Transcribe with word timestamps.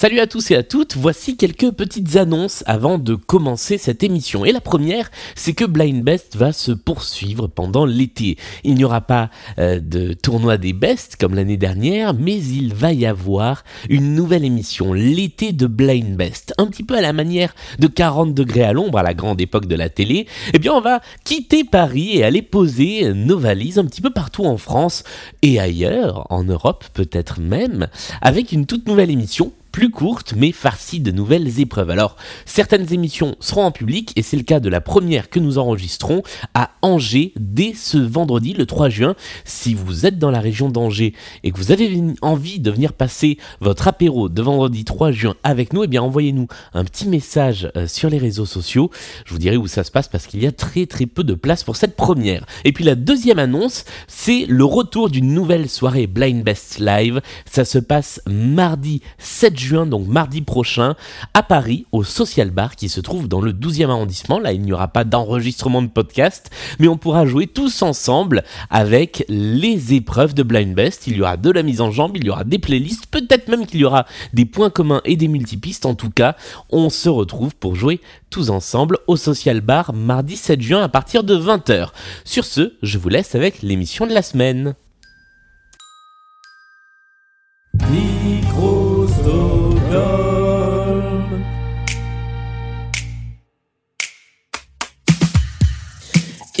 Salut 0.00 0.20
à 0.20 0.28
tous 0.28 0.52
et 0.52 0.54
à 0.54 0.62
toutes, 0.62 0.96
voici 0.96 1.36
quelques 1.36 1.72
petites 1.72 2.14
annonces 2.14 2.62
avant 2.66 2.98
de 2.98 3.16
commencer 3.16 3.78
cette 3.78 4.04
émission. 4.04 4.44
Et 4.44 4.52
la 4.52 4.60
première, 4.60 5.10
c'est 5.34 5.54
que 5.54 5.64
Blind 5.64 6.04
Best 6.04 6.36
va 6.36 6.52
se 6.52 6.70
poursuivre 6.70 7.48
pendant 7.48 7.84
l'été. 7.84 8.36
Il 8.62 8.76
n'y 8.76 8.84
aura 8.84 9.00
pas 9.00 9.28
euh, 9.58 9.80
de 9.80 10.12
tournoi 10.12 10.56
des 10.56 10.72
Best 10.72 11.16
comme 11.16 11.34
l'année 11.34 11.56
dernière, 11.56 12.14
mais 12.14 12.36
il 12.36 12.74
va 12.74 12.92
y 12.92 13.06
avoir 13.06 13.64
une 13.88 14.14
nouvelle 14.14 14.44
émission, 14.44 14.92
l'été 14.92 15.50
de 15.50 15.66
Blind 15.66 16.16
Best. 16.16 16.54
Un 16.58 16.68
petit 16.68 16.84
peu 16.84 16.96
à 16.96 17.00
la 17.00 17.12
manière 17.12 17.56
de 17.80 17.88
40 17.88 18.32
degrés 18.34 18.62
à 18.62 18.72
l'ombre 18.72 18.98
à 18.98 19.02
la 19.02 19.14
grande 19.14 19.40
époque 19.40 19.66
de 19.66 19.74
la 19.74 19.88
télé. 19.88 20.28
Eh 20.54 20.60
bien, 20.60 20.74
on 20.74 20.80
va 20.80 21.00
quitter 21.24 21.64
Paris 21.64 22.18
et 22.18 22.22
aller 22.22 22.42
poser 22.42 23.12
nos 23.14 23.40
valises 23.40 23.80
un 23.80 23.84
petit 23.84 24.00
peu 24.00 24.10
partout 24.10 24.44
en 24.44 24.58
France 24.58 25.02
et 25.42 25.58
ailleurs, 25.58 26.24
en 26.30 26.44
Europe 26.44 26.84
peut-être 26.94 27.40
même, 27.40 27.88
avec 28.22 28.52
une 28.52 28.64
toute 28.64 28.86
nouvelle 28.86 29.10
émission 29.10 29.50
plus 29.72 29.90
courte 29.90 30.34
mais 30.36 30.52
farcie 30.52 31.00
de 31.00 31.10
nouvelles 31.10 31.60
épreuves. 31.60 31.90
Alors, 31.90 32.16
certaines 32.44 32.92
émissions 32.92 33.36
seront 33.40 33.64
en 33.64 33.70
public 33.70 34.12
et 34.16 34.22
c'est 34.22 34.36
le 34.36 34.42
cas 34.42 34.60
de 34.60 34.68
la 34.68 34.80
première 34.80 35.30
que 35.30 35.40
nous 35.40 35.58
enregistrons 35.58 36.22
à 36.54 36.70
Angers 36.82 37.32
dès 37.38 37.74
ce 37.74 37.98
vendredi 37.98 38.54
le 38.54 38.66
3 38.66 38.88
juin. 38.88 39.14
Si 39.44 39.74
vous 39.74 40.06
êtes 40.06 40.18
dans 40.18 40.30
la 40.30 40.40
région 40.40 40.68
d'Angers 40.68 41.14
et 41.44 41.50
que 41.50 41.58
vous 41.58 41.72
avez 41.72 42.00
envie 42.22 42.60
de 42.60 42.70
venir 42.70 42.92
passer 42.92 43.38
votre 43.60 43.88
apéro 43.88 44.28
de 44.28 44.42
vendredi 44.42 44.84
3 44.84 45.12
juin 45.12 45.34
avec 45.42 45.72
nous, 45.72 45.84
eh 45.84 45.86
bien 45.86 46.02
envoyez-nous 46.02 46.48
un 46.74 46.84
petit 46.84 47.08
message 47.08 47.70
euh, 47.76 47.86
sur 47.86 48.10
les 48.10 48.18
réseaux 48.18 48.46
sociaux. 48.46 48.90
Je 49.24 49.32
vous 49.32 49.38
dirai 49.38 49.56
où 49.56 49.66
ça 49.66 49.84
se 49.84 49.90
passe 49.90 50.08
parce 50.08 50.26
qu'il 50.26 50.42
y 50.42 50.46
a 50.46 50.52
très 50.52 50.86
très 50.86 51.06
peu 51.06 51.24
de 51.24 51.34
place 51.34 51.64
pour 51.64 51.76
cette 51.76 51.96
première. 51.96 52.46
Et 52.64 52.72
puis 52.72 52.84
la 52.84 52.94
deuxième 52.94 53.38
annonce, 53.38 53.84
c'est 54.06 54.46
le 54.46 54.64
retour 54.64 55.10
d'une 55.10 55.32
nouvelle 55.32 55.68
soirée 55.68 56.06
Blind 56.06 56.42
Best 56.42 56.78
Live. 56.78 57.20
Ça 57.50 57.64
se 57.64 57.78
passe 57.78 58.20
mardi 58.26 59.02
7 59.18 59.57
juin, 59.58 59.86
donc 59.86 60.06
mardi 60.06 60.42
prochain, 60.42 60.94
à 61.34 61.42
Paris, 61.42 61.86
au 61.92 62.04
Social 62.04 62.50
Bar 62.50 62.76
qui 62.76 62.88
se 62.88 63.00
trouve 63.00 63.28
dans 63.28 63.40
le 63.40 63.52
12e 63.52 63.90
arrondissement. 63.90 64.38
Là, 64.38 64.52
il 64.52 64.62
n'y 64.62 64.72
aura 64.72 64.88
pas 64.88 65.04
d'enregistrement 65.04 65.82
de 65.82 65.88
podcast, 65.88 66.50
mais 66.78 66.88
on 66.88 66.96
pourra 66.96 67.26
jouer 67.26 67.46
tous 67.46 67.82
ensemble 67.82 68.44
avec 68.70 69.24
les 69.28 69.94
épreuves 69.94 70.34
de 70.34 70.42
Blind 70.42 70.74
Best. 70.74 71.06
Il 71.06 71.16
y 71.16 71.20
aura 71.22 71.36
de 71.36 71.50
la 71.50 71.62
mise 71.62 71.80
en 71.80 71.90
jambe, 71.90 72.16
il 72.16 72.24
y 72.24 72.30
aura 72.30 72.44
des 72.44 72.58
playlists, 72.58 73.06
peut-être 73.06 73.48
même 73.48 73.66
qu'il 73.66 73.80
y 73.80 73.84
aura 73.84 74.06
des 74.32 74.44
points 74.44 74.70
communs 74.70 75.02
et 75.04 75.16
des 75.16 75.28
multipistes. 75.28 75.86
En 75.86 75.94
tout 75.94 76.10
cas, 76.10 76.36
on 76.70 76.90
se 76.90 77.08
retrouve 77.08 77.54
pour 77.54 77.74
jouer 77.74 78.00
tous 78.30 78.50
ensemble 78.50 78.98
au 79.06 79.16
Social 79.16 79.60
Bar 79.60 79.92
mardi 79.92 80.36
7 80.36 80.60
juin 80.60 80.82
à 80.82 80.88
partir 80.88 81.24
de 81.24 81.36
20h. 81.36 81.88
Sur 82.24 82.44
ce, 82.44 82.74
je 82.82 82.98
vous 82.98 83.08
laisse 83.08 83.34
avec 83.34 83.62
l'émission 83.62 84.06
de 84.06 84.12
la 84.12 84.22
semaine. 84.22 84.74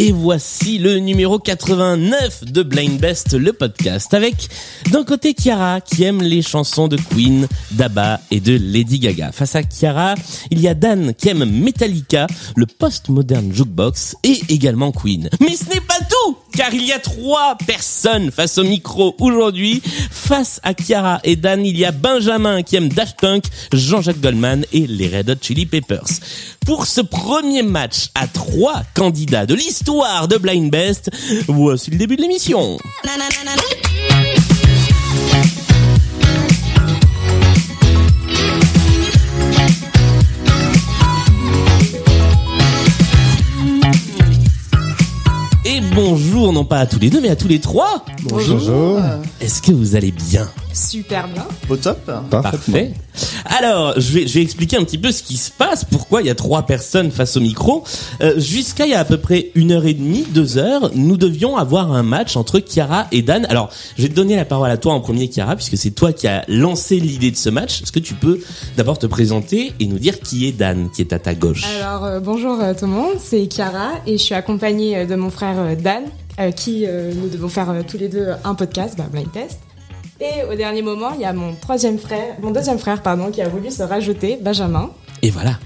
Et 0.00 0.12
voici 0.12 0.78
le 0.78 1.00
numéro 1.00 1.40
89 1.40 2.44
de 2.44 2.62
Blind 2.62 3.00
Best, 3.00 3.32
le 3.32 3.52
podcast, 3.52 4.14
avec 4.14 4.48
d'un 4.92 5.02
côté 5.02 5.34
Chiara 5.36 5.80
qui 5.80 6.04
aime 6.04 6.22
les 6.22 6.40
chansons 6.40 6.86
de 6.86 6.96
Queen, 6.96 7.48
d'Abba 7.72 8.20
et 8.30 8.38
de 8.38 8.56
Lady 8.56 9.00
Gaga. 9.00 9.32
Face 9.32 9.56
à 9.56 9.62
Chiara, 9.62 10.14
il 10.52 10.60
y 10.60 10.68
a 10.68 10.74
Dan 10.74 11.14
qui 11.14 11.30
aime 11.30 11.44
Metallica, 11.44 12.28
le 12.54 12.66
post-modern 12.66 13.52
jukebox 13.52 14.14
et 14.22 14.40
également 14.50 14.92
Queen. 14.92 15.28
Mais 15.40 15.56
ce 15.56 15.64
n'est 15.64 15.80
pas 15.80 15.98
tout, 16.08 16.36
car 16.56 16.72
il 16.72 16.84
y 16.84 16.92
a 16.92 17.00
trois 17.00 17.56
personnes 17.66 18.30
face 18.30 18.56
au 18.58 18.62
micro 18.62 19.16
aujourd'hui. 19.18 19.82
Face 20.12 20.60
à 20.62 20.74
Chiara 20.74 21.18
et 21.24 21.34
Dan, 21.34 21.66
il 21.66 21.76
y 21.76 21.84
a 21.84 21.90
Benjamin 21.90 22.62
qui 22.62 22.76
aime 22.76 22.88
Daft 22.88 23.18
Punk, 23.18 23.46
Jean-Jacques 23.72 24.20
Goldman 24.20 24.64
et 24.72 24.86
les 24.86 25.08
Red 25.08 25.30
Hot 25.30 25.42
Chili 25.42 25.66
Peppers. 25.66 26.06
Pour 26.64 26.86
ce 26.86 27.00
premier 27.00 27.62
match 27.62 28.10
à 28.14 28.28
trois 28.28 28.82
candidats 28.94 29.46
de 29.46 29.54
l'histoire 29.54 29.87
de 29.88 30.36
Blind 30.36 30.70
Best, 30.70 31.10
voici 31.48 31.90
le 31.90 31.96
début 31.96 32.16
de 32.16 32.20
l'émission. 32.20 32.76
Et 45.64 45.80
bonjour, 45.94 46.52
non 46.52 46.66
pas 46.66 46.80
à 46.80 46.86
tous 46.86 46.98
les 46.98 47.08
deux, 47.08 47.22
mais 47.22 47.30
à 47.30 47.36
tous 47.36 47.48
les 47.48 47.58
trois. 47.58 48.04
Bonjour. 48.24 49.00
Est-ce 49.40 49.62
que 49.62 49.72
vous 49.72 49.96
allez 49.96 50.12
bien? 50.12 50.46
Super 50.74 51.26
bien. 51.28 51.46
Au 51.70 51.76
top 51.76 52.10
Parfait. 52.30 52.92
Alors, 53.46 53.94
je 53.98 54.12
vais, 54.12 54.26
je 54.26 54.34
vais 54.34 54.42
expliquer 54.42 54.76
un 54.76 54.84
petit 54.84 54.98
peu 54.98 55.10
ce 55.12 55.22
qui 55.22 55.36
se 55.36 55.50
passe, 55.50 55.84
pourquoi 55.84 56.22
il 56.22 56.26
y 56.26 56.30
a 56.30 56.34
trois 56.34 56.62
personnes 56.62 57.10
face 57.10 57.36
au 57.36 57.40
micro. 57.40 57.84
Euh, 58.20 58.38
Jusqu'à 58.38 58.86
il 58.86 58.90
y 58.92 58.94
a 58.94 59.00
à 59.00 59.04
peu 59.04 59.18
près 59.18 59.50
une 59.54 59.72
heure 59.72 59.86
et 59.86 59.94
demie, 59.94 60.24
deux 60.30 60.58
heures, 60.58 60.90
nous 60.94 61.16
devions 61.16 61.56
avoir 61.56 61.92
un 61.92 62.02
match 62.02 62.36
entre 62.36 62.60
Chiara 62.60 63.06
et 63.12 63.22
Dan. 63.22 63.46
Alors, 63.50 63.70
je 63.96 64.02
vais 64.02 64.08
te 64.08 64.14
donner 64.14 64.36
la 64.36 64.44
parole 64.44 64.70
à 64.70 64.76
toi 64.76 64.92
en 64.94 65.00
premier, 65.00 65.28
Chiara, 65.30 65.56
puisque 65.56 65.76
c'est 65.76 65.90
toi 65.90 66.12
qui 66.12 66.26
as 66.26 66.44
lancé 66.48 66.98
l'idée 67.00 67.30
de 67.30 67.36
ce 67.36 67.50
match. 67.50 67.82
Est-ce 67.82 67.92
que 67.92 67.98
tu 67.98 68.14
peux 68.14 68.40
d'abord 68.76 68.98
te 68.98 69.06
présenter 69.06 69.72
et 69.80 69.86
nous 69.86 69.98
dire 69.98 70.20
qui 70.20 70.46
est 70.46 70.52
Dan, 70.52 70.90
qui 70.94 71.02
est 71.02 71.12
à 71.12 71.18
ta 71.18 71.34
gauche? 71.34 71.64
Alors 71.80 72.04
euh, 72.04 72.20
bonjour 72.20 72.60
euh, 72.60 72.74
tout 72.78 72.86
le 72.86 72.92
monde, 72.92 73.14
c'est 73.22 73.46
Chiara 73.52 73.90
et 74.06 74.18
je 74.18 74.22
suis 74.22 74.34
accompagnée 74.34 74.96
euh, 74.96 75.06
de 75.06 75.14
mon 75.14 75.30
frère 75.30 75.56
euh, 75.58 75.74
Dan, 75.74 76.04
avec 76.36 76.54
qui 76.56 76.84
euh, 76.86 77.12
nous 77.14 77.28
devons 77.28 77.48
faire 77.48 77.70
euh, 77.70 77.82
tous 77.88 77.98
les 77.98 78.08
deux 78.08 78.26
un 78.44 78.54
podcast, 78.54 78.94
bah, 78.96 79.06
Blind 79.10 79.30
Test. 79.32 79.58
Et 80.20 80.42
au 80.50 80.56
dernier 80.56 80.82
moment, 80.82 81.12
il 81.14 81.20
y 81.20 81.24
a 81.24 81.32
mon 81.32 81.54
troisième 81.54 81.98
frère, 81.98 82.34
mon 82.42 82.50
deuxième 82.50 82.78
frère 82.78 83.02
pardon, 83.02 83.30
qui 83.30 83.40
a 83.40 83.48
voulu 83.48 83.70
se 83.70 83.82
rajouter, 83.82 84.38
Benjamin. 84.40 84.90
Et 85.22 85.30
voilà. 85.30 85.58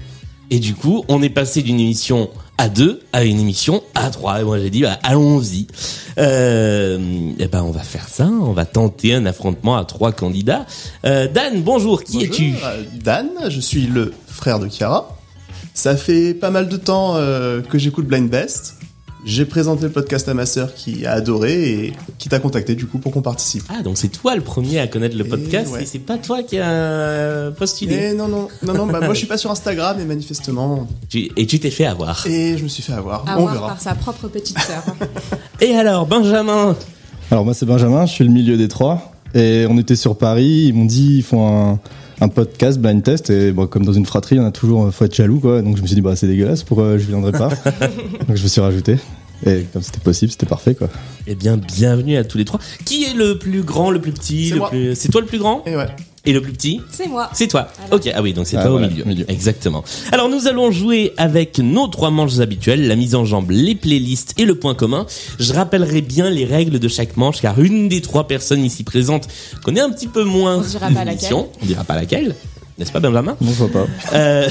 Et 0.51 0.59
du 0.59 0.75
coup, 0.75 1.03
on 1.07 1.23
est 1.23 1.29
passé 1.29 1.63
d'une 1.63 1.79
émission 1.79 2.29
à 2.59 2.69
deux 2.69 3.01
à 3.11 3.23
une 3.23 3.39
émission 3.39 3.81
à 3.95 4.11
trois. 4.11 4.41
Et 4.41 4.43
moi, 4.43 4.59
j'ai 4.59 4.69
dit, 4.69 4.83
bah, 4.83 4.99
allons-y. 5.01 5.65
Euh, 6.19 7.31
et 7.39 7.47
ben, 7.47 7.63
on 7.63 7.71
va 7.71 7.81
faire 7.81 8.07
ça. 8.07 8.25
On 8.27 8.53
va 8.53 8.65
tenter 8.65 9.15
un 9.15 9.25
affrontement 9.25 9.75
à 9.75 9.85
trois 9.85 10.11
candidats. 10.11 10.67
Euh, 11.05 11.27
Dan, 11.27 11.63
bonjour. 11.63 12.03
Qui 12.03 12.13
Bonjour, 12.13 12.33
es-tu 12.33 12.53
euh, 12.63 12.83
Dan, 12.93 13.29
je 13.49 13.59
suis 13.59 13.87
le 13.87 14.13
frère 14.27 14.59
de 14.59 14.69
Chiara. 14.69 15.17
Ça 15.73 15.97
fait 15.97 16.35
pas 16.35 16.51
mal 16.51 16.69
de 16.69 16.77
temps 16.77 17.15
euh, 17.15 17.61
que 17.61 17.79
j'écoute 17.79 18.05
Blind 18.05 18.29
Best. 18.29 18.75
J'ai 19.25 19.45
présenté 19.45 19.83
le 19.83 19.89
podcast 19.89 20.27
à 20.27 20.33
ma 20.33 20.45
sœur 20.45 20.73
qui 20.73 21.05
a 21.05 21.13
adoré 21.13 21.69
et 21.71 21.93
qui 22.17 22.27
t'a 22.27 22.39
contacté 22.39 22.75
du 22.75 22.85
coup 22.87 22.97
pour 22.97 23.13
qu'on 23.13 23.21
participe. 23.21 23.63
Ah, 23.69 23.81
donc 23.81 23.97
c'est 23.97 24.09
toi 24.09 24.35
le 24.35 24.41
premier 24.41 24.79
à 24.79 24.87
connaître 24.87 25.15
le 25.15 25.25
Et 25.25 25.29
podcast 25.29 25.69
et, 25.69 25.73
ouais. 25.73 25.85
c'est 25.85 25.99
pas 25.99 26.17
toi 26.17 26.43
qui 26.43 26.59
a 26.59 27.51
postulé. 27.51 27.95
Et 27.95 28.13
non, 28.13 28.27
non, 28.27 28.49
non, 28.63 28.73
non, 28.73 28.87
bah, 28.87 28.99
moi 28.99 29.13
je 29.13 29.19
suis 29.19 29.27
pas 29.27 29.37
sur 29.37 29.49
Instagram 29.49 29.97
et 29.99 30.05
manifestement. 30.05 30.87
Et 31.13 31.47
tu 31.47 31.59
t'es 31.59 31.69
fait 31.71 31.85
avoir. 31.85 32.27
Et 32.27 32.57
je 32.57 32.63
me 32.63 32.67
suis 32.67 32.83
fait 32.83 32.93
avoir. 32.93 33.23
À 33.27 33.39
On 33.39 33.45
verra. 33.45 33.69
par 33.69 33.81
sa 33.81 33.95
propre 33.95 34.27
petite 34.27 34.59
sœur. 34.59 34.83
Et 35.61 35.73
alors, 35.75 36.05
Benjamin? 36.05 36.75
Alors 37.31 37.45
moi 37.45 37.53
c'est 37.53 37.65
Benjamin, 37.65 38.05
je 38.05 38.11
suis 38.11 38.25
le 38.25 38.31
milieu 38.31 38.57
des 38.57 38.67
trois. 38.67 39.13
Et 39.33 39.65
on 39.69 39.77
était 39.77 39.95
sur 39.95 40.17
Paris, 40.17 40.65
ils 40.67 40.73
m'ont 40.73 40.85
dit 40.85 41.17
ils 41.17 41.23
font 41.23 41.71
un, 41.71 41.79
un 42.23 42.29
podcast 42.29 42.79
blind 42.79 43.03
test 43.03 43.29
et 43.29 43.51
bon, 43.51 43.67
comme 43.67 43.85
dans 43.85 43.91
une 43.91 44.05
fratrie 44.05 44.39
on 44.39 44.45
a 44.45 44.51
toujours 44.51 44.93
faut 44.93 45.05
être 45.05 45.13
jaloux 45.13 45.39
quoi. 45.39 45.61
Donc 45.61 45.75
je 45.75 45.81
me 45.81 45.87
suis 45.87 45.95
dit 45.95 46.01
bah 46.01 46.15
c'est 46.15 46.27
dégueulasse 46.27 46.63
pourquoi 46.63 46.97
je 46.97 47.05
viendrai 47.05 47.33
pas. 47.33 47.49
Donc 48.27 48.35
je 48.35 48.43
me 48.43 48.47
suis 48.47 48.61
rajouté. 48.61 48.97
Et 49.45 49.65
comme 49.73 49.81
c'était 49.81 49.99
possible, 49.99 50.31
c'était 50.31 50.45
parfait 50.45 50.73
quoi. 50.73 50.87
Eh 51.27 51.35
bien, 51.35 51.57
bienvenue 51.57 52.15
à 52.15 52.23
tous 52.23 52.37
les 52.37 52.45
trois. 52.45 52.61
Qui 52.85 53.03
est 53.03 53.13
le 53.13 53.37
plus 53.37 53.61
grand, 53.61 53.91
le 53.91 53.99
plus 53.99 54.13
petit 54.13 54.47
C'est 54.47 54.53
le 54.53 54.59
moi. 54.59 54.69
plus... 54.69 54.95
C'est 54.95 55.09
toi 55.09 55.19
le 55.19 55.27
plus 55.27 55.37
grand? 55.39 55.63
Et 55.65 55.75
ouais. 55.75 55.87
Et 56.25 56.31
le 56.31 56.41
plus 56.41 56.53
petit 56.53 56.79
c'est 56.89 57.07
moi. 57.07 57.29
C'est 57.33 57.47
toi. 57.47 57.67
Voilà. 57.79 57.95
Ok, 57.95 58.09
ah 58.15 58.21
oui, 58.21 58.31
donc 58.33 58.47
c'est 58.47 58.55
Ah, 58.55 58.61
toi 58.61 58.71
voilà, 58.71 58.87
au 58.87 58.89
milieu. 58.89 59.03
milieu. 59.03 59.25
Exactement. 59.29 59.83
Alors 60.13 60.29
nous 60.29 60.47
allons 60.47 60.71
jouer 60.71 61.13
avec 61.17 61.59
nos 61.59 61.87
trois 61.87 62.11
manches 62.11 62.39
habituelles, 62.39 62.87
la 62.87 62.95
mise 62.95 63.13
en 63.15 63.25
jambe, 63.25 63.51
les 63.51 63.75
playlists 63.75 64.33
et 64.39 64.45
le 64.45 64.55
point 64.55 64.73
commun. 64.73 65.05
Je 65.39 65.51
rappellerai 65.53 66.01
bien 66.01 66.29
les 66.29 66.45
règles 66.45 66.79
de 66.79 66.87
chaque 66.87 67.17
manche 67.17 67.41
car 67.41 67.59
une 67.59 67.89
des 67.89 67.99
trois 68.01 68.25
personnes 68.27 68.63
ici 68.63 68.83
présentes 68.85 69.27
connaît 69.63 69.81
un 69.81 69.89
petit 69.89 70.07
peu 70.07 70.23
moins 70.23 70.59
On 70.59 70.61
dira 70.61 70.89
pas 70.91 71.03
l'émission. 71.03 71.49
On 71.61 71.65
dira 71.65 71.83
pas 71.83 71.95
laquelle. 71.95 72.35
N'est-ce 72.79 72.91
pas 72.91 72.99
Benjamin? 73.01 73.35
Non 73.41 73.49
je 73.51 73.63
vois 73.65 73.69
pas. 73.69 73.85
Euh, 74.13 74.49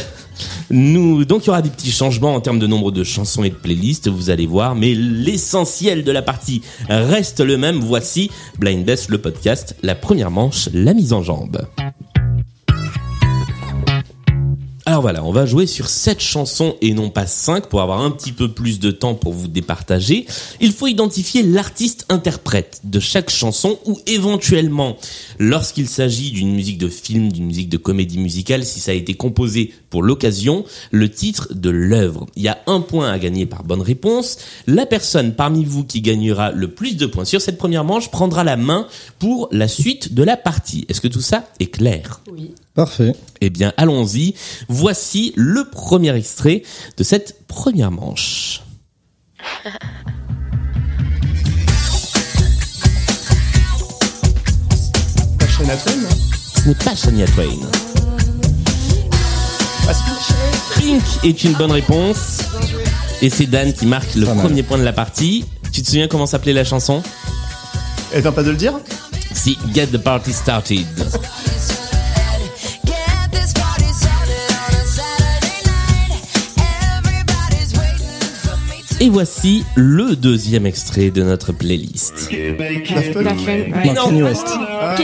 nous, 0.71 1.25
donc 1.25 1.45
il 1.45 1.47
y 1.49 1.51
aura 1.51 1.63
des 1.63 1.71
petits 1.71 1.91
changements 1.91 2.35
en 2.35 2.41
termes 2.41 2.59
de 2.59 2.67
nombre 2.67 2.91
de 2.91 3.05
chansons 3.05 3.45
et 3.45 3.51
de 3.51 3.55
playlists, 3.55 4.09
vous 4.09 4.31
allez 4.31 4.47
voir, 4.47 4.75
mais 4.75 4.95
l'essentiel 4.95 6.05
de 6.05 6.13
la 6.13 6.23
partie 6.23 6.63
reste 6.89 7.41
le 7.41 7.57
même. 7.57 7.81
Voici 7.81 8.31
Blind 8.59 8.85
Best, 8.85 9.09
le 9.09 9.19
podcast, 9.19 9.77
la 9.83 9.95
première 9.95 10.31
manche, 10.31 10.69
la 10.73 10.95
mise 10.95 11.13
en 11.13 11.23
jambe. 11.23 11.67
Alors 14.93 15.01
voilà, 15.01 15.25
on 15.25 15.33
va 15.33 15.47
jouer 15.47 15.67
sur 15.67 15.89
7 15.89 16.21
chansons 16.21 16.77
et 16.83 16.93
non 16.93 17.09
pas 17.09 17.27
5 17.27 17.69
pour 17.69 17.81
avoir 17.81 18.03
un 18.03 18.11
petit 18.11 18.31
peu 18.31 18.53
plus 18.53 18.79
de 18.79 18.91
temps 18.91 19.15
pour 19.15 19.33
vous 19.33 19.49
départager. 19.49 20.27
Il 20.61 20.75
faut 20.75 20.87
identifier 20.87 21.43
l'artiste 21.43 22.05
interprète 22.11 22.83
de 22.85 23.01
chaque 23.01 23.31
chanson 23.31 23.79
ou 23.87 23.99
éventuellement, 24.07 24.99
lorsqu'il 25.39 25.89
s'agit 25.89 26.31
d'une 26.31 26.53
musique 26.53 26.77
de 26.77 26.91
film, 26.91 27.33
d'une 27.33 27.47
musique 27.47 27.71
de 27.71 27.79
comédie 27.79 28.19
musicale, 28.19 28.67
si 28.67 28.81
ça 28.81 28.91
a 28.91 28.95
été 28.95 29.15
composé 29.15 29.73
pour 29.89 30.03
l'occasion, 30.03 30.67
le 30.91 31.09
titre 31.09 31.55
de 31.55 31.71
l'œuvre. 31.71 32.27
Il 32.37 32.43
y 32.43 32.49
a 32.49 32.59
un 32.67 32.83
point 32.83 33.11
à 33.11 33.19
gagner 33.19 33.47
par 33.47 33.65
bonne 33.65 33.81
réponse. 33.81 34.37
La 34.67 34.85
personne 34.85 35.35
parmi 35.35 35.65
vous 35.65 35.85
qui 35.85 36.03
gagnera 36.03 36.51
le 36.51 36.69
plus 36.69 36.99
de 36.99 37.07
points 37.07 37.25
sur 37.25 37.41
cette 37.41 37.57
première 37.57 37.85
manche 37.85 38.11
prendra 38.11 38.45
la 38.45 38.59
main 38.59 38.87
pour 39.19 39.49
la 39.53 39.69
suite 39.69 40.13
de 40.13 40.23
la 40.23 40.37
partie. 40.37 40.85
Est-ce 40.91 41.01
que 41.01 41.09
tout 41.09 41.23
ça 41.23 41.49
est 41.61 41.69
clair? 41.69 42.21
Oui. 42.31 42.51
Parfait. 42.75 43.13
Eh 43.41 43.51
bien, 43.51 43.73
allons-y. 43.77 44.35
Voici 44.69 45.33
le 45.37 45.69
premier 45.69 46.15
extrait 46.17 46.63
de 46.97 47.05
cette 47.05 47.47
première 47.47 47.91
manche. 47.91 48.63
Pas 55.39 55.47
Shania 55.47 55.77
Twain, 55.77 55.93
hein 55.95 56.15
Ce 56.57 56.69
n'est 56.69 56.75
pas 56.75 56.95
Shania 56.95 57.27
Twain. 57.27 57.69
Ah, 59.89 59.93
Pink 60.79 61.03
est 61.25 61.45
une 61.45 61.53
bonne 61.53 61.73
réponse. 61.73 62.39
Et 63.21 63.31
c'est 63.31 63.47
Dan 63.47 63.73
qui 63.73 63.87
marque 63.87 64.15
le 64.15 64.27
premier 64.27 64.63
point 64.63 64.79
de 64.79 64.83
la 64.83 64.93
partie. 64.93 65.45
Tu 65.73 65.83
te 65.83 65.87
souviens 65.87 66.09
comment 66.09 66.27
s'appelait 66.27 66.53
la 66.53 66.65
chanson? 66.65 67.03
Elle 68.13 68.23
vient 68.23 68.33
pas 68.33 68.43
de 68.43 68.51
le 68.51 68.57
dire? 68.57 68.75
C'est 69.35 69.55
Get 69.75 69.89
the 69.89 69.99
Party 69.99 70.33
Started. 70.33 70.87
Et 79.03 79.09
voici 79.09 79.65
le 79.75 80.15
deuxième 80.15 80.65
extrait 80.65 81.11
de 81.11 81.25
notre 81.25 81.51
playlist. 81.53 82.31
Mais 82.31 83.93
non, 83.95 84.05
Kanye 84.05 84.23
West. 84.23 84.47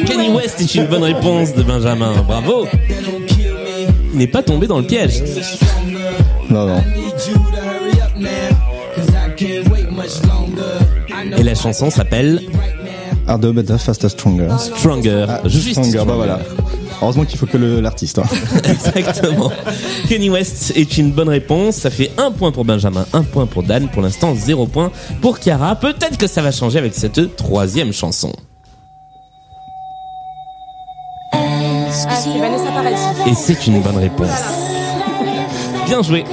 Kanye 0.07 0.29
West 0.29 0.61
est 0.61 0.73
une 0.77 0.87
bonne 0.87 1.03
réponse 1.03 1.53
de 1.53 1.65
Benjamin. 1.65 2.13
Bravo. 2.23 2.69
Il 4.13 4.19
n'est 4.19 4.29
pas 4.29 4.45
tombé 4.45 4.69
dans 4.69 4.79
le 4.79 4.87
piège. 4.87 5.25
Non, 6.49 6.67
non. 6.67 6.81
Et 11.37 11.43
la 11.43 11.57
chanson 11.57 11.91
s'appelle 11.91 12.41
Harder, 13.27 13.53
better, 13.53 13.79
faster, 13.79 14.11
stronger. 14.11 14.47
Stronger. 14.77 15.27
Ah, 15.29 15.41
Juste 15.45 15.71
stronger, 15.73 16.05
bah 16.07 16.15
voilà. 16.15 16.39
Heureusement 17.03 17.25
qu'il 17.25 17.39
faut 17.39 17.47
que 17.47 17.57
le- 17.57 17.81
l'artiste. 17.81 18.19
hein. 18.19 18.25
Exactement. 18.95 19.51
Kanye 20.09 20.31
West 20.31 20.73
est 20.77 20.99
une 20.99 21.13
bonne 21.13 21.29
réponse. 21.29 21.77
Ça 21.77 21.91
fait 21.91 22.11
un 22.19 22.31
point 22.31 22.51
pour 22.53 22.65
Benjamin, 22.65 23.07
un 23.13 23.23
point 23.23 23.47
pour 23.47 23.63
Dan. 23.63 23.89
Pour 23.89 24.03
l'instant, 24.03 24.35
zéro 24.35 24.67
point 24.67 24.91
pour 25.21 25.39
Chiara. 25.39 25.77
Peut-être 25.77 26.17
que 26.19 26.27
ça 26.27 26.43
va 26.43 26.51
changer 26.53 26.79
avec 26.79 26.95
cette 26.95 27.37
troisième 27.37 27.93
chanson. 27.93 28.33
Ah, 31.33 31.39
c'est 32.17 32.39
Vanessa 32.39 32.71
Paradis. 32.75 33.31
Et 33.31 33.35
c'est 33.35 33.67
une 33.67 33.81
bonne 33.81 33.97
réponse. 33.99 34.29
Bien 35.87 36.03
joué. 36.03 36.25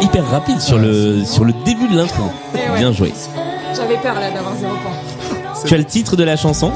Hyper 0.00 0.26
rapide 0.30 0.60
sur 0.60 0.78
le, 0.78 1.24
sur 1.24 1.44
le 1.44 1.52
début 1.64 1.88
de 1.88 1.96
l'intro. 1.96 2.24
Eh 2.54 2.70
ouais. 2.70 2.78
Bien 2.78 2.92
joué. 2.92 3.12
J'avais 3.76 3.96
peur 3.96 4.14
là 4.14 4.30
d'avoir 4.30 4.54
zéro 4.56 4.72
point. 4.74 5.62
Tu 5.64 5.74
as 5.74 5.78
le 5.78 5.84
titre 5.84 6.16
de 6.16 6.24
la 6.24 6.36
chanson? 6.36 6.72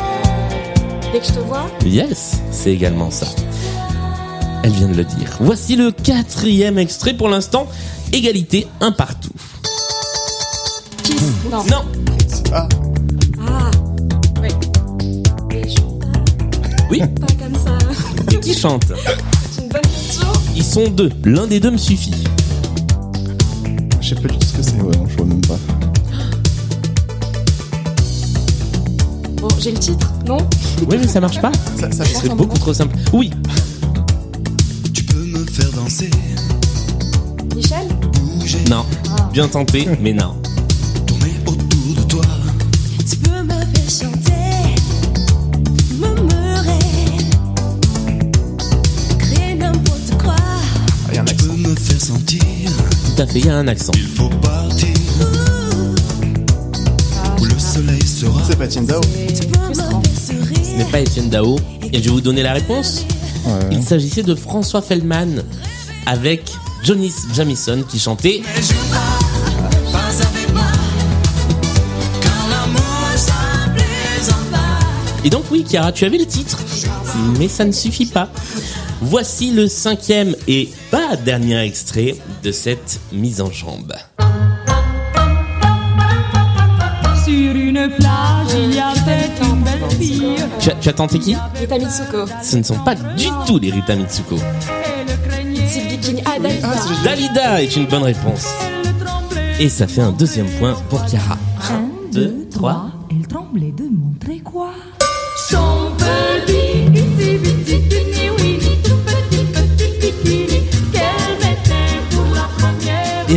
Dès 1.13 1.21
que 1.21 1.27
je 1.27 1.33
te 1.33 1.39
vois, 1.41 1.67
Yes, 1.85 2.39
c'est 2.51 2.73
également 2.73 3.11
ça. 3.11 3.27
Elle 4.63 4.73
vient 4.73 4.89
de 4.89 4.95
le 4.97 5.05
dire. 5.05 5.37
Voici 5.41 5.77
le 5.77 5.91
quatrième 5.93 6.79
extrait 6.79 7.15
pour 7.15 7.29
l'instant. 7.29 7.67
Égalité, 8.13 8.67
un 8.81 8.93
partout. 8.93 9.31
Kiss. 11.03 11.23
Non. 11.51 11.65
Non, 11.71 11.83
Ah, 12.53 12.69
Ah. 13.47 13.71
Je 15.53 15.81
oui, 16.91 17.01
pas 17.01 17.27
comme 17.45 17.55
ça. 17.57 17.77
et 18.33 18.39
qui 18.41 18.55
chante 18.55 18.93
C'est 19.51 19.63
une 19.63 19.69
bonne 19.69 19.81
question. 19.83 20.27
Ils 20.55 20.65
sont 20.65 20.89
deux. 20.89 21.11
L'un 21.25 21.47
des 21.47 21.59
deux 21.61 21.71
me 21.73 21.77
suffit. 21.79 22.15
je 24.01 24.09
sais 24.09 24.15
pas 24.21 24.29
du 24.29 24.39
tout 24.39 24.47
ce 24.47 24.53
que 24.57 24.63
c'est. 24.63 24.81
Ouais, 24.81 24.97
non, 24.97 25.07
je 25.09 25.17
vois 25.17 25.27
même 25.27 25.41
pas. 25.43 25.59
Bon, 29.41 29.49
j'ai 29.59 29.73
le 29.73 29.79
titre, 29.79 30.09
non 30.27 30.39
Oui, 30.89 30.97
mais 31.01 31.07
ça 31.07 31.21
marche 31.21 31.41
pas. 31.41 31.53
Ça, 31.79 32.05
serait 32.05 32.29
beaucoup 32.31 32.59
trop 32.59 32.75
simple. 32.75 32.97
Oui, 33.13 33.31
Tu 34.93 35.03
peux 35.05 35.25
me 35.25 35.45
faire 35.47 35.71
danser, 35.73 36.11
Michel 37.55 37.87
bouger, 38.39 38.59
non. 38.71 38.85
Bien 39.33 39.49
tenté, 39.49 39.87
mais 40.01 40.13
non. 40.13 40.35
tourner 41.07 41.33
autour 41.47 41.95
de 41.97 42.03
toi. 42.03 42.23
Tu 43.09 43.17
peux 43.19 43.43
me 43.43 43.51
faire 43.51 43.91
chanter, 43.91 44.75
murmurer, 45.99 46.79
créer 49.19 49.55
n'importe 49.55 50.23
quoi. 50.23 50.35
Ah, 51.09 51.15
y 51.15 51.19
a 51.19 51.23
un 51.23 51.25
Tu 51.25 51.35
peux 51.37 51.53
me 51.57 51.75
faire 51.75 52.01
sentir, 52.01 52.41
Tout 53.17 53.23
à 53.23 53.27
fait, 53.27 53.39
il 53.39 53.47
y 53.47 53.49
a 53.51 53.57
un 53.57 53.69
accent. 53.69 53.93
il 53.95 54.07
faut 54.09 54.29
partir 54.29 54.89
où 57.41 57.45
le 57.45 57.59
soleil 57.59 58.03
sera. 58.03 58.43
C'est 58.47 58.57
pas. 58.59 58.67
N'est 60.77 60.85
pas 60.85 61.01
Étienne 61.01 61.31
Dao. 61.31 61.57
Et 61.93 61.99
je 61.99 62.05
vais 62.05 62.11
vous 62.11 62.21
donner 62.21 62.43
la 62.43 62.53
réponse. 62.53 63.05
Ouais. 63.47 63.53
Il 63.73 63.83
s'agissait 63.83 64.23
de 64.23 64.35
François 64.35 64.83
Feldman 64.83 65.43
avec 66.05 66.53
Jonis 66.83 67.15
Jamison 67.35 67.83
qui 67.89 67.99
chantait. 67.99 68.43
Et 75.25 75.31
donc 75.31 75.45
oui, 75.51 75.65
Chiara, 75.69 75.91
tu 75.91 76.05
avais 76.05 76.19
le 76.19 76.27
titre, 76.27 76.59
mais 77.39 77.49
ça 77.49 77.65
ne 77.65 77.73
suffit 77.73 78.07
pas. 78.07 78.29
Voici 79.01 79.51
le 79.51 79.67
cinquième 79.67 80.37
et 80.47 80.69
pas 80.91 81.17
dernier 81.17 81.59
extrait 81.65 82.17
de 82.45 82.53
cette 82.53 83.01
mise 83.13 83.41
en 83.41 83.51
jambe. 83.51 83.93
Une 87.77 87.91
plage, 87.91 88.55
il 88.57 88.75
y 88.75 88.81
avait 88.81 89.31
une 89.43 89.63
belle 89.63 89.91
fille. 89.99 90.37
Tu 90.59 90.71
as, 90.71 90.75
tu 90.75 90.89
as 90.89 90.93
tenté 90.93 91.19
qui 91.19 91.37
Rita 91.59 91.79
Mitsuko. 91.79 92.25
Ce 92.43 92.57
ne 92.57 92.63
sont 92.63 92.79
pas 92.79 92.95
du 92.95 93.27
tout 93.47 93.59
les 93.59 93.71
Rita 93.71 93.95
Mitsuko. 93.95 94.37
C'est 95.69 95.89
Bikini. 95.89 96.23
Ah, 96.25 96.39
Dalida. 97.05 97.43
Ah, 97.45 97.63
est 97.63 97.77
une 97.77 97.87
bonne 97.87 98.05
réponse. 98.05 98.47
Et 99.59 99.69
ça 99.69 99.87
fait 99.87 100.03
un 100.03 100.13
deuxième 100.13 100.49
point 100.59 100.75
pour 100.89 101.07
Chiara. 101.07 101.39
Un, 101.71 102.13
deux, 102.13 102.49
trois. 102.51 102.87
Elle 103.11 103.27
tremblait 103.27 103.73
de 103.73 103.85
montrer 103.85 104.41
quoi? 104.41 104.71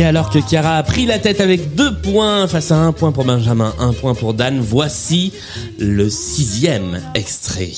Et 0.00 0.04
alors 0.04 0.30
que 0.30 0.38
Chiara 0.40 0.78
a 0.78 0.82
pris 0.82 1.04
la 1.04 1.18
tête 1.18 1.42
avec 1.42 1.74
deux 1.74 1.94
points 1.94 2.46
face 2.46 2.70
à 2.70 2.78
un 2.78 2.90
point 2.90 3.12
pour 3.12 3.26
Benjamin, 3.26 3.74
un 3.78 3.92
point 3.92 4.14
pour 4.14 4.32
Dan, 4.32 4.58
voici 4.58 5.30
le 5.78 6.08
sixième 6.08 7.02
extrait. 7.14 7.72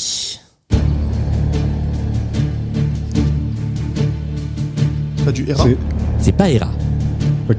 Pas 5.25 5.32
du 5.32 5.51
Hera. 5.51 5.65
C'est- 6.20 6.31
pas 6.31 6.49
Hera. 6.49 6.70
Ok. 7.51 7.58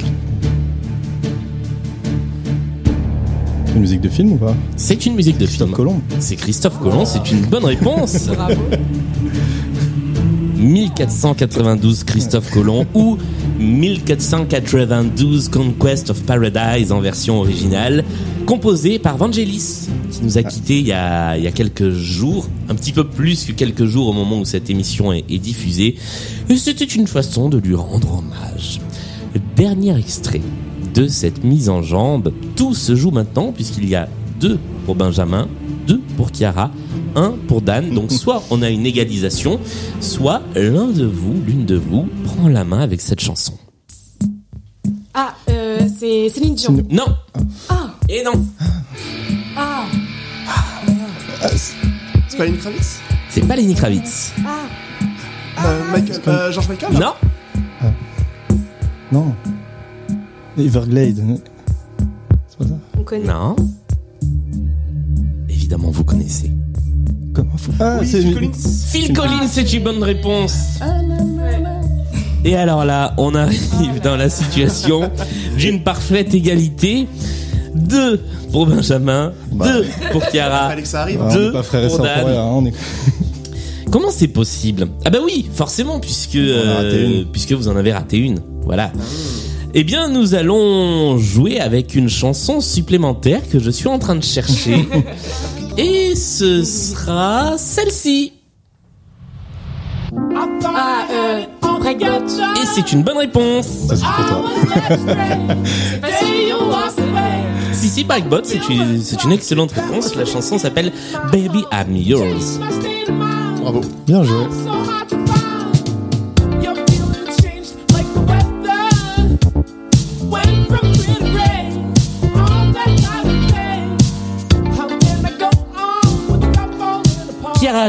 Une 3.76 3.82
musique 3.82 4.00
de 4.00 4.08
film 4.08 4.32
ou 4.32 4.38
pas? 4.38 4.56
C'est 4.78 5.06
une 5.06 5.16
musique 5.16 5.38
de 5.40 5.46
Christophe 5.46 5.68
film. 5.68 5.76
Colomb. 5.76 6.02
C'est 6.20 6.38
Christophe 6.38 6.80
Colomb, 6.80 7.04
c'est 7.04 7.30
une 7.34 7.42
bonne 7.42 7.66
réponse. 7.66 8.28
Bravo. 8.34 8.62
1492 10.56 12.06
Christophe 12.06 12.50
Colomb 12.52 12.86
ou 12.94 13.18
1492 13.64 15.50
Conquest 15.50 16.10
of 16.10 16.22
Paradise 16.24 16.92
en 16.92 17.00
version 17.00 17.40
originale, 17.40 18.04
composé 18.46 19.00
par 19.00 19.18
Vangelis, 19.18 19.88
qui 20.12 20.24
nous 20.24 20.38
a 20.38 20.44
quittés 20.44 20.80
il 20.80 20.88
y 20.88 20.92
a, 20.92 21.38
il 21.38 21.44
y 21.44 21.48
a 21.48 21.52
quelques 21.52 21.90
jours, 21.90 22.48
un 22.70 22.76
petit 22.76 22.92
peu 22.92 23.06
plus 23.06 23.46
que 23.46 23.54
quelques 23.54 23.86
jours 23.86 24.10
au 24.10 24.14
moment 24.14 24.40
où 24.40 24.46
cette 24.46 24.70
émission 24.70 25.14
est, 25.14 25.24
est 25.30 25.40
diffusée, 25.40 25.96
et 26.50 26.58
c'était 26.58 26.84
une 26.84 27.08
façon 27.08 27.50
de 27.50 27.58
lui 27.58 27.76
rendre 27.76 28.20
hommage. 28.20 28.82
Dernier 29.56 29.98
extrait 29.98 30.42
de 30.94 31.08
cette 31.08 31.44
mise 31.44 31.70
en 31.70 31.82
jambe, 31.82 32.32
tout 32.56 32.74
se 32.74 32.96
joue 32.96 33.12
maintenant 33.12 33.52
puisqu'il 33.52 33.88
y 33.88 33.96
a 33.96 34.08
deux 34.40 34.60
pour 34.86 34.96
Benjamin, 34.96 35.48
deux 35.88 36.02
pour 36.18 36.30
Chiara, 36.34 36.72
un 37.16 37.32
pour 37.48 37.62
Dan. 37.62 37.94
Donc 37.94 38.12
soit 38.24 38.44
on 38.50 38.62
a 38.62 38.70
une 38.70 38.86
égalisation, 38.86 39.60
soit 40.02 40.42
l'un 40.56 40.88
de 40.88 41.06
vous, 41.06 41.34
l'une 41.46 41.66
de 41.66 41.76
vous, 41.76 42.08
prend 42.26 42.48
la 42.48 42.64
main 42.64 42.80
avec 42.80 43.02
cette 43.02 43.20
chanson. 43.20 43.54
Ah, 45.14 45.36
euh, 45.50 45.80
c'est 46.00 46.30
Céline 46.30 46.56
Dion. 46.56 46.76
Non 46.90 47.06
Ah, 47.70 47.94
Et 48.10 48.24
non 48.24 48.32
ah, 49.56 49.86
C'est 52.28 52.38
pas 52.38 52.48
une 52.48 52.58
Kravitz? 52.58 53.00
C'est 53.30 53.42
pas 53.48 53.56
Lenny 53.56 53.76
Kravitz. 53.76 54.34
ah. 54.46 55.66
euh, 55.68 55.92
Michael, 55.92 56.22
euh, 56.28 56.52
George 56.52 56.68
Michael 56.70 56.94
Non 56.94 57.14
Non. 59.12 59.36
Everglade. 60.58 61.40
C'est 62.48 62.58
pas 62.58 62.66
ça? 62.66 62.74
On 62.98 63.04
connaît. 63.04 63.26
Non 63.28 63.56
Évidemment, 65.50 65.92
vous 65.92 66.04
connaissez. 66.04 66.52
Comment 67.34 67.58
faut... 67.58 67.72
Ah, 67.80 67.98
Oui, 68.00 68.08
c'est 68.08 68.22
Phil 68.22 68.34
Collins. 68.34 68.52
Phil 68.92 69.14
Collins, 69.14 69.48
c'est 69.50 69.74
une 69.74 69.84
bonne 69.84 70.04
réponse. 70.04 70.54
Et 72.46 72.56
alors 72.56 72.84
là, 72.86 73.14
on 73.18 73.34
arrive 73.36 74.02
dans 74.04 74.18
la 74.18 74.30
situation 74.30 75.10
d'une 75.58 75.82
parfaite 75.84 76.34
égalité. 76.34 77.08
2 77.76 78.22
pour 78.52 78.68
Benjamin, 78.68 79.34
Bah. 79.52 79.66
2 79.66 79.86
pour 80.12 80.24
Chiara. 80.30 80.70
Ah, 80.72 81.08
on 81.20 81.34
Deux 81.34 81.52
pour 81.52 81.64
Dan. 82.00 82.20
pour 82.20 82.28
rien, 82.30 82.44
on 82.44 82.66
est- 82.68 82.74
Comment 83.92 84.10
c'est 84.12 84.28
possible? 84.28 84.88
Ah 85.06 85.10
bah 85.10 85.20
oui, 85.24 85.48
forcément, 85.54 86.00
puisque, 86.00 86.36
euh, 86.36 87.24
puisque 87.32 87.52
vous 87.54 87.68
en 87.68 87.76
avez 87.76 87.94
raté 87.94 88.18
une. 88.18 88.40
Voilà. 88.64 88.92
Eh 89.76 89.84
bien, 89.84 90.08
nous 90.08 90.36
allons 90.36 91.18
jouer 91.18 91.60
avec 91.60 91.96
une 91.96 92.10
chanson 92.10 92.60
supplémentaire 92.62 93.42
que 93.52 93.58
je 93.60 93.70
suis 93.72 93.88
en 93.88 93.98
train 94.00 94.16
de 94.16 94.24
chercher. 94.24 94.88
Et 95.78 96.16
ce 96.16 96.64
sera 96.64 97.58
celle-ci. 97.58 98.34
Ah, 100.36 101.06
euh. 101.12 101.42
Et 102.62 102.66
c'est 102.66 102.94
une 102.94 103.04
bonne 103.04 103.18
réponse. 103.18 103.68
Ça, 103.88 103.96
c'est 103.96 104.06
pour 104.06 104.26
toi. 104.26 104.44
C'est 105.64 106.02
facile. 106.02 106.56
Si, 107.74 107.90
si, 107.90 108.04
Breakbot, 108.04 108.42
c'est 108.44 108.70
une, 108.70 109.02
c'est 109.02 109.24
une 109.24 109.32
excellente 109.32 109.72
réponse. 109.72 110.16
La 110.16 110.26
chanson 110.26 110.58
s'appelle 110.58 110.92
Baby 111.32 111.66
I'm 111.72 111.96
Yours. 111.96 112.60
Bravo. 113.62 113.82
Bien 114.06 114.24
joué. 114.24 114.46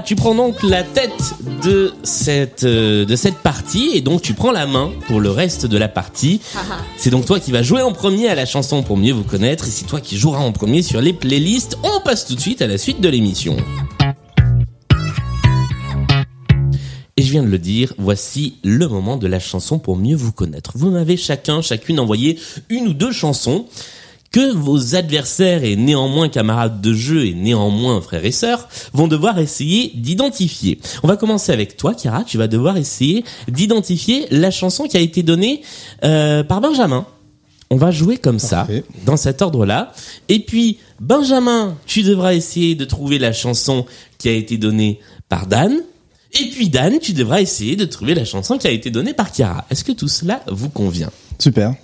Tu 0.01 0.17
prends 0.17 0.35
donc 0.35 0.63
la 0.63 0.83
tête 0.83 1.35
de 1.63 1.95
cette, 2.03 2.65
euh, 2.65 3.05
de 3.05 3.17
cette 3.17 3.39
partie 3.39 3.91
et 3.95 4.01
donc 4.01 4.23
tu 4.23 4.35
prends 4.35 4.51
la 4.51 4.67
main 4.67 4.91
pour 5.07 5.21
le 5.21 5.31
reste 5.31 5.67
de 5.67 5.79
la 5.79 5.89
partie. 5.89 6.41
C'est 6.97 7.11
donc 7.11 7.27
toi 7.27 7.39
qui 7.39 7.53
vas 7.53 7.63
jouer 7.63 7.83
en 7.83 7.93
premier 7.93 8.29
à 8.29 8.35
la 8.35 8.47
chanson 8.47 8.83
pour 8.83 8.97
mieux 8.97 9.13
vous 9.13 9.23
connaître 9.23 9.67
et 9.67 9.71
c'est 9.71 9.85
toi 9.85 10.01
qui 10.01 10.17
joueras 10.17 10.41
en 10.41 10.53
premier 10.53 10.83
sur 10.83 11.01
les 11.01 11.13
playlists. 11.13 11.79
On 11.83 12.01
passe 12.01 12.27
tout 12.27 12.35
de 12.35 12.41
suite 12.41 12.61
à 12.63 12.67
la 12.67 12.79
suite 12.79 13.01
de 13.01 13.09
l'émission. 13.09 13.57
Et 17.17 17.23
je 17.23 17.31
viens 17.31 17.45
de 17.45 17.49
le 17.49 17.59
dire, 17.59 17.95
voici 17.97 18.59
le 18.65 18.89
moment 18.89 19.17
de 19.17 19.29
la 19.29 19.39
chanson 19.39 19.79
pour 19.79 19.97
mieux 19.97 20.17
vous 20.17 20.33
connaître. 20.33 20.73
Vous 20.75 20.91
m'avez 20.91 21.17
chacun, 21.17 21.63
chacune 21.63 22.01
envoyé 22.01 22.39
une 22.69 22.89
ou 22.89 22.93
deux 22.93 23.13
chansons 23.13 23.67
que 24.35 24.53
vos 24.53 24.97
adversaires 24.97 25.63
et 25.63 25.77
néanmoins 25.77 26.29
camarades 26.29 26.81
de 26.81 26.93
jeu 26.93 27.25
et 27.25 27.35
néanmoins 27.35 28.01
frères 28.01 28.25
et 28.25 28.33
sœurs 28.33 28.69
vont 28.93 29.07
devoir 29.07 29.39
essayer 29.39 29.93
d'identifier. 29.95 30.81
On 31.05 31.07
va 31.07 31.17
commencer 31.17 31.53
avec 31.53 31.77
toi, 31.77 31.95
Kira. 31.95 32.25
Tu 32.25 32.37
vas 32.37 32.49
devoir 32.49 32.77
essayer 32.77 33.25
d'identifier 33.47 34.27
la 34.33 34.51
chanson 34.51 34.89
qui 34.89 34.97
a 34.97 35.01
été 35.01 35.23
donnée 35.23 35.63
euh, 36.03 36.43
par 36.43 36.61
Benjamin. 36.61 37.07
On 37.71 37.77
va 37.77 37.93
jouer 37.93 38.17
comme 38.17 38.41
Parfait. 38.41 38.83
ça, 38.83 38.95
dans 39.07 39.17
cet 39.17 39.41
ordre-là. 39.41 39.93
Et 40.29 40.41
puis, 40.41 40.79
Benjamin, 40.99 41.77
tu 41.87 42.03
devras 42.03 42.35
essayer 42.35 42.75
de 42.75 42.85
trouver 42.85 43.21
la 43.21 43.33
chanson 43.33 43.87
qui 44.19 44.29
a 44.29 44.33
été 44.33 44.59
donnée 44.59 44.99
par 45.29 45.47
Dan. 45.47 45.81
Et 46.33 46.47
puis, 46.51 46.71
Dan, 46.71 46.99
tu 46.99 47.13
devras 47.13 47.41
essayer 47.41 47.77
de 47.77 47.85
trouver 47.85 48.17
la 48.17 48.25
chanson 48.25 48.59
qui 48.59 48.67
a 48.67 48.73
été 48.73 48.91
donnée 48.91 49.15
par 49.15 49.33
Chiara. 49.33 49.65
Est-ce 49.71 49.85
que 49.85 49.93
tout 49.93 50.09
cela 50.09 50.43
vous 50.49 50.71
convient? 50.71 51.13
Super. 51.39 51.75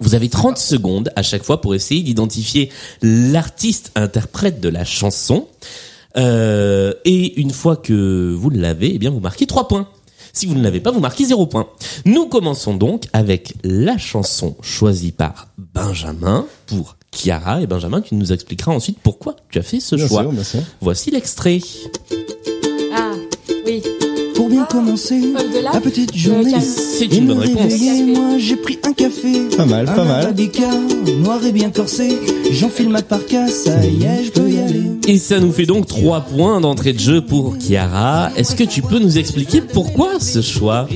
Vous 0.00 0.14
avez 0.14 0.28
30 0.28 0.58
secondes 0.58 1.10
à 1.16 1.22
chaque 1.22 1.42
fois 1.42 1.60
pour 1.60 1.74
essayer 1.74 2.02
d'identifier 2.02 2.70
l'artiste 3.02 3.90
interprète 3.94 4.60
de 4.60 4.68
la 4.68 4.84
chanson. 4.84 5.46
Euh, 6.16 6.92
et 7.04 7.40
une 7.40 7.50
fois 7.50 7.76
que 7.76 8.34
vous 8.38 8.50
l'avez, 8.50 8.92
eh 8.94 8.98
bien 8.98 9.10
vous 9.10 9.20
marquez 9.20 9.46
3 9.46 9.66
points. 9.68 9.88
Si 10.32 10.46
vous 10.46 10.54
ne 10.54 10.62
l'avez 10.62 10.80
pas, 10.80 10.90
vous 10.90 11.00
marquez 11.00 11.24
0 11.24 11.46
points. 11.46 11.68
Nous 12.04 12.26
commençons 12.26 12.74
donc 12.74 13.04
avec 13.12 13.54
la 13.62 13.98
chanson 13.98 14.56
choisie 14.62 15.12
par 15.12 15.48
Benjamin 15.58 16.46
pour 16.66 16.96
Chiara. 17.12 17.62
Et 17.62 17.66
Benjamin, 17.68 18.00
tu 18.00 18.16
nous 18.16 18.32
expliqueras 18.32 18.72
ensuite 18.72 18.98
pourquoi 19.00 19.36
tu 19.48 19.58
as 19.58 19.62
fait 19.62 19.78
ce 19.80 19.94
Bien 19.94 20.08
choix. 20.08 20.22
sûr, 20.22 20.32
bien 20.32 20.44
sûr. 20.44 20.60
Voici 20.80 21.10
l'extrait. 21.12 21.60
Ah, 22.92 23.12
oui. 23.66 23.82
Pour 24.34 24.48
bien 24.48 24.64
commencer 24.64 25.20
la 25.62 25.80
petite 25.80 26.14
journée. 26.16 26.60
C'est 26.60 27.06
une 27.06 27.28
bonne 27.28 27.38
réponse. 27.38 27.72
moi 28.06 28.38
j'ai 28.38 28.56
pris 28.56 28.78
un 28.84 28.92
café. 28.92 29.48
Pas 29.56 29.66
mal, 29.66 29.86
pas 29.86 30.04
mal. 30.04 30.34
noir 31.20 31.44
et 31.44 31.52
bien 31.52 31.70
corsé. 31.70 32.18
J'enfile 32.50 32.88
ma 32.88 33.02
parka, 33.02 33.46
ça 33.48 33.84
y 33.84 34.04
est, 34.04 34.24
je 34.24 34.30
peux 34.30 34.48
y 34.50 34.58
aller. 34.58 34.82
Et 35.06 35.18
ça 35.18 35.38
nous 35.38 35.52
fait 35.52 35.66
donc 35.66 35.86
3 35.86 36.22
points 36.22 36.60
d'entrée 36.60 36.92
de 36.92 36.98
jeu 36.98 37.20
pour 37.20 37.56
Chiara. 37.58 38.30
Est-ce 38.36 38.54
que 38.56 38.64
tu 38.64 38.82
peux 38.82 38.98
nous 38.98 39.18
expliquer 39.18 39.60
pourquoi 39.60 40.18
ce 40.20 40.40
choix? 40.40 40.88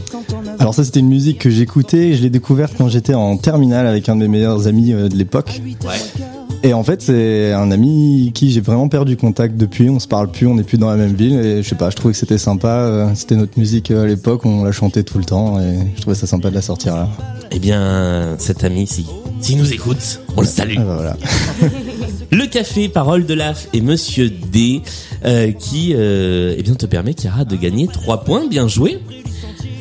Alors 0.58 0.74
ça 0.74 0.84
c'était 0.84 1.00
une 1.00 1.08
musique 1.08 1.38
que 1.38 1.50
j'écoutais, 1.50 2.14
je 2.14 2.22
l'ai 2.22 2.30
découverte 2.30 2.74
quand 2.76 2.88
j'étais 2.88 3.14
en 3.14 3.36
terminale 3.36 3.86
avec 3.86 4.08
un 4.08 4.16
de 4.16 4.20
mes 4.20 4.28
meilleurs 4.28 4.66
amis 4.66 4.92
euh, 4.92 5.08
de 5.08 5.16
l'époque. 5.16 5.60
Et 6.62 6.72
en 6.72 6.82
fait 6.82 7.02
c'est 7.02 7.52
un 7.52 7.70
ami 7.70 8.32
qui 8.34 8.50
j'ai 8.50 8.60
vraiment 8.60 8.88
perdu 8.88 9.16
contact 9.16 9.56
depuis, 9.56 9.88
on 9.90 10.00
se 10.00 10.08
parle 10.08 10.30
plus, 10.30 10.46
on 10.46 10.54
n'est 10.54 10.64
plus 10.64 10.78
dans 10.78 10.90
la 10.90 10.96
même 10.96 11.14
ville 11.14 11.34
et 11.34 11.62
je 11.62 11.68
sais 11.68 11.76
pas, 11.76 11.90
je 11.90 11.96
trouvais 11.96 12.12
que 12.12 12.18
c'était 12.18 12.38
sympa, 12.38 12.68
euh, 12.68 13.14
c'était 13.14 13.36
notre 13.36 13.58
musique 13.58 13.90
euh, 13.90 14.04
à 14.04 14.06
l'époque, 14.06 14.44
on 14.44 14.64
la 14.64 14.72
chantait 14.72 15.04
tout 15.04 15.18
le 15.18 15.24
temps 15.24 15.60
et 15.60 15.78
je 15.94 16.00
trouvais 16.00 16.16
ça 16.16 16.26
sympa 16.26 16.50
de 16.50 16.54
la 16.54 16.62
sortir 16.62 16.96
là. 16.96 17.08
Eh 17.50 17.58
bien, 17.58 18.36
cet 18.38 18.64
ami, 18.64 18.86
si, 18.86 19.06
s'il 19.40 19.58
nous 19.58 19.72
écoute, 19.72 20.20
on 20.36 20.42
le 20.42 20.46
salue. 20.46 20.74
Ah 20.76 20.84
bah 20.84 20.94
voilà. 20.96 21.16
Le 22.30 22.46
café, 22.46 22.88
parole 22.88 23.24
de 23.24 23.32
l'AF 23.32 23.68
et 23.72 23.80
Monsieur 23.80 24.28
D, 24.28 24.82
euh, 25.24 25.50
qui, 25.52 25.94
euh, 25.94 26.54
eh 26.58 26.62
bien, 26.62 26.74
te 26.74 26.84
permet, 26.84 27.14
Chiara, 27.14 27.44
de 27.44 27.56
gagner 27.56 27.88
3 27.88 28.24
points. 28.24 28.46
Bien 28.48 28.68
joué. 28.68 28.98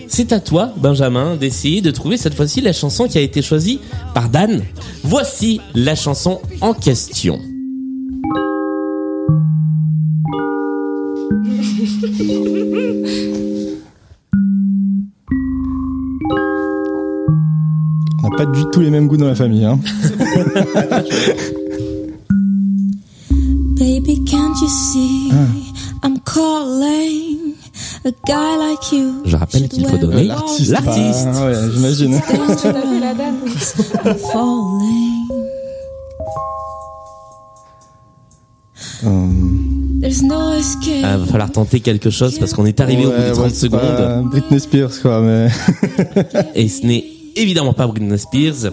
C'est 0.10 0.32
à 0.32 0.40
toi, 0.40 0.74
Benjamin, 0.78 1.36
d'essayer 1.36 1.82
de 1.82 1.92
trouver 1.92 2.18
cette 2.18 2.34
fois-ci 2.34 2.62
la 2.62 2.74
chanson 2.74 3.08
qui 3.08 3.18
a 3.18 3.22
été 3.22 3.42
choisie 3.42 3.80
par 4.14 4.30
Dan. 4.30 4.64
Voici 5.04 5.60
la 5.76 5.96
chanson 5.96 6.42
en 6.62 6.74
question. 6.74 7.40
On 18.24 18.30
n'a 18.30 18.38
pas 18.38 18.46
du 18.46 18.64
tout 18.72 18.80
les 18.80 18.90
mêmes 18.90 19.08
goûts 19.08 19.18
dans 19.18 19.28
la 19.28 19.36
famille 19.36 19.66
hein. 19.66 19.80
Baby, 23.78 24.24
can't 24.26 24.56
you 24.62 24.68
see? 24.68 25.32
I'm 26.04 26.20
calling 26.26 27.57
Je 29.26 29.36
rappelle 29.36 29.68
qu'il 29.70 29.86
faut 29.88 29.98
donner 29.98 30.24
L'artiste. 30.26 30.72
l'artiste. 30.72 31.26
bah, 31.34 31.46
ouais, 31.48 31.54
j'imagine. 31.74 32.22
Euh, 39.04 40.02
escape. 40.58 41.04
Ah, 41.04 41.18
va 41.18 41.26
falloir 41.26 41.52
tenter 41.52 41.80
quelque 41.80 42.10
chose 42.10 42.38
parce 42.40 42.54
qu'on 42.54 42.66
est 42.66 42.80
arrivé 42.80 43.06
au 43.06 43.12
bout 43.12 43.18
des 43.18 43.32
30 43.32 43.44
ouais, 43.44 43.50
c'est 43.50 43.56
secondes. 43.66 43.80
pas 43.82 44.22
Britney 44.24 44.60
Spears 44.60 44.92
quoi, 45.02 45.22
mais 45.22 45.48
Et 46.56 46.68
ce 46.68 46.86
n'est 46.86 47.04
évidemment 47.36 47.74
pas 47.74 47.88
Britney 47.88 48.18
Spears. 48.18 48.72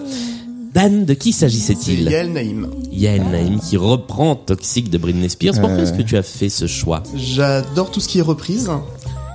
Dan, 0.73 1.05
de 1.05 1.13
qui 1.13 1.31
s'agissait-il 1.31 2.01
Yael 2.03 2.33
Naïm. 2.33 2.67
Yael 2.91 3.23
Naïm 3.31 3.59
qui 3.61 3.77
reprend 3.77 4.35
Toxic 4.35 4.89
de 4.89 4.97
Britney 4.97 5.29
Spears. 5.29 5.53
Pourquoi 5.53 5.77
Euh. 5.77 5.83
est-ce 5.83 5.93
que 5.93 6.01
tu 6.01 6.17
as 6.17 6.23
fait 6.23 6.49
ce 6.49 6.67
choix? 6.67 7.01
J'adore 7.15 7.91
tout 7.91 8.01
ce 8.01 8.09
qui 8.09 8.19
est 8.19 8.23
reprise. 8.23 8.69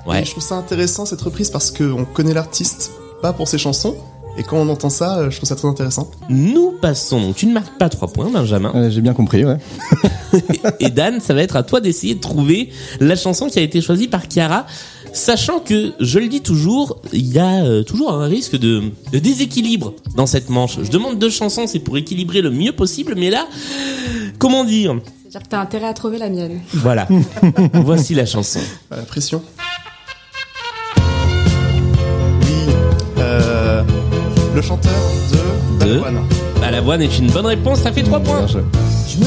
Ouais. 0.06 0.22
Et 0.22 0.24
je 0.24 0.30
trouve 0.30 0.42
ça 0.42 0.56
intéressant 0.56 1.06
cette 1.06 1.20
reprise 1.20 1.50
parce 1.50 1.70
qu'on 1.70 2.04
connaît 2.04 2.34
l'artiste 2.34 2.92
pas 3.20 3.32
pour 3.32 3.48
ses 3.48 3.58
chansons. 3.58 3.96
Et 4.36 4.42
quand 4.42 4.56
on 4.56 4.68
entend 4.68 4.90
ça, 4.90 5.18
euh, 5.18 5.30
je 5.30 5.36
trouve 5.36 5.48
ça 5.48 5.56
très 5.56 5.68
intéressant. 5.68 6.10
Nous 6.28 6.72
passons, 6.80 7.20
donc 7.20 7.36
tu 7.36 7.46
ne 7.46 7.52
marques 7.52 7.76
pas 7.78 7.88
3 7.88 8.08
points, 8.08 8.30
Benjamin. 8.30 8.88
J'ai 8.88 9.00
bien 9.00 9.12
compris, 9.12 9.44
ouais. 9.44 9.58
Et 10.80 10.88
Dan, 10.88 11.20
ça 11.20 11.34
va 11.34 11.42
être 11.42 11.56
à 11.56 11.62
toi 11.62 11.80
d'essayer 11.80 12.14
de 12.14 12.20
trouver 12.20 12.70
la 13.00 13.16
chanson 13.16 13.48
qui 13.48 13.58
a 13.58 13.62
été 13.62 13.80
choisie 13.80 14.08
par 14.08 14.22
Chiara. 14.30 14.66
Sachant 15.12 15.58
que, 15.58 15.92
je 15.98 16.20
le 16.20 16.28
dis 16.28 16.40
toujours, 16.40 17.02
il 17.12 17.26
y 17.26 17.40
a 17.40 17.64
euh, 17.64 17.82
toujours 17.82 18.12
un 18.12 18.26
risque 18.26 18.56
de, 18.56 18.84
de 19.12 19.18
déséquilibre 19.18 19.94
dans 20.14 20.26
cette 20.26 20.48
manche. 20.48 20.78
Je 20.80 20.90
demande 20.90 21.18
deux 21.18 21.30
chansons, 21.30 21.66
c'est 21.66 21.80
pour 21.80 21.98
équilibrer 21.98 22.40
le 22.40 22.50
mieux 22.50 22.72
possible, 22.72 23.14
mais 23.16 23.30
là, 23.30 23.48
comment 24.38 24.64
dire? 24.64 24.96
C'est-à-dire 25.30 25.42
que 25.46 25.50
t'as 25.50 25.60
intérêt 25.60 25.86
à 25.86 25.94
trouver 25.94 26.18
la 26.18 26.28
mienne. 26.28 26.60
Voilà. 26.74 27.08
Voici 27.74 28.14
la 28.14 28.26
chanson. 28.26 28.60
La 28.90 29.02
pression. 29.02 29.42
Le 34.54 34.62
chanteur 34.62 34.92
de 35.80 35.84
De 35.84 35.98
Balavoine. 35.98 36.24
Balavoine 36.60 37.02
est 37.02 37.18
une 37.18 37.30
bonne 37.30 37.46
réponse, 37.46 37.80
ça 37.80 37.92
fait 37.92 38.02
3 38.02 38.20
points. 38.20 38.46
Je 38.46 39.18
me 39.18 39.26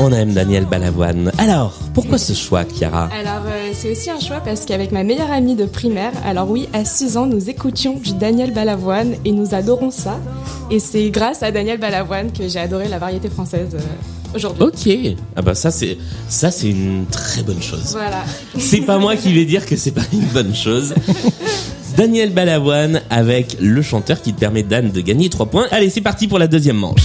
On 0.00 0.12
aime 0.12 0.32
Daniel 0.32 0.64
Balavoine. 0.64 1.32
Alors, 1.38 1.72
pourquoi 1.92 2.18
ce 2.18 2.32
choix, 2.32 2.64
Chiara 2.64 3.08
Alors, 3.12 3.42
euh, 3.46 3.70
c'est 3.72 3.90
aussi 3.90 4.10
un 4.10 4.20
choix 4.20 4.38
parce 4.38 4.64
qu'avec 4.64 4.92
ma 4.92 5.02
meilleure 5.02 5.30
amie 5.32 5.56
de 5.56 5.64
primaire, 5.64 6.12
alors 6.24 6.48
oui, 6.48 6.68
à 6.72 6.84
6 6.84 7.16
ans, 7.16 7.26
nous 7.26 7.50
écoutions 7.50 7.94
du 7.98 8.12
Daniel 8.12 8.52
Balavoine 8.52 9.14
et 9.24 9.32
nous 9.32 9.54
adorons 9.54 9.90
ça. 9.90 10.20
Et 10.70 10.78
c'est 10.78 11.10
grâce 11.10 11.42
à 11.42 11.50
Daniel 11.50 11.78
Balavoine 11.78 12.30
que 12.30 12.46
j'ai 12.48 12.60
adoré 12.60 12.86
la 12.88 12.98
variété 12.98 13.28
française. 13.28 13.70
euh, 13.74 14.36
aujourd'hui. 14.36 14.62
Ok. 14.62 15.16
Ah 15.36 15.42
bah 15.42 15.54
ça 15.54 15.70
c'est 15.70 15.96
ça 16.28 16.50
c'est 16.50 16.68
une 16.68 17.06
très 17.10 17.42
bonne 17.42 17.62
chose. 17.62 17.92
Voilà. 17.92 18.22
C'est 18.58 18.82
pas 18.82 18.98
moi 18.98 19.16
qui 19.16 19.32
vais 19.32 19.46
dire 19.46 19.64
que 19.66 19.74
c'est 19.74 19.90
pas 19.90 20.02
une 20.12 20.26
bonne 20.26 20.54
chose. 20.54 20.94
Daniel 21.96 22.30
Balavoine 22.32 23.00
avec 23.10 23.56
le 23.58 23.82
chanteur 23.82 24.20
qui 24.22 24.32
te 24.34 24.38
permet 24.38 24.62
Dan 24.62 24.90
de 24.92 25.00
gagner 25.00 25.28
3 25.30 25.46
points. 25.46 25.66
Allez, 25.72 25.90
c'est 25.90 26.02
parti 26.02 26.28
pour 26.28 26.38
la 26.38 26.46
deuxième 26.46 26.76
manche. 26.76 27.00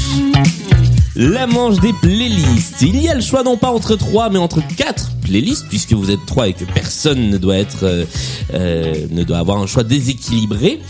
La 1.16 1.46
manche 1.46 1.80
des 1.80 1.94
playlists. 1.94 2.82
Il 2.82 3.00
y 3.00 3.08
a 3.08 3.14
le 3.14 3.22
choix 3.22 3.44
non 3.44 3.56
pas 3.56 3.70
entre 3.70 3.96
3 3.96 4.32
mais 4.32 4.40
entre 4.40 4.62
4 4.76 5.12
playlists 5.22 5.66
puisque 5.70 5.94
vous 5.94 6.10
êtes 6.10 6.26
3 6.26 6.48
et 6.48 6.54
que 6.54 6.66
personne 6.66 7.30
ne 7.30 7.38
doit 7.38 7.58
être 7.58 7.84
euh, 7.84 8.06
euh, 8.56 8.96
ne 9.12 9.24
doit 9.24 9.38
avoir 9.38 9.60
un 9.60 9.68
choix 9.68 9.84
déséquilibré. 9.84 10.82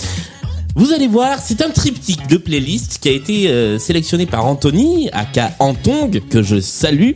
Vous 0.76 0.94
allez 0.94 1.08
voir, 1.08 1.40
c'est 1.40 1.62
un 1.62 1.70
triptyque 1.70 2.28
de 2.28 2.38
playlists 2.38 3.00
qui 3.00 3.10
a 3.10 3.12
été 3.12 3.50
euh, 3.50 3.78
sélectionné 3.78 4.26
par 4.26 4.46
Anthony, 4.46 5.10
aka 5.12 5.52
Antong, 5.60 6.22
que 6.30 6.42
je 6.42 6.62
salue. 6.62 7.12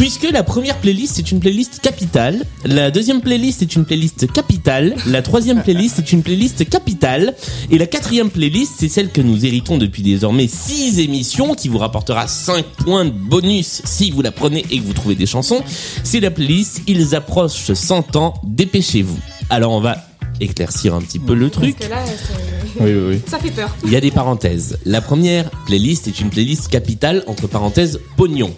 Puisque 0.00 0.30
la 0.32 0.42
première 0.42 0.78
playlist 0.78 1.18
est 1.18 1.30
une 1.30 1.40
playlist 1.40 1.80
capitale, 1.82 2.46
la 2.64 2.90
deuxième 2.90 3.20
playlist 3.20 3.60
est 3.60 3.76
une 3.76 3.84
playlist 3.84 4.32
capitale, 4.32 4.96
la 5.06 5.20
troisième 5.20 5.62
playlist 5.62 5.98
est 5.98 6.12
une 6.12 6.22
playlist 6.22 6.66
capitale, 6.70 7.34
et 7.70 7.76
la 7.76 7.84
quatrième 7.84 8.30
playlist 8.30 8.72
c'est 8.78 8.88
celle 8.88 9.10
que 9.10 9.20
nous 9.20 9.44
héritons 9.44 9.76
depuis 9.76 10.02
désormais 10.02 10.48
6 10.48 11.00
émissions, 11.00 11.54
qui 11.54 11.68
vous 11.68 11.76
rapportera 11.76 12.26
5 12.26 12.64
points 12.82 13.04
de 13.04 13.10
bonus 13.10 13.82
si 13.84 14.10
vous 14.10 14.22
la 14.22 14.32
prenez 14.32 14.64
et 14.70 14.78
que 14.78 14.84
vous 14.86 14.94
trouvez 14.94 15.16
des 15.16 15.26
chansons. 15.26 15.60
C'est 16.02 16.20
la 16.20 16.30
playlist 16.30 16.80
Ils 16.86 17.14
approchent 17.14 17.70
100 17.74 18.16
ans, 18.16 18.40
dépêchez-vous. 18.44 19.18
Alors 19.50 19.72
on 19.72 19.80
va 19.82 19.98
éclaircir 20.40 20.94
un 20.94 21.02
petit 21.02 21.18
peu 21.18 21.34
le 21.34 21.50
truc. 21.50 21.76
Parce 21.76 21.90
que 21.90 21.94
là, 21.94 22.02
c'est- 22.06 22.82
Oui, 22.82 22.90
oui, 22.94 23.02
oui. 23.16 23.20
ça 23.26 23.38
fait 23.38 23.50
peur. 23.50 23.76
Il 23.84 23.90
y 23.90 23.96
a 23.96 24.00
des 24.00 24.10
parenthèses. 24.10 24.78
La 24.86 25.02
première 25.02 25.50
playlist 25.66 26.08
est 26.08 26.20
une 26.20 26.30
playlist 26.30 26.68
capitale 26.68 27.22
entre 27.26 27.46
parenthèses 27.48 28.00
pognon. 28.16 28.54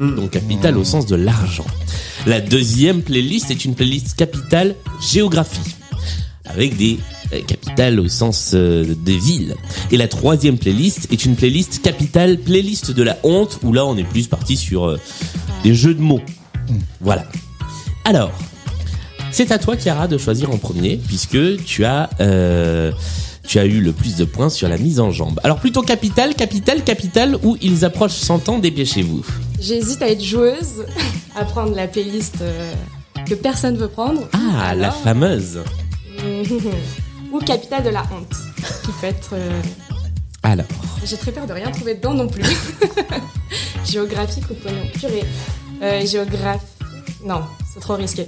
Donc 0.00 0.30
capitale 0.30 0.76
au 0.76 0.84
sens 0.84 1.06
de 1.06 1.16
l'argent. 1.16 1.66
La 2.26 2.40
deuxième 2.40 3.02
playlist 3.02 3.50
est 3.50 3.64
une 3.64 3.74
playlist 3.74 4.14
capitale 4.14 4.74
géographie. 5.00 5.76
Avec 6.46 6.76
des 6.76 6.98
euh, 7.32 7.40
capitales 7.42 7.98
au 8.00 8.08
sens 8.08 8.52
euh, 8.54 8.94
des 9.04 9.16
villes. 9.16 9.54
Et 9.90 9.96
la 9.96 10.08
troisième 10.08 10.58
playlist 10.58 11.08
est 11.10 11.24
une 11.24 11.36
playlist 11.36 11.80
capitale 11.82 12.38
playlist 12.38 12.90
de 12.90 13.02
la 13.02 13.18
honte 13.22 13.58
où 13.62 13.72
là 13.72 13.86
on 13.86 13.96
est 13.96 14.04
plus 14.04 14.26
parti 14.26 14.56
sur 14.56 14.84
euh, 14.84 15.00
des 15.62 15.74
jeux 15.74 15.94
de 15.94 16.02
mots. 16.02 16.20
Voilà. 17.00 17.24
Alors, 18.04 18.30
c'est 19.34 19.50
à 19.50 19.58
toi, 19.58 19.76
Chiara, 19.76 20.06
de 20.06 20.16
choisir 20.16 20.52
en 20.52 20.58
premier, 20.58 20.96
puisque 20.96 21.64
tu 21.64 21.84
as, 21.84 22.08
euh, 22.20 22.92
tu 23.44 23.58
as 23.58 23.64
eu 23.64 23.80
le 23.80 23.92
plus 23.92 24.14
de 24.14 24.24
points 24.24 24.48
sur 24.48 24.68
la 24.68 24.78
mise 24.78 25.00
en 25.00 25.10
jambe. 25.10 25.40
Alors, 25.42 25.58
plutôt 25.58 25.82
capitale, 25.82 26.36
capitale, 26.36 26.84
capitale, 26.84 27.36
où 27.42 27.56
ils 27.60 27.84
approchent 27.84 28.12
100 28.12 28.48
ans, 28.48 28.58
dépêchez-vous. 28.60 29.24
J'hésite 29.66 30.02
à 30.02 30.08
être 30.10 30.22
joueuse, 30.22 30.84
à 31.34 31.44
prendre 31.46 31.74
la 31.74 31.86
playlist 31.88 32.36
euh, 32.42 32.74
que 33.26 33.34
personne 33.34 33.76
veut 33.78 33.88
prendre. 33.88 34.28
Ah, 34.34 34.74
la 34.74 34.90
fameuse. 34.90 35.60
Ou 37.32 37.38
capitale 37.38 37.82
de 37.82 37.88
la 37.88 38.02
honte, 38.02 38.36
qui 38.84 38.92
peut 39.00 39.06
être. 39.06 39.30
euh, 39.32 39.62
Alors, 40.42 40.66
J'ai 41.04 41.16
très 41.16 41.32
peur 41.32 41.46
de 41.46 41.54
rien 41.54 41.70
trouver 41.70 41.94
dedans 41.94 42.12
non 42.12 42.28
plus. 42.28 42.44
Géographique 43.86 44.44
ou 44.50 44.54
pognon 44.54 44.86
Purée. 44.98 45.24
Euh, 45.82 46.04
géographie. 46.06 46.60
Non, 47.24 47.40
c'est 47.72 47.80
trop 47.80 47.94
risqué. 47.94 48.26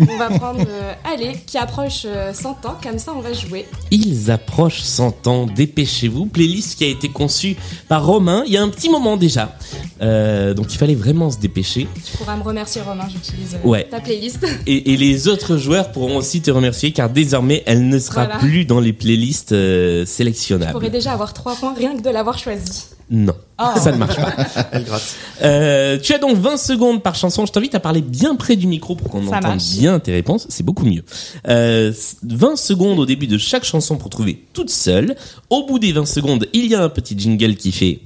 On 0.00 0.16
va 0.16 0.30
prendre. 0.30 0.60
euh, 0.66 0.92
allez, 1.04 1.34
qui 1.46 1.58
approche 1.58 2.02
euh, 2.06 2.32
100 2.32 2.64
ans, 2.64 2.76
comme 2.82 2.98
ça 2.98 3.12
on 3.14 3.20
va 3.20 3.34
jouer. 3.34 3.66
ils 3.90 4.30
approchent 4.30 4.80
100 4.80 5.26
ans, 5.26 5.46
dépêchez-vous. 5.46 6.26
Playlist 6.26 6.78
qui 6.78 6.84
a 6.84 6.86
été 6.88 7.10
conçue 7.10 7.56
par 7.88 8.06
Romain 8.06 8.42
il 8.46 8.52
y 8.52 8.56
a 8.56 8.62
un 8.62 8.70
petit 8.70 8.88
moment 8.88 9.18
déjà. 9.18 9.54
Euh, 10.00 10.54
donc, 10.54 10.72
il 10.72 10.78
fallait 10.78 10.94
vraiment 10.94 11.30
se 11.30 11.38
dépêcher. 11.38 11.86
Tu 12.04 12.16
pourras 12.16 12.36
me 12.36 12.42
remercier, 12.42 12.80
Romain, 12.80 13.06
j'utilise 13.12 13.54
euh, 13.62 13.68
Ouais. 13.68 13.84
ta 13.84 14.00
playlist. 14.00 14.46
Et, 14.66 14.92
et 14.94 14.96
les 14.96 15.28
autres 15.28 15.56
joueurs 15.58 15.92
pourront 15.92 16.16
aussi 16.16 16.40
te 16.40 16.50
remercier 16.50 16.92
car 16.92 17.10
désormais, 17.10 17.62
elle 17.66 17.86
ne 17.88 17.98
sera 17.98 18.24
Voilà. 18.24 18.38
plus 18.40 18.64
dans 18.64 18.80
les 18.80 18.92
playlists 18.94 19.54
sélectionnables. 20.06 20.72
pourrais 20.72 20.90
déjà 20.90 21.12
avoir 21.12 21.34
3 21.34 21.56
points 21.56 21.74
rien 21.74 21.94
que 21.96 22.02
de 22.02 22.10
l'avoir 22.10 22.38
choisi. 22.38 22.86
Non, 23.10 23.34
Oh. 23.62 23.78
ça 23.78 23.92
ne 23.92 23.96
marche 23.96 24.16
pas. 24.16 24.34
Elle 24.72 24.84
gratte. 24.84 25.16
Euh, 25.42 25.98
tu 25.98 26.12
as 26.12 26.18
donc 26.18 26.36
20 26.36 26.56
secondes 26.56 27.02
par 27.02 27.14
chanson. 27.14 27.46
Je 27.46 27.52
t'invite 27.52 27.74
à 27.74 27.80
parler 27.80 28.00
bien 28.00 28.34
près 28.34 28.56
du 28.56 28.66
micro 28.66 28.96
pour 28.96 29.08
qu'on 29.08 29.26
entende 29.26 29.42
marche. 29.42 29.70
bien 29.76 29.98
tes 29.98 30.12
réponses. 30.12 30.46
C'est 30.48 30.64
beaucoup 30.64 30.84
mieux. 30.84 31.04
Euh, 31.48 31.92
20 32.24 32.56
secondes 32.56 32.98
au 32.98 33.06
début 33.06 33.26
de 33.26 33.38
chaque 33.38 33.64
chanson 33.64 33.96
pour 33.96 34.10
trouver 34.10 34.44
toute 34.52 34.70
seule. 34.70 35.16
Au 35.50 35.66
bout 35.66 35.78
des 35.78 35.92
20 35.92 36.06
secondes, 36.06 36.46
il 36.52 36.66
y 36.66 36.74
a 36.74 36.82
un 36.82 36.88
petit 36.88 37.18
jingle 37.18 37.54
qui 37.56 37.72
fait... 37.72 38.00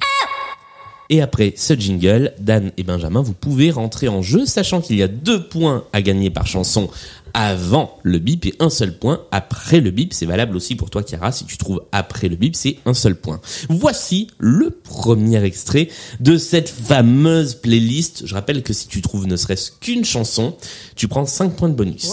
Et 1.09 1.23
après 1.23 1.55
ce 1.57 1.75
jingle, 1.75 2.33
Dan 2.41 2.73
et 2.77 2.83
Benjamin, 2.83 3.23
vous 3.23 3.33
pouvez 3.33 3.71
rentrer 3.71 4.09
en 4.09 4.23
jeu, 4.23 4.45
sachant 4.45 4.81
qu'il 4.81 4.97
y 4.97 5.05
a 5.05 5.09
deux 5.09 5.41
points 5.41 5.85
à 5.93 6.03
gagner 6.03 6.31
par 6.31 6.49
chanson 6.49 6.91
avant 7.35 7.99
le 8.03 8.19
bip 8.19 8.47
et 8.47 8.55
un 8.61 8.71
seul 8.71 8.99
point 8.99 9.23
après 9.31 9.81
le 9.81 9.91
bip. 9.91 10.13
C'est 10.13 10.27
valable 10.27 10.57
aussi 10.57 10.75
pour 10.75 10.91
toi, 10.91 11.03
Chiara. 11.03 11.33
Si 11.33 11.45
tu 11.45 11.57
trouves 11.57 11.83
après 11.93 12.29
le 12.29 12.37
bip, 12.37 12.57
c'est 12.57 12.79
un 12.87 12.95
seul 12.95 13.17
point. 13.17 13.41
Voici 13.69 14.29
le 14.39 14.71
premier 14.71 15.43
extrait 15.45 15.89
de 16.21 16.39
cette 16.39 16.69
fameuse 16.69 17.55
playlist. 17.55 18.27
Je 18.27 18.35
rappelle 18.35 18.63
que 18.63 18.73
si 18.73 18.89
tu 18.89 19.03
trouves 19.03 19.27
ne 19.27 19.37
serait-ce 19.37 19.71
qu'une 19.81 20.05
chanson, 20.05 20.57
tu 20.95 21.09
prends 21.09 21.27
5 21.27 21.57
points 21.57 21.69
de 21.69 21.75
bonus. 21.75 22.13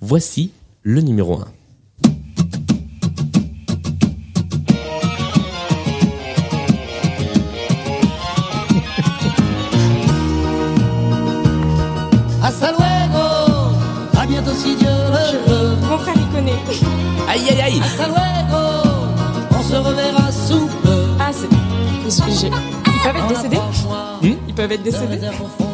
Voici 0.00 0.50
le 0.82 1.00
numéro 1.00 1.40
1. 1.40 1.46
Hasta 12.44 12.72
luego, 12.72 12.81
Aïe 17.32 17.40
aïe 17.50 17.60
aïe 17.62 17.80
Hasta 17.82 18.06
luego, 18.06 18.62
on 19.58 19.62
se 19.62 19.74
reverra 19.76 20.30
sous 20.32 20.66
peu. 20.82 21.04
Ah, 21.18 21.30
c'est. 21.32 21.48
j'ai- 22.26 22.32
j'ai- 22.40 22.46
Ils 22.48 23.02
peuvent 23.02 23.16
être 23.16 23.28
décédés 23.28 23.56
Hmm 24.22 24.36
Ils 24.48 24.54
peuvent 24.54 24.72
être 24.72 24.82
décédés 24.82 25.20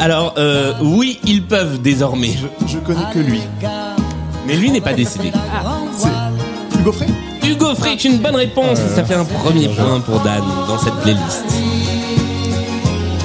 Alors, 0.01 0.35
euh, 0.39 0.73
oui, 0.81 1.19
ils 1.25 1.43
peuvent 1.43 1.81
désormais. 1.83 2.31
Je, 2.67 2.67
je 2.75 2.79
connais 2.79 3.01
que 3.13 3.19
lui. 3.19 3.41
Mais 4.47 4.57
lui 4.57 4.71
n'est 4.71 4.81
pas 4.81 4.93
décédé. 4.95 5.33
C'est 5.97 6.79
Hugo 6.79 6.93
Frey 6.93 7.07
Hugo 7.45 7.75
Frey 7.75 7.93
est 7.95 8.05
une 8.05 8.19
bonne 8.19 8.37
réponse 8.37 8.79
et 8.79 8.95
ça 8.95 9.05
fait 9.05 9.15
un 9.15 9.25
premier 9.25 9.69
point 9.69 10.01
pour 10.01 10.21
Dan 10.21 10.43
dans 10.69 10.79
cette 10.79 10.95
playlist. 11.03 11.45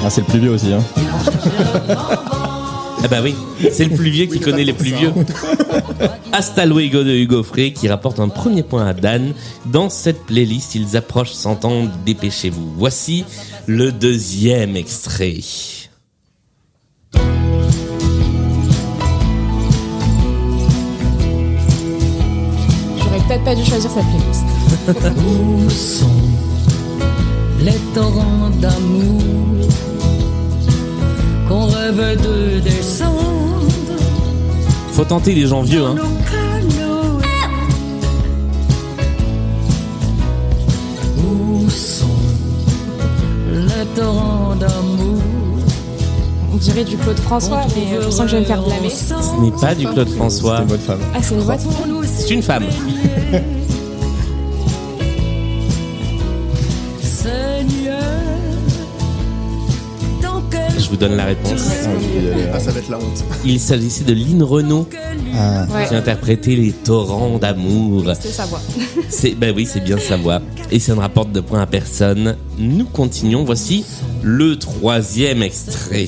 Ah, 0.04 0.10
c'est 0.10 0.20
le 0.22 0.26
plus 0.26 0.38
vieux 0.40 0.50
aussi, 0.50 0.72
hein. 0.72 0.82
Ah 3.04 3.08
bah 3.08 3.20
oui, 3.22 3.34
c'est 3.70 3.84
le 3.84 3.94
plus 3.94 4.08
vieux 4.08 4.24
qui 4.24 4.40
connaît 4.40 4.64
les 4.64 4.72
plus 4.72 4.94
vieux. 4.94 5.12
Hasta 6.32 6.64
luego 6.64 7.04
de 7.04 7.10
Hugo 7.10 7.42
Frey 7.42 7.74
qui 7.74 7.86
rapporte 7.86 8.18
un 8.18 8.30
premier 8.30 8.62
point 8.62 8.86
à 8.86 8.94
Dan. 8.94 9.34
Dans 9.66 9.90
cette 9.90 10.24
playlist, 10.24 10.74
ils 10.74 10.96
approchent 10.96 11.32
100 11.32 11.66
ans, 11.66 11.82
dépêchez-vous. 12.06 12.72
Voici 12.78 13.26
le 13.66 13.92
deuxième 13.92 14.74
extrait. 14.74 15.40
J'aurais 22.96 23.20
peut-être 23.28 23.44
pas 23.44 23.54
dû 23.54 23.66
choisir 23.66 23.90
cette 23.90 24.06
playlist. 24.06 24.46
Où 25.26 25.68
sont 25.68 26.08
les 27.60 27.76
torrents 27.92 28.48
d'amour? 28.62 29.53
Rêve 31.94 32.20
de 32.22 32.60
descendre 32.60 33.62
Faut 34.92 35.04
tenter 35.04 35.34
les 35.34 35.46
gens 35.46 35.62
vieux, 35.62 35.84
hein. 35.84 35.94
nos 35.94 36.02
canaux 36.02 37.20
Où 41.18 41.70
sont 41.70 42.06
les 43.52 43.86
torrents 43.94 44.54
d'amour? 44.56 45.20
On 46.52 46.56
dirait 46.56 46.84
du 46.84 46.96
Claude 46.96 47.18
François, 47.18 47.62
mais 47.76 47.96
euh, 47.96 48.02
je 48.04 48.10
sens 48.10 48.22
que 48.22 48.28
je 48.28 48.36
vais 48.36 48.42
me 48.42 48.46
faire 48.46 48.62
blâmer. 48.62 48.90
Ce 48.90 49.40
n'est 49.42 49.60
pas 49.60 49.74
du 49.74 49.86
Claude 49.86 50.08
François, 50.08 50.58
C'est 50.58 50.68
votre 50.68 50.82
femme. 50.82 51.00
Ah, 51.14 51.18
c'est 51.20 51.34
une 51.34 51.40
voix 51.40 51.56
c'est 52.04 52.30
une 52.30 52.42
femme. 52.42 52.64
vous 60.94 61.00
donne 61.00 61.16
la 61.16 61.24
réponse. 61.24 61.60
Ah, 61.84 61.88
Ah, 62.54 62.60
ça 62.60 62.70
va 62.70 62.78
être 62.78 62.88
la 62.88 62.98
honte. 62.98 63.24
Il 63.44 63.58
s'agissait 63.58 64.04
de 64.04 64.12
Lynn 64.14 64.42
Renault 64.42 64.88
Ah, 65.36 65.66
Ouais, 65.74 65.88
qui 65.88 65.94
interprétait 65.94 66.54
les 66.54 66.70
torrents 66.72 67.38
d'amour. 67.38 68.04
c'est 68.20 68.28
sa 68.30 68.46
voix. 68.46 68.60
C'est 69.08 69.34
bah 69.34 69.48
oui, 69.54 69.66
c'est 69.70 69.82
bien 69.82 69.98
sa 69.98 70.16
voix. 70.16 70.40
Et 70.70 70.78
ça 70.78 70.94
ne 70.94 71.00
rapporte 71.00 71.32
de 71.32 71.40
points 71.40 71.62
à 71.62 71.66
personne. 71.66 72.36
Nous 72.58 72.84
continuons. 72.84 73.44
Voici 73.44 73.84
le 74.22 74.56
troisième 74.58 75.42
extrait. 75.42 76.06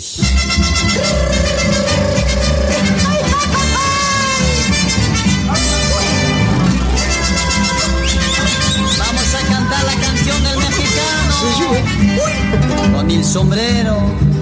Vamos 12.93 14.36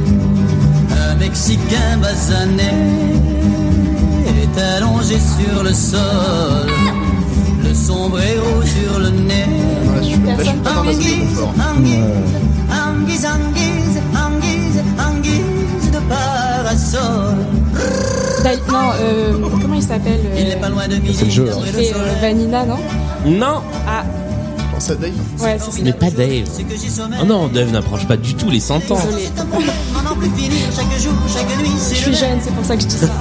sombrero 1.14 1.18
Mexicain 1.18 1.98
basané 2.00 2.72
est 4.26 4.60
allongé 4.76 5.16
sur 5.18 5.62
le 5.62 5.72
sol, 5.72 6.68
le 7.62 7.74
sombrero 7.74 8.62
sur 8.64 8.98
le 8.98 9.10
nez. 9.10 9.46
Là, 9.94 10.00
je 10.00 10.06
suis 10.06 10.16
là, 10.22 10.34
je 10.38 10.44
suis 10.44 10.52
pas 10.58 10.72
dans 10.74 10.84
ma 10.84 10.92
zone 10.92 11.02
de 11.02 11.06
Anguise, 11.06 11.38
confort. 11.38 11.54
anguise, 11.70 11.98
anguise, 12.74 13.26
anguise, 13.26 14.00
anguise, 14.14 14.82
anguise 14.98 15.90
de 15.92 15.98
parasol. 16.08 17.36
Non, 18.70 18.90
euh, 19.00 19.32
comment 19.62 19.74
il 19.74 19.82
s'appelle 19.82 20.20
euh, 20.26 20.36
Il 20.38 20.48
n'est 20.48 20.56
pas 20.56 20.68
loin 20.68 20.86
de 20.86 20.96
midi. 20.96 21.14
C'est 21.18 21.24
le 21.26 21.30
jeu, 21.30 21.48
hein. 21.50 21.56
euh. 21.64 22.20
Vanina, 22.20 22.66
non? 22.66 22.76
Non, 23.26 23.62
Ah, 23.88 24.04
Je 24.58 24.74
pense 24.74 24.90
à 24.90 24.94
Dave. 24.96 25.10
ouais, 25.40 25.56
c'est 25.58 25.70
ça. 25.70 25.78
mais 25.82 25.92
pas 25.94 26.10
Dave. 26.10 26.44
Oh 27.22 27.24
non, 27.24 27.48
Dave 27.48 27.70
n'approche 27.72 28.06
pas 28.06 28.16
du 28.18 28.34
tout 28.34 28.50
les 28.50 28.60
100 28.60 28.90
ans. 28.90 28.98
Désolée. 30.04 30.10
C'est 30.10 30.10
un 30.10 30.10
problème, 30.10 30.10
à 30.10 30.10
n'en 30.10 30.16
plus 30.16 30.30
finir, 30.30 30.66
chaque 30.74 31.00
jour, 31.00 31.12
chaque 31.32 31.58
nuit, 31.60 31.70
c'est 31.78 31.94
Je 31.94 32.00
suis 32.02 32.14
jeune, 32.14 32.38
c'est 32.40 32.52
pour 32.54 32.64
ça 32.64 32.76
que 32.76 32.82
je 32.82 32.86
dis 32.86 32.96
ça. 32.96 33.06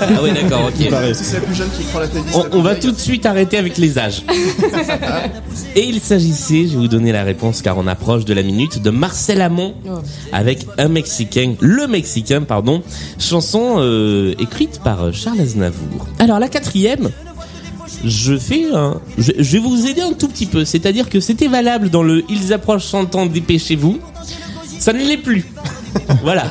Ah 0.00 0.22
ouais, 0.22 0.32
d'accord, 0.32 0.64
ok. 0.68 0.74
C'est 1.14 1.34
la 1.34 1.40
plus 1.40 1.54
jeune 1.54 1.68
qui 1.70 1.82
prend 1.84 2.00
la 2.00 2.08
playlist. 2.08 2.38
On, 2.52 2.62
va 2.62 2.74
tout 2.74 2.92
de 2.92 2.98
suite 2.98 3.26
arrêter 3.26 3.58
avec 3.58 3.78
les 3.78 3.98
âges. 3.98 4.22
Et 5.76 5.84
il 5.84 6.00
s'agissait, 6.00 6.66
je 6.66 6.72
vais 6.72 6.76
vous 6.76 6.88
donner 6.88 7.12
la 7.12 7.22
réponse 7.22 7.62
car 7.62 7.78
on 7.78 7.86
approche 7.86 8.24
de 8.24 8.34
la 8.34 8.42
minute, 8.42 8.82
de 8.82 8.90
Marcel 8.90 9.40
Amont 9.40 9.74
Oh. 9.88 9.98
avec 10.32 10.66
un 10.78 10.88
Mexicain, 10.88 11.54
le 11.60 11.86
Mexicain, 11.86 12.42
pardon, 12.42 12.82
chanson 13.18 13.76
euh, 13.78 14.34
écrite 14.38 14.80
par 14.82 15.12
Charles 15.12 15.40
Aznavour. 15.40 16.06
Alors 16.18 16.38
la 16.38 16.48
quatrième, 16.48 17.10
je 18.04 18.36
fais 18.36 18.66
un, 18.74 19.00
je, 19.18 19.32
je 19.38 19.52
vais 19.52 19.58
vous 19.58 19.86
aider 19.86 20.00
un 20.02 20.12
tout 20.12 20.28
petit 20.28 20.46
peu, 20.46 20.64
c'est-à-dire 20.64 21.08
que 21.08 21.20
c'était 21.20 21.48
valable 21.48 21.88
dans 21.90 22.02
le 22.02 22.24
Ils 22.28 22.52
approchent 22.52 22.84
100 22.86 23.14
ans, 23.14 23.26
dépêchez-vous. 23.26 23.98
Ça 24.80 24.94
ne 24.94 24.98
l'est 24.98 25.18
plus. 25.18 25.44
voilà, 26.22 26.44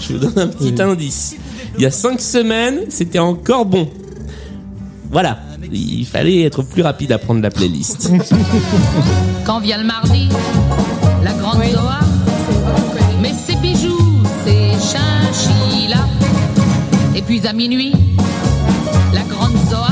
je 0.00 0.12
vous 0.12 0.18
donne 0.20 0.38
un 0.38 0.46
petit 0.46 0.80
indice. 0.80 1.34
Il 1.76 1.82
y 1.82 1.86
a 1.86 1.90
cinq 1.90 2.20
semaines, 2.20 2.82
c'était 2.88 3.18
encore 3.18 3.66
bon. 3.66 3.90
Voilà, 5.10 5.40
il 5.72 6.06
fallait 6.06 6.42
être 6.42 6.62
plus 6.62 6.82
rapide 6.82 7.10
à 7.10 7.18
prendre 7.18 7.42
la 7.42 7.50
playlist. 7.50 8.12
Quand 9.44 9.58
vient 9.58 9.78
le 9.78 9.84
mardi, 9.84 10.28
la 11.24 11.32
grande 11.32 11.58
Oui. 11.58 11.72
Zoa, 11.72 11.98
mais 13.20 13.32
ses 13.32 13.56
bijoux, 13.56 14.22
ses 14.44 14.70
chinchillas. 14.70 16.06
Et 17.16 17.22
puis 17.22 17.44
à 17.44 17.52
minuit, 17.52 17.92
la 19.12 19.22
grande 19.22 19.56
Zoa, 19.68 19.90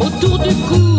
autour 0.00 0.38
du 0.38 0.54
cou 0.54 0.91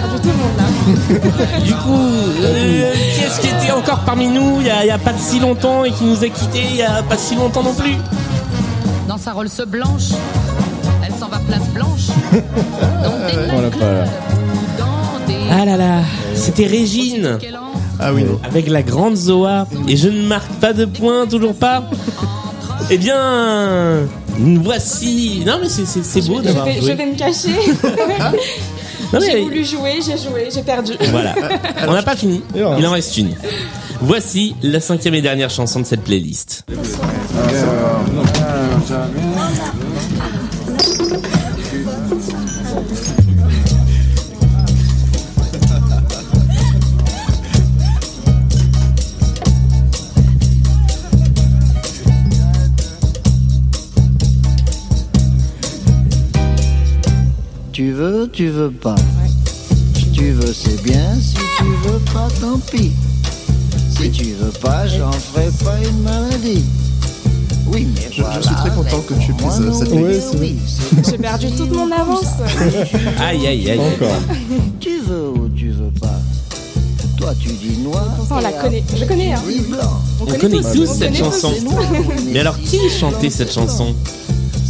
perdu 0.00 0.16
tout 0.22 0.28
le 0.28 0.34
monde 0.34 0.56
là. 0.58 1.60
Du 1.64 1.72
coup, 1.74 2.08
euh, 2.42 2.92
qui 3.14 3.22
est-ce 3.24 3.40
qui 3.40 3.48
était 3.48 3.72
encore 3.72 4.00
parmi 4.00 4.28
nous 4.28 4.60
il 4.60 4.66
y, 4.66 4.70
a, 4.70 4.84
il 4.84 4.88
y 4.88 4.90
a 4.90 4.98
pas 4.98 5.12
si 5.18 5.38
longtemps 5.40 5.84
et 5.84 5.90
qui 5.92 6.04
nous 6.04 6.22
a 6.24 6.28
quittés 6.28 6.62
il 6.70 6.76
y 6.76 6.82
a 6.82 7.02
pas 7.02 7.16
si 7.16 7.34
longtemps 7.34 7.62
non 7.62 7.74
plus 7.74 7.96
Dans 9.08 9.18
sa 9.18 9.32
Rolls 9.32 9.48
blanche, 9.66 10.10
elle 11.06 11.14
s'en 11.14 11.28
va 11.28 11.38
place 11.38 11.68
blanche. 11.74 12.06
Dans 12.32 13.26
des 13.26 13.50
Voilà, 13.52 13.70
pas 13.70 13.92
là. 13.92 14.04
nightclubs 14.04 14.08
ou 14.52 14.78
dans 14.78 15.26
des... 15.26 15.38
Ah 15.50 15.64
là 15.64 15.76
là, 15.76 16.00
c'était 16.34 16.66
Régine 16.66 17.38
Ah 18.00 18.12
oui, 18.12 18.24
avec 18.44 18.68
la 18.68 18.82
grande 18.82 19.16
Zoa 19.16 19.66
et 19.88 19.96
je 19.96 20.08
ne 20.08 20.22
marque 20.22 20.52
pas 20.60 20.72
de 20.72 20.84
points 20.84 21.26
toujours 21.26 21.54
pas. 21.54 21.82
Eh 22.90 22.98
bien, 22.98 24.06
voici. 24.38 25.42
Non 25.46 25.54
mais 25.60 25.68
c'est- 25.68 26.28
beau 26.28 26.38
Je 26.38 26.42
d'avoir 26.44 26.66
je 26.70 26.92
vais 26.92 27.06
me 27.06 27.16
cacher. 27.16 27.56
J'ai 29.20 29.40
voulu 29.42 29.64
jouer, 29.64 29.98
j'ai 30.04 30.18
joué, 30.18 30.48
j'ai 30.52 30.62
perdu. 30.62 30.92
Voilà, 31.10 31.34
on 31.88 31.92
n'a 31.92 32.02
pas 32.02 32.16
fini. 32.16 32.42
Il 32.54 32.86
en 32.86 32.92
reste 32.92 33.16
une. 33.16 33.34
Voici 34.00 34.54
la 34.62 34.80
cinquième 34.80 35.14
et 35.14 35.22
dernière 35.22 35.50
chanson 35.50 35.80
de 35.80 35.86
cette 35.86 36.02
playlist. 36.02 36.64
Veux, 58.06 58.28
tu 58.30 58.48
veux 58.48 58.70
pas. 58.70 58.94
Si 59.94 60.10
tu 60.12 60.30
veux, 60.32 60.52
c'est 60.52 60.82
bien. 60.82 61.14
Si 61.20 61.34
tu 61.34 61.64
veux 61.88 61.98
pas, 62.12 62.28
tant 62.40 62.58
pis. 62.70 62.92
Si 63.98 64.10
tu 64.10 64.24
veux 64.34 64.50
pas, 64.60 64.86
j'en 64.86 65.10
ferai 65.12 65.48
pas 65.64 65.76
une 65.88 66.02
maladie. 66.02 66.64
Oui, 67.68 67.88
mais 67.94 68.02
Je- 68.10 68.16
je 68.18 68.22
voilà, 68.22 68.40
suis 68.42 68.54
très 68.54 68.70
content 68.70 69.00
que 69.00 69.14
tu 69.14 69.32
puisses, 69.32 69.58
euh, 69.60 69.72
cette 69.72 69.90
oui, 70.40 70.56
J'ai 71.10 71.18
perdu 71.18 71.50
toute 71.50 71.72
mon 71.72 71.90
avance. 71.90 72.24
Aïe 73.18 73.46
aïe 73.46 73.70
aïe. 73.70 73.80
Encore. 73.80 74.22
Tu 74.78 75.00
veux 75.00 75.30
ou 75.30 75.48
tu 75.48 75.70
veux 75.70 75.90
pas? 76.00 76.20
Toi, 77.16 77.32
tu 77.40 77.48
dis 77.48 77.78
noir. 77.78 78.06
On 78.30 78.36
la 78.38 78.52
connaît. 78.52 78.84
Je 78.96 79.04
connais, 79.04 79.32
hein. 79.32 79.42
Blanc. 79.68 80.00
On 80.20 80.26
connaît 80.26 80.60
tous 80.60 80.88
On 80.88 80.94
cette 80.94 81.08
connaît 81.08 81.18
chanson. 81.18 81.52
Mais 82.30 82.40
alors 82.40 82.58
qui 82.60 82.78
chantait 82.88 83.30
cette 83.30 83.52
chanson? 83.52 83.94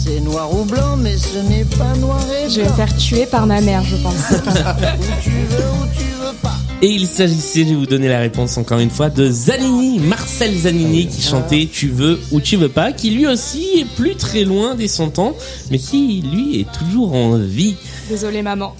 C'est 0.06 0.20
noir 0.20 0.54
ou 0.54 0.64
blanc, 0.64 0.96
mais 0.96 1.16
ce 1.16 1.38
n'est 1.38 1.64
pas 1.64 1.94
noir 1.96 2.20
et 2.30 2.48
Je 2.48 2.56
vais 2.56 2.62
blanc. 2.62 2.70
me 2.72 2.76
faire 2.76 2.96
tuer 2.96 3.26
par 3.26 3.46
ma 3.46 3.60
mère, 3.60 3.82
je 3.82 3.96
pense. 3.96 4.14
Ou 4.14 5.22
tu 5.22 5.30
veux 5.30 5.64
ou 5.64 5.86
tu 5.98 6.04
veux 6.20 6.32
pas. 6.42 6.54
Et 6.80 6.88
il 6.88 7.06
s'agissait, 7.08 7.64
je 7.64 7.70
vais 7.70 7.74
vous 7.74 7.86
donner 7.86 8.08
la 8.08 8.20
réponse 8.20 8.56
encore 8.56 8.78
une 8.78 8.90
fois, 8.90 9.10
de 9.10 9.28
Zanini, 9.28 9.98
Marcel 9.98 10.54
Zanini, 10.56 11.08
qui 11.08 11.22
chantait 11.22 11.68
Tu 11.72 11.88
veux 11.88 12.20
ou 12.30 12.40
tu 12.40 12.56
veux 12.56 12.68
pas, 12.68 12.92
qui 12.92 13.10
lui 13.10 13.26
aussi 13.26 13.66
est 13.80 13.86
plus 13.96 14.14
très 14.14 14.44
loin 14.44 14.74
des 14.76 14.86
100 14.86 15.18
ans, 15.18 15.34
mais 15.70 15.78
qui 15.78 16.22
lui 16.32 16.60
est 16.60 16.66
toujours 16.78 17.14
en 17.14 17.36
vie. 17.38 17.74
Désolée, 18.08 18.42
maman. 18.42 18.76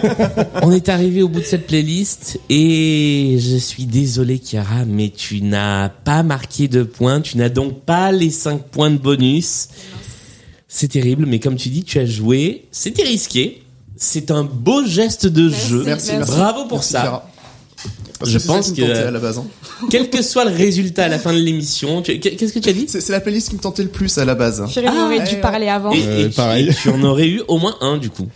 On 0.62 0.70
est 0.70 0.88
arrivé 0.88 1.22
au 1.22 1.28
bout 1.28 1.40
de 1.40 1.44
cette 1.44 1.66
playlist 1.66 2.38
et 2.48 3.38
je 3.40 3.56
suis 3.56 3.86
désolé 3.86 4.40
Chiara, 4.44 4.84
mais 4.86 5.08
tu 5.08 5.40
n'as 5.42 5.88
pas 5.88 6.22
marqué 6.22 6.68
de 6.68 6.84
points, 6.84 7.20
tu 7.20 7.36
n'as 7.38 7.48
donc 7.48 7.80
pas 7.80 8.12
les 8.12 8.30
5 8.30 8.62
points 8.62 8.90
de 8.90 8.98
bonus. 8.98 9.68
C'est 10.68 10.88
terrible, 10.88 11.24
mais 11.26 11.40
comme 11.40 11.56
tu 11.56 11.70
dis, 11.70 11.82
tu 11.82 11.98
as 11.98 12.04
joué, 12.06 12.66
c'était 12.70 13.02
risqué. 13.02 13.62
C'est 13.96 14.30
un 14.30 14.44
beau 14.44 14.84
geste 14.84 15.26
de 15.26 15.48
Merci, 15.48 15.68
jeu. 15.68 15.82
Merci, 15.84 16.10
merci. 16.12 16.30
Bravo 16.30 16.64
pour 16.66 16.78
Merci, 16.78 16.92
ça. 16.92 17.26
Parce 18.18 18.30
Je 18.30 18.38
pense 18.38 18.72
que- 18.72 18.80
tentait 18.82 18.92
à 18.92 19.10
la 19.10 19.18
base. 19.18 19.38
hein. 19.38 19.46
Quel 19.90 20.10
que 20.10 20.22
soit 20.22 20.44
le 20.44 20.50
résultat 20.54 21.04
à 21.04 21.08
la 21.08 21.18
fin 21.18 21.32
de 21.32 21.38
l'émission, 21.38 22.02
tu- 22.02 22.18
qu'est-ce 22.20 22.52
que 22.52 22.58
tu 22.58 22.68
as 22.68 22.72
dit? 22.72 22.86
C'est 22.88 23.08
la 23.10 23.20
playlist 23.20 23.48
qui 23.50 23.54
me 23.56 23.60
tentait 23.60 23.82
le 23.84 23.88
plus 23.88 24.18
à 24.18 24.24
la 24.24 24.34
base. 24.34 24.62
Thierry 24.70 24.88
Ah, 24.90 25.04
aurait 25.06 25.20
dû 25.26 25.36
ouais. 25.36 25.40
parler 25.40 25.68
avant. 25.68 25.92
Et, 25.92 26.02
Euh, 26.04 26.28
pareil. 26.30 26.70
Tu 26.82 26.90
en 26.90 27.02
aurais 27.02 27.28
eu 27.28 27.42
au 27.48 27.58
moins 27.58 27.76
un 27.80 27.96
du 27.96 28.10
coup. 28.10 28.26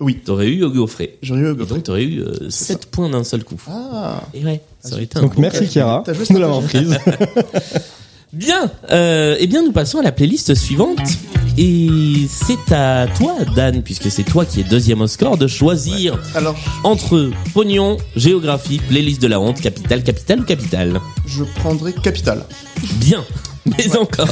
Oui. 0.00 0.18
T'aurais 0.24 0.48
eu 0.48 0.56
Yogi 0.56 0.78
Offray. 0.78 1.10
J'en 1.22 1.36
ai 1.36 1.40
eu 1.40 1.50
Et 1.52 1.66
donc 1.66 1.82
t'aurais 1.84 2.04
eu 2.04 2.22
7 2.50 2.86
points 2.86 3.08
d'un 3.08 3.24
seul 3.24 3.44
coup. 3.44 3.60
Ah. 3.70 4.22
Et 4.34 4.44
ouais, 4.44 4.60
ça 4.80 4.92
aurait 4.94 5.04
été 5.04 5.18
un 5.18 5.22
Donc 5.22 5.36
bon 5.36 5.40
merci. 5.42 5.66
Chiara 5.68 6.02
de 6.06 6.38
l'avoir 6.38 6.62
prise. 6.62 6.96
Bien, 8.32 8.70
euh, 8.90 9.36
eh 9.38 9.46
bien 9.46 9.62
nous 9.62 9.72
passons 9.72 10.00
à 10.00 10.02
la 10.02 10.12
playlist 10.12 10.54
suivante. 10.54 10.98
Et 11.60 12.28
c'est 12.28 12.72
à 12.72 13.08
toi, 13.08 13.34
Dan, 13.56 13.82
puisque 13.82 14.12
c'est 14.12 14.22
toi 14.22 14.44
qui 14.44 14.60
es 14.60 14.62
deuxième 14.62 15.00
au 15.00 15.08
score, 15.08 15.36
de 15.36 15.48
choisir 15.48 16.16
Alors, 16.36 16.54
entre 16.84 17.32
pognon, 17.52 17.96
géographie, 18.14 18.78
playlist 18.88 19.20
de 19.20 19.26
la 19.26 19.40
honte, 19.40 19.60
capitale, 19.60 20.04
capitale 20.04 20.40
ou 20.40 20.44
capitale? 20.44 21.00
je 21.26 21.42
prendrai 21.42 21.92
Capital. 21.94 22.44
Bien, 23.00 23.24
mais 23.78 23.96
encore. 23.96 24.28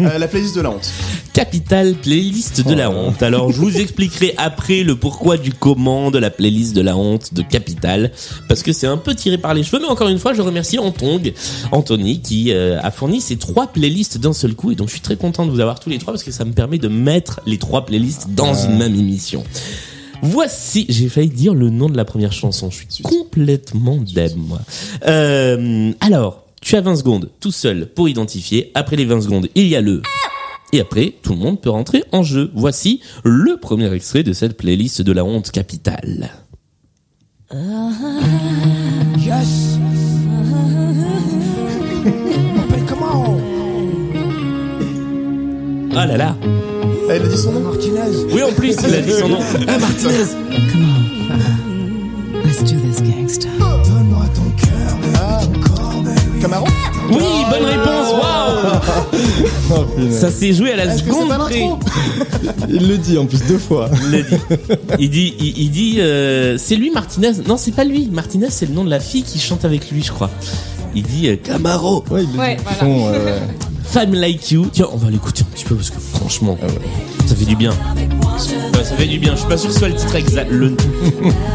Euh, 0.00 0.18
la 0.18 0.28
playlist 0.28 0.56
de 0.56 0.60
la 0.60 0.70
honte. 0.70 0.90
Capitale 1.32 1.94
playlist 1.94 2.66
de 2.66 2.74
la 2.74 2.90
honte. 2.90 3.22
Alors 3.22 3.52
je 3.52 3.60
vous 3.60 3.76
expliquerai 3.78 4.34
après 4.36 4.82
le 4.82 4.96
pourquoi 4.96 5.36
du 5.36 5.52
comment 5.52 6.10
de 6.10 6.18
la 6.18 6.30
playlist 6.30 6.74
de 6.74 6.80
la 6.80 6.96
honte 6.96 7.34
de 7.34 7.42
Capital 7.42 8.12
parce 8.48 8.62
que 8.62 8.72
c'est 8.72 8.86
un 8.86 8.96
peu 8.96 9.14
tiré 9.14 9.38
par 9.38 9.52
les 9.52 9.62
cheveux 9.62 9.80
mais 9.80 9.88
encore 9.88 10.08
une 10.08 10.18
fois 10.18 10.32
je 10.32 10.42
remercie 10.42 10.78
Antong, 10.78 11.32
Anthony 11.72 12.20
qui 12.20 12.52
euh, 12.52 12.80
a 12.82 12.90
fourni 12.90 13.20
ces 13.20 13.36
trois 13.36 13.66
playlists 13.66 14.18
d'un 14.18 14.32
seul 14.32 14.54
coup 14.54 14.70
et 14.72 14.74
donc 14.74 14.88
je 14.88 14.92
suis 14.92 15.02
très 15.02 15.16
content 15.16 15.44
de 15.44 15.50
vous 15.50 15.60
avoir 15.60 15.78
tous 15.80 15.90
les 15.90 15.98
trois 15.98 16.12
parce 16.12 16.24
que 16.24 16.30
ça 16.30 16.44
me 16.44 16.52
permet 16.52 16.78
de 16.78 16.88
mettre 16.88 17.40
les 17.46 17.58
trois 17.58 17.84
playlists 17.84 18.28
dans 18.30 18.54
une 18.54 18.78
même 18.78 18.94
émission. 18.94 19.44
Voici, 20.22 20.86
j'ai 20.88 21.08
failli 21.08 21.28
dire 21.28 21.54
le 21.54 21.70
nom 21.70 21.88
de 21.88 21.96
la 21.96 22.04
première 22.04 22.32
chanson. 22.32 22.70
Je 22.70 22.76
suis 22.88 23.02
complètement 23.02 23.96
deb, 23.96 24.32
moi. 24.36 24.60
Euh, 25.06 25.92
alors, 26.00 26.45
tu 26.66 26.74
as 26.74 26.80
20 26.80 26.96
secondes 26.96 27.30
tout 27.38 27.52
seul 27.52 27.86
pour 27.94 28.08
identifier. 28.08 28.72
Après 28.74 28.96
les 28.96 29.04
20 29.04 29.20
secondes, 29.20 29.48
il 29.54 29.68
y 29.68 29.76
a 29.76 29.80
le 29.80 30.02
et 30.72 30.80
après, 30.80 31.14
tout 31.22 31.30
le 31.30 31.38
monde 31.38 31.60
peut 31.60 31.70
rentrer 31.70 32.02
en 32.10 32.24
jeu. 32.24 32.50
Voici 32.52 33.00
le 33.22 33.56
premier 33.56 33.92
extrait 33.94 34.24
de 34.24 34.32
cette 34.32 34.56
playlist 34.56 35.00
de 35.00 35.12
la 35.12 35.24
honte 35.24 35.52
capitale. 35.52 36.28
Ah 45.94 46.04
là 46.04 46.16
là 46.16 46.36
Ah, 46.42 47.16
il 47.16 47.22
a 47.22 47.28
dit 47.28 47.38
son 47.38 47.52
nom 47.52 47.70
Oui, 48.32 48.42
en 48.42 48.52
plus, 48.52 48.74
il 48.88 48.92
a 48.92 49.00
dit 49.02 49.12
son 49.12 49.28
nom. 49.28 49.38
Ah, 49.68 49.78
Martinez 49.78 50.95
réponse, 56.54 58.12
waouh 58.12 58.80
Oh. 59.70 59.84
Ça 60.10 60.30
s'est 60.30 60.52
joué 60.52 60.72
à 60.72 60.76
la 60.76 60.84
Est-ce 60.84 61.02
que 61.02 61.10
c'est 61.10 61.14
seconde 61.14 61.28
pas 61.28 61.38
près. 61.38 61.68
Il 62.68 62.88
le 62.88 62.98
dit 62.98 63.18
en 63.18 63.26
plus 63.26 63.42
deux 63.46 63.58
fois. 63.58 63.90
Il 64.04 64.22
dit. 64.22 64.36
Il 64.98 65.10
dit, 65.10 65.34
il, 65.40 65.58
il 65.58 65.70
dit, 65.70 65.96
euh, 65.98 66.56
c'est 66.58 66.76
lui 66.76 66.90
Martinez. 66.90 67.32
Non, 67.48 67.56
c'est 67.56 67.72
pas 67.72 67.84
lui. 67.84 68.08
Martinez, 68.12 68.48
c'est 68.50 68.66
le 68.66 68.74
nom 68.74 68.84
de 68.84 68.90
la 68.90 69.00
fille 69.00 69.22
qui 69.24 69.38
chante 69.40 69.64
avec 69.64 69.90
lui, 69.90 70.02
je 70.02 70.12
crois. 70.12 70.30
Il 70.94 71.02
dit 71.02 71.28
euh, 71.28 71.36
Camaro, 71.36 72.04
Ouais, 72.10 72.22
il 72.24 72.32
le 72.32 72.38
Ouais, 72.38 72.56
dit. 72.56 72.62
voilà. 72.64 72.78
Fond, 72.78 73.10
ouais. 73.10 73.18
Femme 73.84 74.14
Like 74.14 74.50
You. 74.50 74.66
Tiens, 74.72 74.88
on 74.92 74.96
va 74.96 75.10
l'écouter 75.10 75.42
un 75.42 75.52
petit 75.54 75.64
peu 75.64 75.74
parce 75.74 75.90
que 75.90 75.98
franchement, 76.00 76.56
ça 77.26 77.34
fait 77.34 77.44
du 77.44 77.56
bien. 77.56 77.70
Ouais, 77.70 78.84
ça 78.84 78.96
fait 78.96 79.06
du 79.06 79.18
bien. 79.18 79.32
Je 79.34 79.40
suis 79.40 79.48
pas 79.48 79.56
sûr 79.56 79.68
que 79.68 79.74
ce 79.74 79.78
soit 79.80 79.88
le 79.88 79.94
titre 79.94 80.14
exact, 80.16 80.50
le 80.50 80.76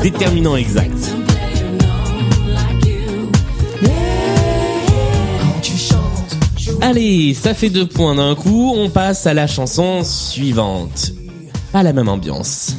déterminant 0.01 0.55
exact. 0.55 1.11
Allez, 6.81 7.33
ça 7.33 7.53
fait 7.53 7.69
deux 7.69 7.85
points 7.87 8.15
d'un 8.15 8.35
coup. 8.35 8.73
On 8.75 8.89
passe 8.89 9.27
à 9.27 9.33
la 9.33 9.47
chanson 9.47 10.03
suivante. 10.03 11.11
Pas 11.71 11.83
la 11.83 11.93
même 11.93 12.09
ambiance. 12.09 12.75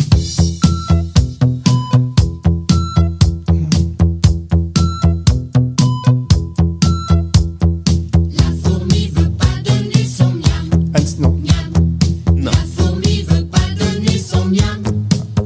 Hans, 10.94 11.18
non. 11.18 11.36
Non. 12.36 12.50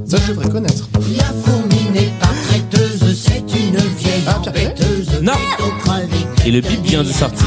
Ça, 0.06 0.16
je 0.18 0.32
devrais 0.32 0.48
connaître. 0.48 0.88
La 1.16 1.24
fourmi 1.24 1.90
n'est 1.92 2.10
pas 2.20 2.28
traiteuse, 2.48 3.16
c'est 3.18 3.38
une 3.40 3.76
vieille 3.76 4.22
Ah, 4.26 4.38
embêteuse. 4.40 5.20
Non. 5.22 5.32
Et 6.44 6.50
le 6.50 6.60
bip 6.60 6.80
vient 6.84 7.02
de 7.02 7.08
sortir. 7.12 7.46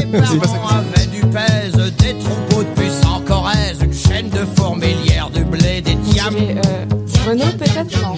Ça 0.00 0.36
parents 0.40 0.68
avaient 0.68 1.06
du 1.06 1.20
pèse, 1.26 1.92
des 1.98 2.14
troupeaux 2.18 2.62
de 2.64 2.80
puces 2.80 3.04
en 3.06 3.20
Corrèze, 3.20 3.78
une 3.82 3.92
chaîne 3.92 4.28
de 4.30 4.44
fourmilières, 4.56 5.30
du 5.30 5.44
blé, 5.44 5.80
des 5.80 5.94
diamants. 5.94 6.38
euh, 6.40 6.84
Renault 7.28 7.44
peut-être 7.58 8.02
Non. 8.02 8.16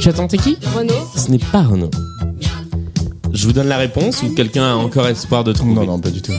Tu 0.00 0.08
as 0.08 0.12
tenté 0.12 0.38
qui 0.38 0.56
Renault 0.76 0.94
Ce 1.16 1.30
n'est 1.30 1.38
pas 1.38 1.62
Renaud. 1.62 1.90
Je 3.32 3.46
vous 3.46 3.52
donne 3.52 3.68
la 3.68 3.76
réponse 3.78 4.22
ou 4.22 4.34
quelqu'un 4.34 4.72
a 4.72 4.74
encore 4.74 5.06
espoir 5.06 5.44
de 5.44 5.52
trouver 5.52 5.74
Non, 5.74 5.84
non, 5.86 5.98
pas 6.00 6.10
du 6.10 6.20
tout. 6.22 6.32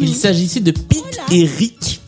Il 0.00 0.14
s'agissait 0.14 0.60
de 0.60 0.70
Pete 0.72 1.20
et 1.30 1.46
Rick, 1.46 2.00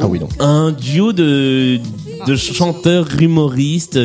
Ah 0.00 0.06
oui, 0.06 0.20
non. 0.20 0.28
un 0.38 0.70
duo 0.72 1.12
de, 1.12 1.78
de 2.26 2.36
chanteurs 2.36 3.08
humoristes 3.20 3.98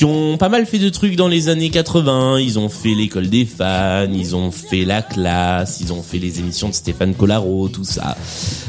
qui 0.00 0.06
ont 0.06 0.38
pas 0.38 0.48
mal 0.48 0.64
fait 0.64 0.78
de 0.78 0.88
trucs 0.88 1.14
dans 1.14 1.28
les 1.28 1.50
années 1.50 1.68
80. 1.68 2.38
Ils 2.38 2.58
ont 2.58 2.70
fait 2.70 2.94
l'école 2.94 3.28
des 3.28 3.44
fans, 3.44 4.08
ils 4.10 4.34
ont 4.34 4.50
fait 4.50 4.86
la 4.86 5.02
classe, 5.02 5.80
ils 5.82 5.92
ont 5.92 6.02
fait 6.02 6.16
les 6.16 6.38
émissions 6.38 6.70
de 6.70 6.72
Stéphane 6.72 7.14
Collaro, 7.14 7.68
tout 7.68 7.84
ça. 7.84 8.16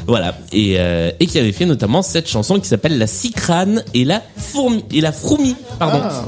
Voilà. 0.07 0.37
Et, 0.51 0.75
euh, 0.77 1.09
et 1.21 1.27
qui 1.27 1.39
avait 1.39 1.53
fait 1.53 1.65
notamment 1.65 2.01
cette 2.01 2.27
chanson 2.27 2.59
qui 2.59 2.67
s'appelle 2.67 2.97
La 2.97 3.07
Cicrane 3.07 3.81
et 3.93 4.03
la 4.03 4.21
Fourmi, 4.35 4.83
et 4.91 4.99
la 4.99 5.13
Froumi, 5.13 5.55
pardon. 5.79 6.01
Ah. 6.03 6.25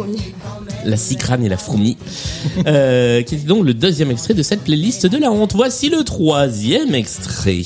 La 0.86 0.96
Cicrane 0.96 1.44
et 1.44 1.50
la 1.50 1.58
Froumi, 1.58 1.98
euh, 2.66 3.24
qui 3.24 3.36
était 3.36 3.48
donc 3.48 3.66
le 3.66 3.74
deuxième 3.74 4.10
extrait 4.10 4.36
de 4.36 4.44
cette 4.44 4.62
playlist 4.62 5.06
de 5.06 5.18
la 5.18 5.34
honte. 5.34 5.52
Voici 5.54 5.90
le 5.90 6.06
troisième 6.06 6.96
extrait. 6.96 7.64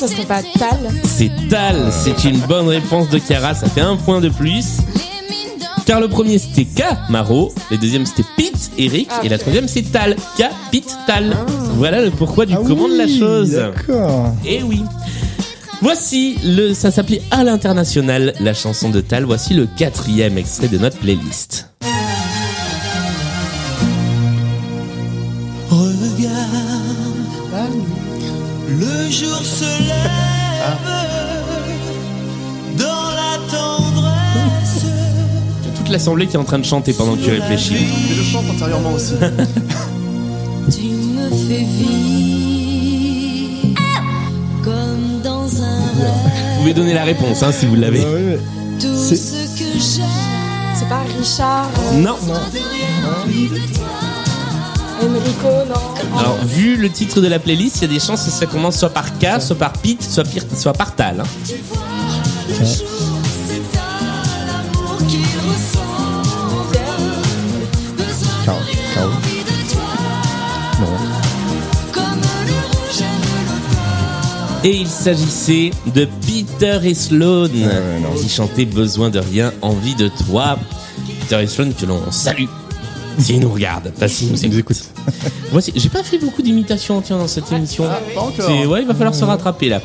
Ça 0.00 0.08
serait 0.08 0.24
pas 0.24 0.40
Tal 0.58 0.78
C'est 1.04 1.30
Tal, 1.50 1.92
c'est 1.92 2.24
une 2.24 2.38
bonne 2.38 2.68
réponse 2.68 3.10
de 3.10 3.18
Chiara, 3.18 3.54
ça 3.54 3.68
fait 3.68 3.82
un 3.82 3.96
point 3.96 4.22
de 4.22 4.30
plus. 4.30 4.78
Car 5.84 6.00
le 6.00 6.08
premier 6.08 6.38
c'était 6.38 6.64
Camaro, 6.64 7.52
le 7.70 7.76
deuxième 7.76 8.06
c'était 8.06 8.24
Pete, 8.34 8.70
Eric, 8.78 9.08
Ah, 9.10 9.20
et 9.22 9.28
la 9.28 9.36
troisième 9.36 9.68
c'est 9.68 9.82
Tal, 9.92 10.16
K, 10.38 10.44
Pete, 10.72 10.96
Tal. 11.06 11.36
Voilà 11.76 12.02
le 12.02 12.10
pourquoi 12.10 12.46
du 12.46 12.54
Ah 12.54 12.60
comment 12.66 12.88
de 12.88 12.96
la 12.96 13.06
chose. 13.08 13.50
D'accord. 13.50 14.34
Et 14.46 14.62
oui. 14.62 14.82
Voici 15.82 16.38
le, 16.44 16.72
ça 16.72 16.90
s'appelait 16.90 17.22
à 17.30 17.44
l'international, 17.44 18.32
la 18.40 18.54
chanson 18.54 18.88
de 18.88 19.02
Tal. 19.02 19.24
Voici 19.24 19.52
le 19.52 19.66
quatrième 19.76 20.38
extrait 20.38 20.68
de 20.68 20.78
notre 20.78 20.96
playlist. 20.98 21.69
Se 29.44 29.64
lève 29.64 30.76
dans 32.76 33.10
la 33.10 33.38
tendresse. 33.50 34.84
Il 35.62 35.68
y 35.68 35.72
a 35.72 35.76
toute 35.76 35.88
l'assemblée 35.88 36.26
qui 36.26 36.36
est 36.36 36.38
en 36.38 36.44
train 36.44 36.58
de 36.58 36.64
chanter 36.64 36.92
pendant 36.92 37.16
que 37.16 37.22
tu 37.22 37.30
réfléchis. 37.30 37.74
Mais 38.08 38.14
je 38.14 38.22
chante 38.22 38.44
intérieurement 38.50 38.92
aussi. 38.92 39.14
Tu 40.70 40.82
me 40.82 41.28
fais 41.30 41.64
vivre 41.64 43.00
comme 44.62 45.20
dans 45.24 45.62
un 45.62 45.78
rêve. 45.78 46.54
Vous 46.54 46.60
pouvez 46.60 46.74
donner 46.74 46.94
la 46.94 47.02
réponse 47.04 47.42
hein, 47.42 47.50
si 47.50 47.66
vous 47.66 47.74
l'avez. 47.74 48.02
Ah 48.02 48.38
Tout 48.78 48.94
ce 48.94 49.14
que 49.58 49.64
j'aime. 49.78 50.06
C'est 50.78 50.88
pas 50.88 51.02
Richard 51.18 51.68
euh, 51.92 52.00
Non. 52.00 52.12
Enrico, 52.12 53.54
non 53.82 53.89
Alors, 56.18 56.36
vu 56.44 56.76
le 56.76 56.90
titre 56.90 57.20
de 57.20 57.28
la 57.28 57.38
playlist, 57.38 57.76
il 57.78 57.82
y 57.82 57.84
a 57.84 57.88
des 57.88 58.00
chances 58.00 58.24
que 58.24 58.30
ça 58.30 58.46
commence 58.46 58.78
soit 58.78 58.90
par 58.90 59.18
K, 59.18 59.40
soit 59.40 59.56
par 59.56 59.72
Pete, 59.72 60.02
soit, 60.02 60.24
pire- 60.24 60.44
soit 60.56 60.72
par 60.72 60.94
Tal. 60.94 61.20
hein. 61.20 61.24
Et 74.62 74.76
il 74.76 74.88
s'agissait 74.88 75.70
de 75.94 76.06
Peter 76.26 76.78
et 76.84 76.94
Sloan 76.94 77.48
qui 78.20 78.28
chantait 78.28 78.66
Besoin 78.66 79.08
de 79.08 79.18
rien, 79.18 79.52
envie 79.62 79.94
de 79.94 80.08
toi. 80.26 80.58
Peter 81.20 81.42
et 81.42 81.46
Sloan 81.46 81.70
que 81.72 81.86
l'on 81.86 82.10
salue. 82.10 82.44
S'ils 83.18 83.40
nous 83.40 83.50
regardent, 83.52 83.90
pas 83.92 84.08
s'ils 84.08 84.28
nous 84.30 84.36
Il 84.42 84.50
nous 84.50 84.58
écoutent. 84.58 84.76
écoute. 84.76 85.22
Voici, 85.52 85.72
j'ai 85.76 85.88
pas 85.88 86.02
fait 86.02 86.18
beaucoup 86.18 86.42
d'imitations 86.42 87.00
tiens 87.02 87.18
dans 87.18 87.26
cette 87.28 87.50
émission. 87.52 87.84
Ah, 87.90 88.00
pas 88.14 88.20
encore. 88.22 88.46
C'est- 88.46 88.66
ouais, 88.66 88.80
il 88.82 88.86
va 88.86 88.94
falloir 88.94 89.14
se 89.14 89.24
rattraper 89.24 89.68
là. 89.68 89.80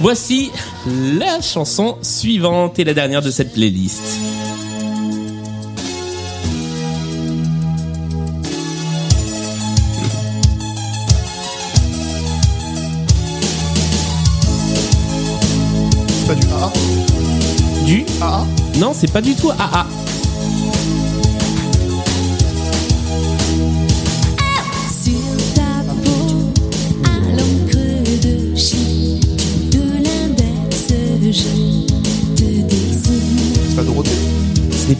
Voici 0.00 0.50
la 0.86 1.40
chanson 1.40 1.96
suivante 2.02 2.78
et 2.78 2.84
la 2.84 2.94
dernière 2.94 3.22
de 3.22 3.30
cette 3.30 3.52
playlist. 3.52 4.02
C'est 16.08 16.26
pas 16.26 16.34
du 16.34 16.46
AA. 16.46 16.72
Du 17.86 18.04
AA 18.20 18.46
Non, 18.78 18.92
c'est 18.94 19.12
pas 19.12 19.20
du 19.20 19.34
tout 19.34 19.50
AA. 19.50 19.86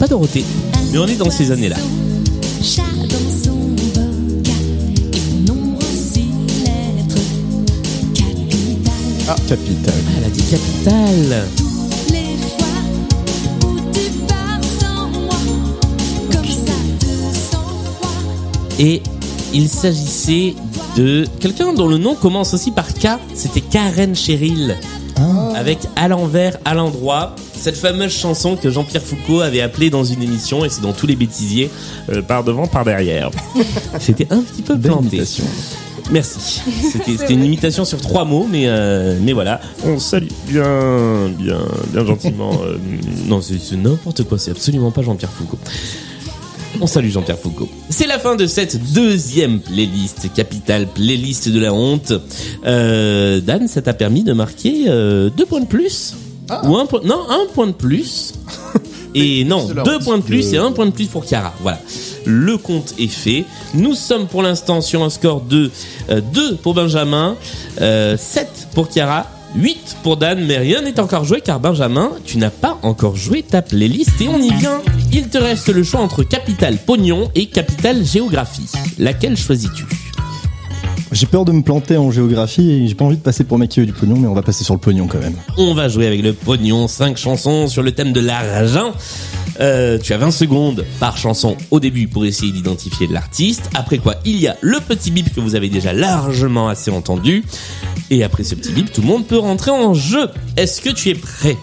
Pas 0.00 0.08
Dorothée. 0.08 0.44
Mais 0.92 0.98
on 0.98 1.06
est 1.06 1.16
dans 1.16 1.30
ces 1.30 1.50
années-là. 1.50 1.76
Capitale. 9.26 9.44
Capital. 9.46 9.94
Ah, 9.94 10.12
elle 10.16 10.24
a 10.24 10.30
dit 10.30 10.42
Capital. 10.50 11.44
Et 18.78 19.02
il 19.52 19.68
s'agissait 19.68 20.54
de 20.96 21.26
quelqu'un 21.40 21.74
dont 21.74 21.86
le 21.86 21.98
nom 21.98 22.14
commence 22.14 22.54
aussi 22.54 22.70
par 22.70 22.94
K. 22.94 23.18
C'était 23.34 23.60
Karen 23.60 24.16
Cheryl. 24.16 24.78
Avec 25.60 25.78
à 25.94 26.08
l'envers, 26.08 26.56
à 26.64 26.72
l'endroit. 26.74 27.36
Cette 27.54 27.76
fameuse 27.76 28.12
chanson 28.16 28.56
que 28.56 28.70
Jean-Pierre 28.70 29.02
Foucault 29.02 29.40
avait 29.40 29.60
appelée 29.60 29.90
dans 29.90 30.04
une 30.04 30.22
émission, 30.22 30.64
et 30.64 30.70
c'est 30.70 30.80
dans 30.80 30.94
tous 30.94 31.06
les 31.06 31.16
bêtisiers, 31.16 31.70
euh, 32.10 32.22
par 32.22 32.44
devant, 32.44 32.66
par 32.66 32.86
derrière. 32.86 33.30
C'était 34.00 34.26
un 34.30 34.40
petit 34.40 34.62
peu 34.62 34.76
Belle 34.76 34.92
planté. 34.92 35.08
imitation. 35.16 35.44
Merci. 36.10 36.62
C'était 36.90 37.34
une 37.34 37.44
imitation 37.44 37.84
sur 37.84 38.00
trois 38.00 38.24
mots, 38.24 38.48
mais 38.50 38.62
euh, 38.68 39.18
mais 39.22 39.34
voilà. 39.34 39.60
On 39.84 39.98
salue 39.98 40.28
bien, 40.48 41.28
bien, 41.38 41.58
bien 41.92 42.06
gentiment. 42.06 42.52
euh, 42.64 42.78
non, 43.26 43.42
c'est 43.42 43.58
c'est 43.60 43.76
n'importe 43.76 44.24
quoi. 44.24 44.38
C'est 44.38 44.52
absolument 44.52 44.90
pas 44.90 45.02
Jean-Pierre 45.02 45.30
Foucault. 45.30 45.58
On 46.80 46.86
salue 46.86 47.10
Jean-Pierre 47.10 47.38
Foucault. 47.38 47.68
C'est 47.90 48.06
la 48.06 48.18
fin 48.18 48.36
de 48.36 48.46
cette 48.46 48.92
deuxième 48.92 49.60
playlist, 49.60 50.32
capitale 50.34 50.86
playlist 50.86 51.48
de 51.48 51.60
la 51.60 51.74
honte. 51.74 52.12
Euh, 52.64 53.40
Dan, 53.40 53.68
ça 53.68 53.82
t'a 53.82 53.92
permis 53.92 54.22
de 54.22 54.32
marquer 54.32 54.86
euh, 54.88 55.28
deux 55.36 55.44
points 55.46 55.60
de 55.60 55.66
plus? 55.66 56.14
Ou 56.64 56.76
un 56.76 56.86
point 56.86 57.00
Non, 57.04 57.20
un 57.28 57.46
point 57.54 57.66
de 57.66 57.72
plus. 57.72 58.32
Et 59.14 59.44
non, 59.44 59.66
de 59.66 59.82
deux 59.82 59.98
points 59.98 60.18
de 60.18 60.22
plus 60.22 60.52
Euh, 60.52 60.54
et 60.54 60.58
un 60.58 60.72
point 60.72 60.86
de 60.86 60.92
plus 60.92 61.06
pour 61.06 61.24
Chiara. 61.24 61.52
Voilà. 61.60 61.80
Le 62.26 62.56
compte 62.56 62.94
est 62.98 63.08
fait. 63.08 63.44
Nous 63.74 63.94
sommes 63.94 64.26
pour 64.26 64.42
l'instant 64.42 64.80
sur 64.80 65.02
un 65.02 65.10
score 65.10 65.40
de 65.40 65.70
euh, 66.10 66.20
2 66.32 66.56
pour 66.56 66.74
Benjamin, 66.74 67.36
euh, 67.80 68.16
7 68.16 68.68
pour 68.74 68.88
Chiara, 68.88 69.26
8 69.54 69.96
pour 70.02 70.16
Dan, 70.16 70.44
mais 70.46 70.58
rien 70.58 70.82
n'est 70.82 71.00
encore 71.00 71.24
joué 71.24 71.40
car 71.40 71.58
Benjamin, 71.58 72.10
tu 72.24 72.38
n'as 72.38 72.50
pas 72.50 72.78
encore 72.82 73.16
joué 73.16 73.42
ta 73.42 73.62
playlist 73.62 74.20
et 74.20 74.28
on 74.28 74.38
y 74.38 74.52
vient. 74.54 74.80
Il 75.12 75.28
te 75.28 75.38
reste 75.38 75.68
le 75.68 75.82
choix 75.82 76.00
entre 76.00 76.22
Capital 76.22 76.76
Pognon 76.78 77.30
et 77.34 77.46
Capital 77.46 78.04
Géographie. 78.04 78.70
Laquelle 78.98 79.36
choisis-tu? 79.36 79.84
J'ai 81.12 81.26
peur 81.26 81.44
de 81.44 81.50
me 81.50 81.62
planter 81.62 81.96
en 81.96 82.12
géographie 82.12 82.70
et 82.70 82.86
j'ai 82.86 82.94
pas 82.94 83.04
envie 83.04 83.16
de 83.16 83.22
passer 83.22 83.42
pour 83.42 83.56
un 83.56 83.60
mec 83.60 83.70
qui 83.70 83.80
veut 83.80 83.86
du 83.86 83.92
pognon, 83.92 84.16
mais 84.16 84.28
on 84.28 84.34
va 84.34 84.42
passer 84.42 84.62
sur 84.62 84.74
le 84.74 84.80
pognon 84.80 85.08
quand 85.08 85.18
même. 85.18 85.34
On 85.56 85.74
va 85.74 85.88
jouer 85.88 86.06
avec 86.06 86.22
le 86.22 86.32
pognon, 86.32 86.86
5 86.86 87.16
chansons 87.16 87.66
sur 87.66 87.82
le 87.82 87.90
thème 87.90 88.12
de 88.12 88.20
l'argent. 88.20 88.92
Euh, 89.60 89.98
tu 89.98 90.12
as 90.12 90.18
20 90.18 90.30
secondes 90.30 90.84
par 90.98 91.16
chanson 91.16 91.56
au 91.70 91.80
début 91.80 92.08
pour 92.08 92.24
essayer 92.24 92.52
d'identifier 92.52 93.06
l'artiste. 93.06 93.70
Après 93.74 93.98
quoi, 93.98 94.16
il 94.24 94.38
y 94.38 94.48
a 94.48 94.56
le 94.60 94.78
petit 94.80 95.10
bip 95.10 95.34
que 95.34 95.40
vous 95.40 95.54
avez 95.54 95.68
déjà 95.68 95.92
largement 95.92 96.68
assez 96.68 96.90
entendu. 96.90 97.44
Et 98.10 98.24
après 98.24 98.44
ce 98.44 98.54
petit 98.54 98.72
bip, 98.72 98.92
tout 98.92 99.02
le 99.02 99.06
monde 99.06 99.26
peut 99.26 99.38
rentrer 99.38 99.70
en 99.70 99.94
jeu. 99.94 100.28
Est-ce 100.56 100.80
que 100.80 100.90
tu 100.90 101.10
es 101.10 101.14
prêt? 101.14 101.56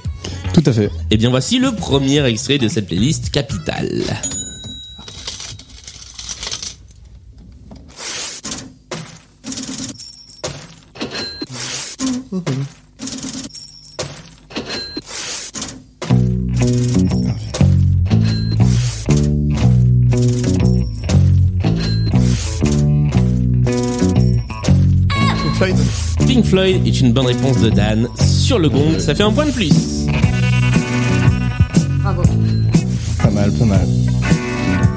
Tout 0.53 0.63
à 0.65 0.73
fait. 0.73 0.89
Eh 1.11 1.17
bien 1.17 1.29
voici 1.29 1.59
le 1.59 1.71
premier 1.71 2.23
extrait 2.25 2.57
de 2.57 2.67
cette 2.67 2.87
playlist 2.87 3.31
capitale. 3.31 4.03
Floyd 26.57 26.87
est 26.87 27.01
une 27.01 27.13
bonne 27.13 27.27
réponse 27.27 27.61
de 27.61 27.69
Dan 27.69 28.07
sur 28.19 28.57
le 28.57 28.67
gong. 28.67 28.97
Ça 28.97 29.13
fait 29.13 29.21
un 29.21 29.31
point 29.31 29.45
de 29.45 29.51
plus. 29.51 30.07
Bravo. 32.01 32.23
Pas 33.21 33.29
mal, 33.29 33.51
pas 33.51 33.65
mal. 33.65 33.87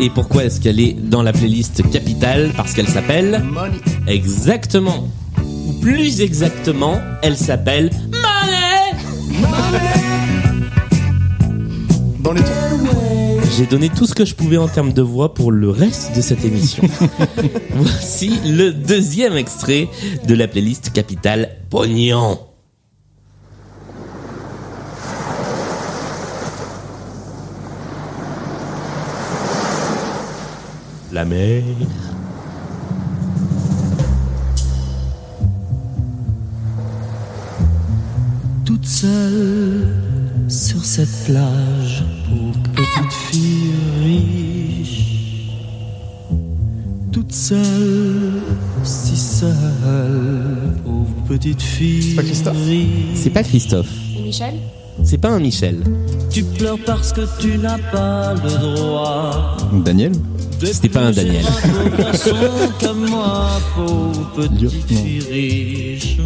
Et 0.01 0.09
pourquoi 0.09 0.45
est-ce 0.45 0.59
qu'elle 0.59 0.81
est 0.81 0.95
dans 0.95 1.23
la 1.23 1.35
playlist 1.35 1.83
capitale? 1.91 2.51
Parce 2.57 2.73
qu'elle 2.73 2.89
s'appelle 2.89 3.43
Money. 3.45 3.77
exactement, 4.07 5.11
ou 5.45 5.75
plus 5.83 6.23
exactement, 6.23 6.99
elle 7.21 7.37
s'appelle 7.37 7.91
Money. 8.11 9.83
Dans 12.21 12.33
les 12.33 12.41
tons. 12.41 13.10
J'ai 13.57 13.67
donné 13.67 13.89
tout 13.89 14.07
ce 14.07 14.15
que 14.15 14.25
je 14.25 14.35
pouvais 14.35 14.57
en 14.57 14.69
termes 14.69 14.93
de 14.93 15.03
voix 15.03 15.35
pour 15.35 15.53
le 15.53 15.71
reste 15.71 16.17
de 16.17 16.21
cette 16.21 16.45
émission. 16.45 16.85
Voici 17.75 18.39
le 18.47 18.73
deuxième 18.73 19.37
extrait 19.37 19.89
de 20.27 20.35
la 20.35 20.49
playlist 20.49 20.93
capitale 20.93 21.57
Pognon. 21.69 22.39
La 31.13 31.25
mer. 31.25 31.63
toute 38.81 38.87
seule 38.87 39.89
sur 40.49 40.85
cette 40.85 41.25
plage, 41.27 42.05
petite 42.81 43.13
fille 43.13 43.73
riche. 44.03 45.05
Toute 47.13 47.33
seule, 47.33 48.41
si 48.85 49.17
seule, 49.17 50.77
pauvre 50.85 51.07
petite 51.29 51.61
fille 51.61 52.15
pas 52.15 52.23
Christophe 52.23 52.65
riche. 52.67 52.89
C'est 53.15 53.31
pas 53.31 53.43
Christophe. 53.43 53.89
Et 54.19 54.23
Michel 54.23 54.55
C'est 55.05 55.19
pas 55.19 55.29
un 55.31 55.41
Michel. 55.41 55.83
Tu 56.31 56.43
pleures 56.45 56.79
parce 56.87 57.13
que 57.13 57.23
tu 57.41 57.59
n'as 57.59 57.79
pas 57.79 58.35
le 58.35 58.77
droit. 58.77 59.57
Daniel 59.85 60.13
C'était 60.63 60.89
pas 60.89 61.01
un 61.01 61.13
Daniel. 61.13 61.45
Comme 62.81 63.07
moi, 63.11 63.49
pauvre 63.75 64.31
petite 64.37 64.83
fille 64.87 65.21
riche. 65.31 66.17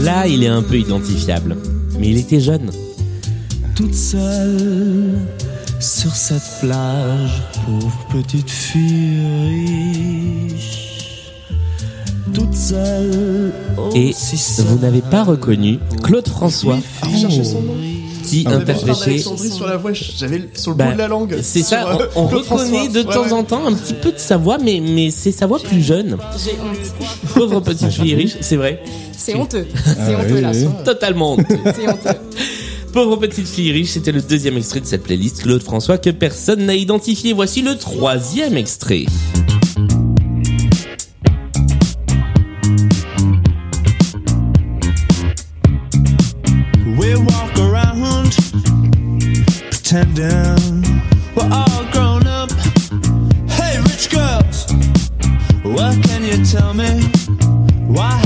Là, 0.00 0.26
il 0.26 0.42
est 0.42 0.48
un 0.48 0.62
peu 0.62 0.78
identifiable. 0.78 1.56
Mais 1.98 2.08
il 2.08 2.18
était 2.18 2.40
jeune. 2.40 2.70
Toute 3.74 3.94
seule 3.94 5.18
sur 5.80 6.14
cette 6.14 6.42
plage, 6.60 7.42
pauvre 7.66 7.92
petite 8.12 8.50
fille 8.50 9.20
riche. 9.48 10.78
Toute 12.32 12.54
seule. 12.54 13.52
Et 13.94 14.14
vous 14.58 14.78
n'avez 14.78 15.00
pas 15.02 15.24
reconnu 15.24 15.78
Claude 16.02 16.28
François 16.28 16.78
qui 18.24 18.44
On 18.46 18.50
parlé 18.50 18.62
interprétait. 18.62 19.18
sur 19.18 19.66
la 19.66 19.76
voix, 19.76 19.92
j'avais 19.92 20.48
sur 20.54 20.70
le 20.70 20.76
Bah, 20.76 20.86
bout 20.86 20.92
de 20.92 20.98
la 20.98 21.08
langue. 21.08 21.38
C'est 21.42 21.62
ça, 21.62 21.88
euh, 21.98 22.06
on, 22.14 22.22
on 22.24 22.28
Claude 22.28 22.44
reconnaît 22.46 22.88
de 22.88 23.00
Ouais, 23.00 23.12
temps 23.14 23.24
ouais. 23.24 23.32
en 23.32 23.42
temps 23.42 23.66
un 23.66 23.74
petit 23.74 23.94
peu 23.94 24.12
de 24.12 24.18
sa 24.18 24.36
voix, 24.36 24.58
mais, 24.58 24.80
mais 24.80 25.10
c'est 25.10 25.32
sa 25.32 25.46
voix 25.46 25.58
plus 25.58 25.82
jeune. 25.82 26.16
J'ai 26.42 26.52
honte. 26.52 27.28
Pauvre 27.34 27.60
petite 27.60 27.90
fille 27.90 28.14
riche, 28.14 28.36
c'est 28.40 28.56
vrai. 28.56 28.82
C'est 29.16 29.34
honteux. 29.34 29.66
C'est 29.74 30.14
Ah, 30.14 30.20
honteux 30.20 30.34
oui, 30.36 30.40
là. 30.40 30.50
oui. 30.54 30.66
Totalement 30.84 31.32
honteux. 31.32 31.58
C'est 31.74 31.88
honteux. 31.88 32.18
Pauvre 32.92 33.16
petite 33.16 33.48
fille 33.48 33.72
riche, 33.72 33.92
c'était 33.92 34.12
le 34.12 34.20
deuxième 34.20 34.58
extrait 34.58 34.80
de 34.80 34.84
cette 34.84 35.02
playlist, 35.02 35.42
Claude 35.42 35.62
François, 35.62 35.96
que 35.96 36.10
personne 36.10 36.66
n'a 36.66 36.74
identifié. 36.74 37.32
Voici 37.32 37.62
le 37.62 37.78
troisième 37.78 38.58
extrait. 38.58 39.06
We 46.98 47.16
walk 47.16 47.58
around? 47.58 48.34
Why 57.88 58.22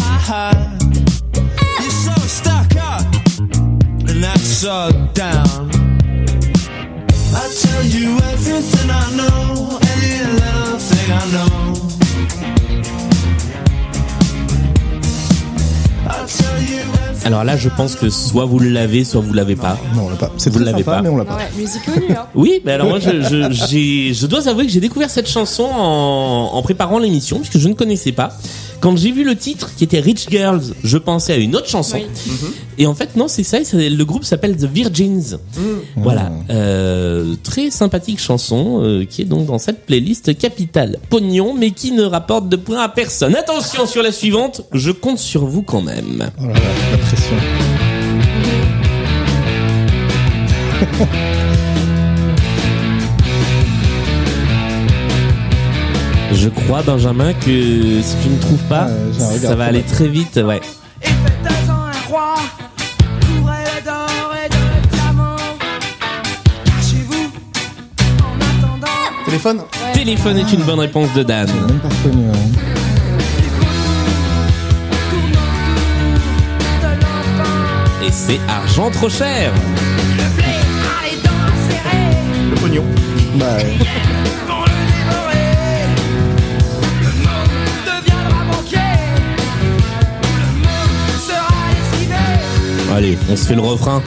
and 4.17 4.25
that's 4.25 4.41
so 4.41 4.91
down? 5.13 5.71
I 7.35 7.49
tell 7.61 7.85
you 7.85 8.17
everything 8.33 8.91
I 8.91 9.17
know, 9.17 9.79
any 9.93 10.25
little 10.41 10.79
thing 10.79 11.13
I 11.13 11.25
know. 11.35 11.57
I 16.09 16.27
tell 16.27 16.63
you. 16.63 16.96
Alors 17.27 17.43
là, 17.43 17.57
je 17.57 17.69
pense 17.69 17.97
que 17.97 18.09
soit 18.09 18.45
vous 18.45 18.61
l'avez, 18.61 19.03
soit 19.03 19.21
vous 19.21 19.33
l'avez 19.33 19.57
pas. 19.57 19.77
Non, 19.97 20.03
on 20.07 20.11
l'a 20.11 20.15
pas. 20.17 20.31
C'est 20.37 20.49
Vous 20.53 20.61
l'avez 20.61 20.85
pas. 20.85 21.03
mais 21.03 21.09
on 21.09 21.17
l'a 21.17 21.25
pas. 21.25 21.37
ouais, 21.37 21.51
musique 21.59 21.85
connue, 21.85 22.13
hein. 22.13 22.27
Oui, 22.37 22.61
mais 22.65 22.73
alors 22.73 22.87
moi, 22.89 23.01
je, 23.01 23.11
je, 23.21 23.51
j'ai- 23.69 24.15
je 24.15 24.27
dois 24.27 24.47
avouer 24.49 24.65
que 24.67 24.71
j'ai 24.71 24.79
découvert 24.81 25.11
cette 25.11 25.29
chanson 25.29 25.65
en, 25.65 26.51
en 26.55 26.63
préparant 26.63 27.01
l'émission, 27.01 27.39
puisque 27.41 27.59
je 27.59 27.67
ne 27.69 27.75
connaissais 27.75 28.13
pas. 28.13 28.31
Quand 28.79 28.95
j'ai 28.97 29.11
vu 29.11 29.25
le 29.25 29.35
titre 29.35 29.71
qui 29.77 29.85
était 29.85 29.99
Rich 30.01 30.27
Girls, 30.31 30.63
je 30.85 30.99
pensais 30.99 31.33
à 31.33 31.37
une 31.37 31.57
autre 31.57 31.67
chanson. 31.67 31.97
Oui. 31.99 32.37
Et 32.79 32.87
en 32.87 32.95
fait, 32.95 33.17
non, 33.17 33.27
c'est 33.27 33.43
ça. 33.43 33.57
Le 33.73 34.03
groupe 34.05 34.23
s'appelle 34.23 34.55
The 34.57 34.67
Virgins. 34.67 35.39
Voilà, 35.97 36.31
Euh, 36.51 37.35
très 37.43 37.71
sympathique 37.71 38.21
chanson 38.21 38.83
euh, 38.85 39.05
qui 39.05 39.23
est 39.23 39.25
donc 39.25 39.47
dans 39.47 39.59
cette 39.59 39.87
playlist 39.87 40.37
capitale 40.39 40.99
pognon, 41.09 41.55
mais 41.59 41.71
qui 41.73 41.91
ne 41.93 42.05
rapporte 42.05 42.49
de 42.51 42.57
points 42.57 42.83
à 42.83 42.89
personne. 42.91 43.35
Attention 43.35 43.87
sur 43.87 44.03
la 44.03 44.13
suivante, 44.13 44.61
je 44.73 44.91
compte 44.93 45.19
sur 45.19 45.47
vous 45.47 45.63
quand 45.63 45.81
même. 45.83 46.31
Oh 46.39 46.47
là 46.47 46.53
là, 46.53 46.61
Je 56.33 56.49
crois 56.49 56.83
Benjamin 56.83 57.33
que 57.33 58.01
si 58.03 58.17
tu 58.23 58.29
ne 58.29 58.39
trouves 58.41 58.63
pas, 58.69 58.89
ça 59.41 59.55
va 59.55 59.67
aller 59.67 59.83
très 59.83 60.09
vite. 60.09 60.41
Ouais. 60.45 60.61
Téléphone 69.25 69.61
Téléphone 69.93 70.39
est 70.39 70.53
une 70.53 70.63
bonne 70.63 70.81
réponse 70.81 71.13
de 71.15 71.23
Dan. 71.23 71.49
J'ai 71.49 71.61
même 71.73 71.81
pas 71.81 71.89
reconnu. 71.89 72.29
ouais. 72.31 72.76
Et 78.07 78.13
c'est 78.13 78.39
argent 78.49 78.89
trop 78.93 79.09
cher. 79.09 79.53
Le 82.51 82.55
pognon. 82.55 82.85
Bah, 83.35 83.47
ouais. 83.57 83.77
Allez, 92.95 93.19
on 93.29 93.35
se 93.35 93.45
fait 93.45 93.55
le 93.57 93.61
refrain. 93.61 94.01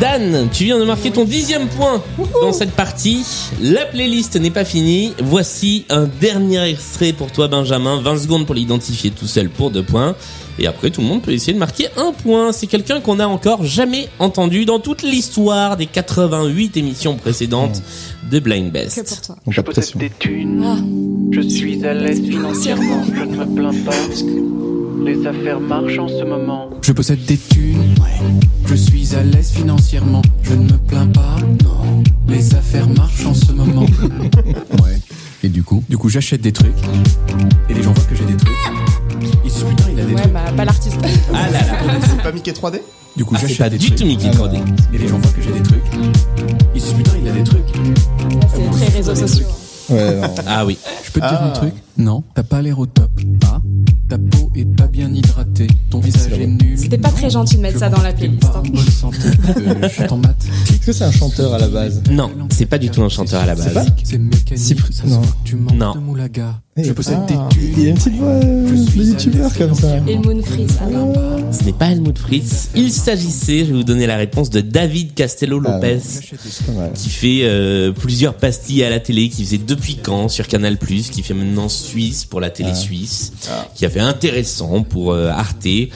Dan, 0.00 0.48
tu 0.52 0.64
viens 0.64 0.78
de 0.78 0.84
marquer 0.84 1.10
ton 1.10 1.24
dixième 1.24 1.66
point 1.66 2.00
dans 2.40 2.52
cette 2.52 2.72
partie. 2.72 3.41
La 3.60 3.86
playlist 3.86 4.36
n'est 4.36 4.50
pas 4.50 4.64
finie. 4.64 5.12
Voici 5.22 5.84
un 5.88 6.08
dernier 6.20 6.62
extrait 6.70 7.12
pour 7.12 7.30
toi, 7.30 7.48
Benjamin. 7.48 8.00
20 8.00 8.18
secondes 8.18 8.46
pour 8.46 8.54
l'identifier 8.54 9.10
tout 9.10 9.26
seul 9.26 9.48
pour 9.48 9.70
deux 9.70 9.82
points. 9.82 10.16
Et 10.58 10.66
après, 10.66 10.90
tout 10.90 11.00
le 11.00 11.06
monde 11.06 11.22
peut 11.22 11.32
essayer 11.32 11.52
de 11.52 11.58
marquer 11.58 11.86
un 11.96 12.12
point. 12.12 12.52
C'est 12.52 12.66
quelqu'un 12.66 13.00
qu'on 13.00 13.16
n'a 13.16 13.28
encore 13.28 13.64
jamais 13.64 14.08
entendu 14.18 14.64
dans 14.64 14.80
toute 14.80 15.02
l'histoire 15.02 15.76
des 15.76 15.86
88 15.86 16.76
émissions 16.76 17.16
précédentes 17.16 17.82
de 18.30 18.38
Blind 18.40 18.68
Que 18.68 18.72
Best. 18.72 19.08
pour 19.08 19.20
toi. 19.20 19.36
Je 19.48 19.60
possède 19.60 19.96
des 19.96 20.10
thunes, 20.10 21.30
je 21.30 21.40
suis 21.40 21.84
à 21.84 21.94
l'aise 21.94 22.20
financièrement, 22.20 23.02
je 23.14 23.22
ne 23.22 23.36
me 23.36 23.54
plains 23.54 23.84
pas. 23.84 24.71
Les 25.04 25.26
affaires 25.26 25.60
marchent 25.60 25.98
en 25.98 26.08
ce 26.08 26.24
moment. 26.24 26.70
Je 26.82 26.92
possède 26.92 27.24
des 27.24 27.36
thunes, 27.36 27.94
je 28.66 28.74
suis 28.74 29.14
à 29.14 29.22
l'aise 29.22 29.50
financièrement, 29.50 30.22
je 30.42 30.54
ne 30.54 30.64
me 30.64 30.78
plains 30.78 31.06
pas, 31.08 31.36
non. 31.64 32.02
Les 32.28 32.54
affaires 32.54 32.88
marchent 32.88 33.26
en 33.26 33.34
ce 33.34 33.52
moment. 33.52 33.82
ouais. 34.82 34.98
Et 35.42 35.48
du 35.48 35.62
coup, 35.62 35.82
du 35.88 35.98
coup, 35.98 36.08
j'achète 36.08 36.40
des 36.40 36.52
trucs, 36.52 36.72
et 37.68 37.74
les 37.74 37.82
gens 37.82 37.92
voient 37.92 38.04
que 38.04 38.14
j'ai 38.14 38.24
des 38.24 38.36
trucs. 38.36 38.52
Ils 39.44 39.50
se 39.50 39.56
disent 39.56 39.64
putain, 39.64 39.84
il 39.92 40.00
a 40.00 40.04
des 40.04 40.14
Ouais, 40.14 40.20
trucs. 40.20 40.32
bah, 40.32 40.40
pas 40.56 40.64
l'artiste. 40.64 40.98
Ah 41.34 41.50
là 41.50 41.60
là. 41.60 41.98
C'est 42.08 42.22
pas 42.22 42.32
Mickey 42.32 42.52
3D 42.52 42.80
Du 43.16 43.24
coup, 43.24 43.34
Ah, 43.36 43.40
j'achète 43.42 43.58
pas 43.58 43.68
des 43.70 43.78
du 43.78 43.86
trucs. 43.88 43.98
tout 43.98 44.06
Mickey 44.06 44.30
Ah, 44.32 44.36
non. 44.36 44.44
3D. 44.46 44.58
Et 44.94 44.98
les 44.98 45.08
gens 45.08 45.18
voient 45.18 45.32
que 45.32 45.42
j'ai 45.42 45.52
des 45.52 45.62
trucs. 45.62 45.82
Ils 46.74 46.80
se 46.80 46.86
disent 46.86 46.94
putain, 46.96 47.12
il 47.20 47.28
a 47.28 47.32
des 47.32 47.44
trucs. 47.44 47.60
C'est 48.54 48.70
très 48.70 48.88
réseaux 48.96 49.14
sociaux. 49.14 49.46
Ouais, 49.90 50.16
non. 50.20 50.34
Ah 50.46 50.64
oui. 50.64 50.78
Je 51.04 51.10
peux 51.10 51.20
te 51.20 51.26
dire 51.28 51.38
Ah. 51.40 51.46
un 51.48 51.50
truc? 51.50 51.74
Non, 51.98 52.24
t'as 52.34 52.42
pas 52.42 52.62
l'air 52.62 52.78
au 52.78 52.86
top. 52.86 53.10
Ah, 53.46 53.60
ta 54.08 54.18
peau 54.18 54.50
est 54.54 54.64
pas 54.64 54.86
bien 54.86 55.12
hydratée, 55.12 55.66
ton 55.90 56.00
visage 56.00 56.32
est 56.32 56.46
nul. 56.46 56.78
C'était 56.78 56.98
pas 56.98 57.10
très 57.10 57.30
gentil 57.30 57.56
de 57.56 57.62
mettre 57.62 57.78
ça 57.78 57.88
dans 57.88 58.02
la 58.02 58.12
playlist. 58.12 58.40
pas 58.40 58.58
en 58.58 58.62
bonne 58.62 58.76
santé. 58.86 59.18
Je 59.82 59.88
suis 59.88 60.08
en 60.08 60.16
maths. 60.16 60.46
Est-ce 60.70 60.86
que 60.86 60.92
c'est 60.92 61.04
un 61.04 61.12
chanteur 61.12 61.54
à 61.54 61.58
la 61.58 61.68
base 61.68 62.02
Non, 62.10 62.30
c'est 62.50 62.66
pas 62.66 62.78
du 62.78 62.90
tout 62.90 63.02
un 63.02 63.08
chanteur 63.08 63.42
à 63.42 63.46
la 63.46 63.54
base. 63.54 63.86
C'est 64.04 64.18
mécanique, 64.18 65.04
non. 65.06 65.22
tu 65.44 65.56
manques 65.56 65.76
Non. 65.76 65.94
de 65.94 66.00
moulaga. 66.00 66.60
Eh, 66.74 66.84
Je 66.84 66.92
possède 66.92 67.18
ah, 67.20 67.48
des. 67.54 67.62
Il 67.62 67.82
y 67.82 67.86
a 67.86 67.90
une 67.90 67.96
petite 67.96 68.14
voix 68.14 68.28
euh, 68.28 68.66
Je 68.70 68.90
suis 68.90 69.00
de 69.00 69.04
youtubeur 69.04 69.54
comme 69.58 69.74
ça. 69.74 70.00
Moon 70.00 70.42
Freeze. 70.42 70.78
Ah 70.80 70.86
non. 70.88 71.12
Ce 71.52 71.64
n'est 71.64 71.74
pas 71.74 71.90
Helmut 71.90 72.16
Fritz. 72.16 72.70
Il 72.74 72.90
s'agissait, 72.90 73.58
je 73.60 73.64
vais 73.72 73.76
vous 73.76 73.84
donner 73.84 74.06
la 74.06 74.16
réponse, 74.16 74.48
de 74.48 74.62
David 74.62 75.12
Castello 75.12 75.58
Lopez. 75.58 75.98
Pas 75.98 76.88
qui 76.94 77.10
fait 77.10 77.40
euh, 77.42 77.92
plusieurs 77.92 78.34
pastilles 78.34 78.84
à 78.84 78.90
la 78.90 79.00
télé, 79.00 79.28
qui 79.28 79.44
faisait 79.44 79.58
depuis 79.58 79.96
quand 79.96 80.28
sur 80.28 80.48
Canal+, 80.48 80.78
qui 80.78 81.22
fait 81.22 81.34
maintenant 81.34 81.68
Suisse 81.82 82.24
pour 82.24 82.40
la 82.40 82.50
télé 82.50 82.70
Ah. 82.72 82.74
suisse, 82.74 83.32
qui 83.74 83.84
a 83.84 83.90
fait 83.90 84.00
intéressant 84.00 84.82
pour 84.82 85.12
euh, 85.12 85.28
Arte 85.28 85.66
et 85.66 85.90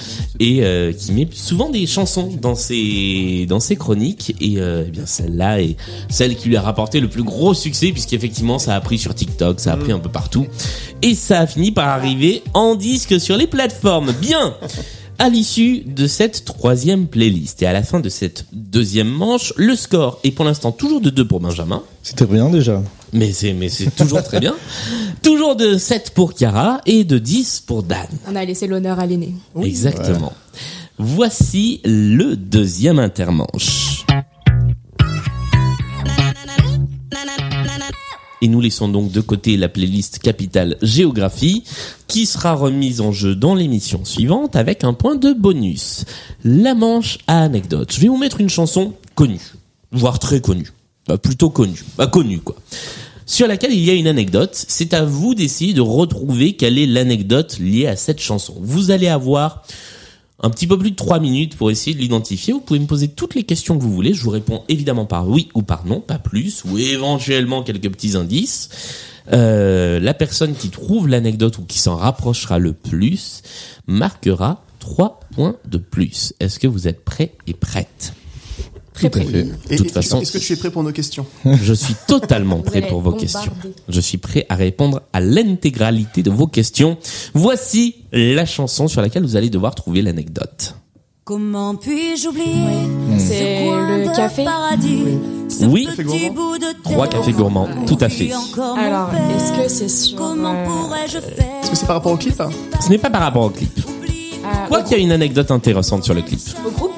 euh, 0.44 0.92
qui 0.92 1.12
met 1.12 1.28
souvent 1.32 1.70
des 1.70 1.86
chansons 1.86 2.30
dans 2.40 2.54
ses 2.54 3.46
dans 3.48 3.60
ses 3.60 3.76
chroniques 3.76 4.34
et 4.40 4.54
euh, 4.58 4.84
eh 4.86 4.90
bien 4.90 5.06
celle-là 5.06 5.60
est 5.62 5.76
celle 6.08 6.36
qui 6.36 6.48
lui 6.48 6.56
a 6.56 6.62
rapporté 6.62 7.00
le 7.00 7.08
plus 7.08 7.22
gros 7.22 7.54
succès 7.54 7.92
puisqu'effectivement 7.92 8.58
ça 8.58 8.74
a 8.74 8.80
pris 8.80 8.98
sur 8.98 9.14
TikTok, 9.14 9.60
ça 9.60 9.72
a 9.72 9.76
pris 9.76 9.92
un 9.92 9.98
peu 9.98 10.10
partout 10.10 10.46
et 11.02 11.14
ça 11.14 11.40
a 11.40 11.46
fini 11.46 11.70
par 11.72 11.88
arriver 11.88 12.42
en 12.54 12.74
disque 12.74 13.20
sur 13.20 13.36
les 13.36 13.46
plateformes. 13.46 14.12
Bien. 14.20 14.54
À 15.18 15.30
l'issue 15.30 15.80
de 15.80 16.06
cette 16.06 16.44
troisième 16.44 17.06
playlist 17.06 17.62
et 17.62 17.66
à 17.66 17.72
la 17.72 17.82
fin 17.82 18.00
de 18.00 18.08
cette 18.10 18.44
deuxième 18.52 19.08
manche, 19.08 19.54
le 19.56 19.74
score 19.74 20.20
est 20.24 20.30
pour 20.30 20.44
l'instant 20.44 20.72
toujours 20.72 21.00
de 21.00 21.08
2 21.08 21.26
pour 21.26 21.40
Benjamin. 21.40 21.82
C'était 22.02 22.24
rien 22.24 22.50
déjà. 22.50 22.82
Mais 23.14 23.32
c'est, 23.32 23.54
mais 23.54 23.70
c'est 23.70 23.94
toujours 23.96 24.22
très 24.22 24.40
bien. 24.40 24.54
Toujours 25.22 25.56
de 25.56 25.76
7 25.78 26.12
pour 26.14 26.34
Chiara 26.36 26.80
et 26.86 27.02
de 27.04 27.18
10 27.18 27.64
pour 27.66 27.82
Dan. 27.82 28.06
On 28.28 28.36
a 28.36 28.44
laissé 28.44 28.66
l'honneur 28.66 29.00
à 29.00 29.06
l'aîné. 29.06 29.34
Exactement. 29.60 30.32
Voici 30.98 31.80
le 31.84 32.36
deuxième 32.36 32.98
intermanche. 32.98 33.85
Et 38.42 38.48
nous 38.48 38.60
laissons 38.60 38.88
donc 38.88 39.12
de 39.12 39.20
côté 39.20 39.56
la 39.56 39.68
playlist 39.68 40.18
capitale 40.18 40.76
géographie 40.82 41.64
qui 42.06 42.26
sera 42.26 42.54
remise 42.54 43.00
en 43.00 43.12
jeu 43.12 43.34
dans 43.34 43.54
l'émission 43.54 44.04
suivante 44.04 44.56
avec 44.56 44.84
un 44.84 44.92
point 44.92 45.16
de 45.16 45.32
bonus. 45.32 46.04
La 46.44 46.74
manche 46.74 47.18
à 47.26 47.42
anecdote. 47.42 47.92
Je 47.92 48.00
vais 48.00 48.08
vous 48.08 48.18
mettre 48.18 48.40
une 48.40 48.50
chanson 48.50 48.92
connue, 49.14 49.40
voire 49.90 50.18
très 50.18 50.40
connue. 50.40 50.70
Bah, 51.08 51.18
plutôt 51.18 51.50
connue. 51.50 51.82
Bah, 51.96 52.08
connue 52.08 52.40
quoi. 52.40 52.56
Sur 53.24 53.48
laquelle 53.48 53.72
il 53.72 53.82
y 53.82 53.90
a 53.90 53.94
une 53.94 54.06
anecdote. 54.06 54.54
C'est 54.68 54.92
à 54.92 55.04
vous 55.04 55.34
d'essayer 55.34 55.72
de 55.72 55.80
retrouver 55.80 56.54
quelle 56.54 56.78
est 56.78 56.86
l'anecdote 56.86 57.58
liée 57.58 57.86
à 57.86 57.96
cette 57.96 58.20
chanson. 58.20 58.54
Vous 58.60 58.90
allez 58.90 59.08
avoir 59.08 59.62
un 60.40 60.50
petit 60.50 60.66
peu 60.66 60.78
plus 60.78 60.90
de 60.90 60.96
3 60.96 61.18
minutes 61.18 61.56
pour 61.56 61.70
essayer 61.70 61.94
de 61.94 62.00
l'identifier. 62.00 62.52
Vous 62.52 62.60
pouvez 62.60 62.78
me 62.78 62.86
poser 62.86 63.08
toutes 63.08 63.34
les 63.34 63.44
questions 63.44 63.76
que 63.78 63.82
vous 63.82 63.92
voulez. 63.92 64.14
Je 64.14 64.22
vous 64.22 64.30
réponds 64.30 64.64
évidemment 64.68 65.06
par 65.06 65.28
oui 65.28 65.48
ou 65.54 65.62
par 65.62 65.86
non, 65.86 66.00
pas 66.00 66.18
plus, 66.18 66.64
ou 66.64 66.78
éventuellement 66.78 67.62
quelques 67.62 67.90
petits 67.90 68.16
indices. 68.16 68.68
Euh, 69.32 69.98
la 69.98 70.14
personne 70.14 70.54
qui 70.54 70.68
trouve 70.68 71.08
l'anecdote 71.08 71.58
ou 71.58 71.62
qui 71.62 71.78
s'en 71.78 71.96
rapprochera 71.96 72.58
le 72.58 72.72
plus 72.72 73.42
marquera 73.86 74.64
3 74.78 75.20
points 75.34 75.56
de 75.66 75.78
plus. 75.78 76.34
Est-ce 76.38 76.58
que 76.58 76.68
vous 76.68 76.86
êtes 76.86 77.04
prêts 77.04 77.32
et 77.46 77.54
prêtes? 77.54 78.12
Très 78.96 79.10
toute 79.76 79.86
et- 79.86 79.88
façon- 79.90 80.20
Est-ce 80.20 80.32
que 80.32 80.38
tu 80.38 80.52
es 80.52 80.56
prêt 80.56 80.70
pour 80.70 80.82
nos 80.82 80.92
questions? 80.92 81.26
Je 81.44 81.72
suis 81.74 81.94
totalement 82.06 82.60
prêt 82.60 82.82
pour 82.82 83.00
vos 83.00 83.12
questions. 83.12 83.52
Je 83.88 84.00
suis 84.00 84.18
prêt 84.18 84.46
à 84.48 84.54
répondre 84.54 85.02
à 85.12 85.20
l'intégralité 85.20 86.22
de 86.22 86.30
vos 86.30 86.46
questions. 86.46 86.96
Voici 87.34 87.96
la 88.12 88.46
chanson 88.46 88.88
sur 88.88 89.02
laquelle 89.02 89.22
vous 89.24 89.36
allez 89.36 89.50
devoir 89.50 89.74
trouver 89.74 90.02
l'anecdote. 90.02 90.74
Comment 91.24 91.74
puis-je 91.74 92.28
oublier 92.28 93.18
C'est 93.18 93.58
ce 93.58 93.64
coin 93.64 93.98
le 93.98 94.04
de 94.08 94.14
café 94.16 94.44
paradis, 94.44 95.02
ce 95.48 95.64
Oui. 95.64 95.88
petit 95.96 96.06
Café 96.06 96.30
bout 96.30 96.56
de 96.58 96.66
Trois 96.84 97.08
cafés 97.08 97.32
gourmands, 97.32 97.68
tout 97.86 97.98
à 98.00 98.08
fait. 98.08 98.30
Alors, 98.78 99.10
est-ce 99.36 99.52
que 99.60 99.68
c'est 99.68 99.88
sur. 99.88 100.16
Comment 100.16 100.54
euh, 100.54 100.64
pourrais-je 100.66 101.18
faire 101.18 101.46
Est-ce 101.62 101.70
que 101.70 101.76
c'est 101.76 101.86
par 101.86 101.96
rapport 101.96 102.12
au 102.12 102.16
clip 102.16 102.40
hein? 102.40 102.50
Ce 102.80 102.88
n'est 102.90 102.98
pas 102.98 103.10
par 103.10 103.22
rapport 103.22 103.42
au 103.46 103.50
clip. 103.50 103.76
à- 104.44 104.68
Quoi 104.68 104.82
qu'il 104.82 104.98
y 104.98 105.00
a 105.00 105.02
une 105.02 105.10
anecdote 105.10 105.50
intéressante 105.50 106.04
sur 106.04 106.14
le 106.14 106.22
clip. 106.22 106.38
au 106.64 106.70
groupe? 106.70 106.92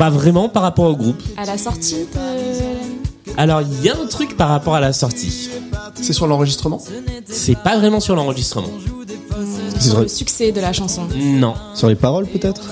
Pas 0.00 0.08
vraiment 0.08 0.48
par 0.48 0.62
rapport 0.62 0.86
au 0.86 0.96
groupe. 0.96 1.22
À 1.36 1.44
la 1.44 1.58
sortie 1.58 2.06
de. 2.14 3.36
Alors, 3.36 3.60
il 3.60 3.84
y 3.84 3.90
a 3.90 3.94
un 4.02 4.06
truc 4.06 4.34
par 4.34 4.48
rapport 4.48 4.74
à 4.74 4.80
la 4.80 4.94
sortie. 4.94 5.50
C'est 5.94 6.14
sur 6.14 6.26
l'enregistrement? 6.26 6.80
C'est 7.26 7.58
pas 7.58 7.76
vraiment 7.76 8.00
sur 8.00 8.16
l'enregistrement. 8.16 8.70
sur 9.78 9.82
sur- 9.92 10.00
le 10.00 10.08
succès 10.08 10.52
de 10.52 10.60
la 10.62 10.72
chanson. 10.72 11.02
Non. 11.14 11.52
Sur 11.74 11.88
les 11.88 11.96
paroles 11.96 12.26
peut-être? 12.26 12.62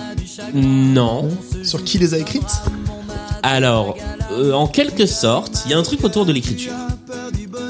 Non. 0.55 1.29
Sur 1.65 1.85
qui 1.85 1.99
les 1.99 2.15
a 2.15 2.19
écrites? 2.19 2.63
Alors, 3.43 3.95
euh, 4.33 4.55
en 4.55 4.67
quelque 4.67 5.05
sorte, 5.05 5.65
il 5.67 5.73
y 5.73 5.75
a 5.75 5.79
un 5.79 5.83
truc 5.83 6.03
autour 6.05 6.25
de 6.25 6.33
l'écriture. 6.33 6.73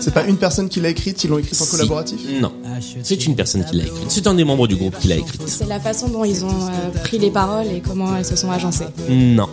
C'est 0.01 0.15
pas 0.15 0.25
une 0.27 0.37
personne 0.37 0.69
qui 0.69 0.81
l'a 0.81 0.89
écrite, 0.91 1.23
ils 1.25 1.31
l'ont 1.31 1.39
écrite 1.39 1.61
en 1.61 1.65
Si. 1.65 1.71
collaboratif? 1.71 2.19
Non. 2.41 2.53
C'est 3.03 3.27
une 3.27 3.35
personne 3.37 3.65
qui 3.65 3.77
l'a 3.77 3.85
écrite. 3.85 4.05
C'est 4.11 4.27
un 4.27 4.35
des 4.35 4.45
membres 4.45 4.67
du 4.69 4.77
groupe 4.77 4.97
qui 4.99 5.09
l'a 5.09 5.17
écrite. 5.17 5.43
C'est 5.47 5.67
la 5.67 5.81
façon 5.81 6.09
dont 6.09 6.25
ils 6.25 6.45
ont 6.45 6.49
euh, 6.49 6.99
pris 7.05 7.19
les 7.19 7.31
paroles 7.31 7.67
et 7.67 7.81
comment 7.81 8.15
elles 8.17 8.25
se 8.25 8.37
sont 8.37 8.51
agencées. 8.51 8.87
Non. 9.09 9.49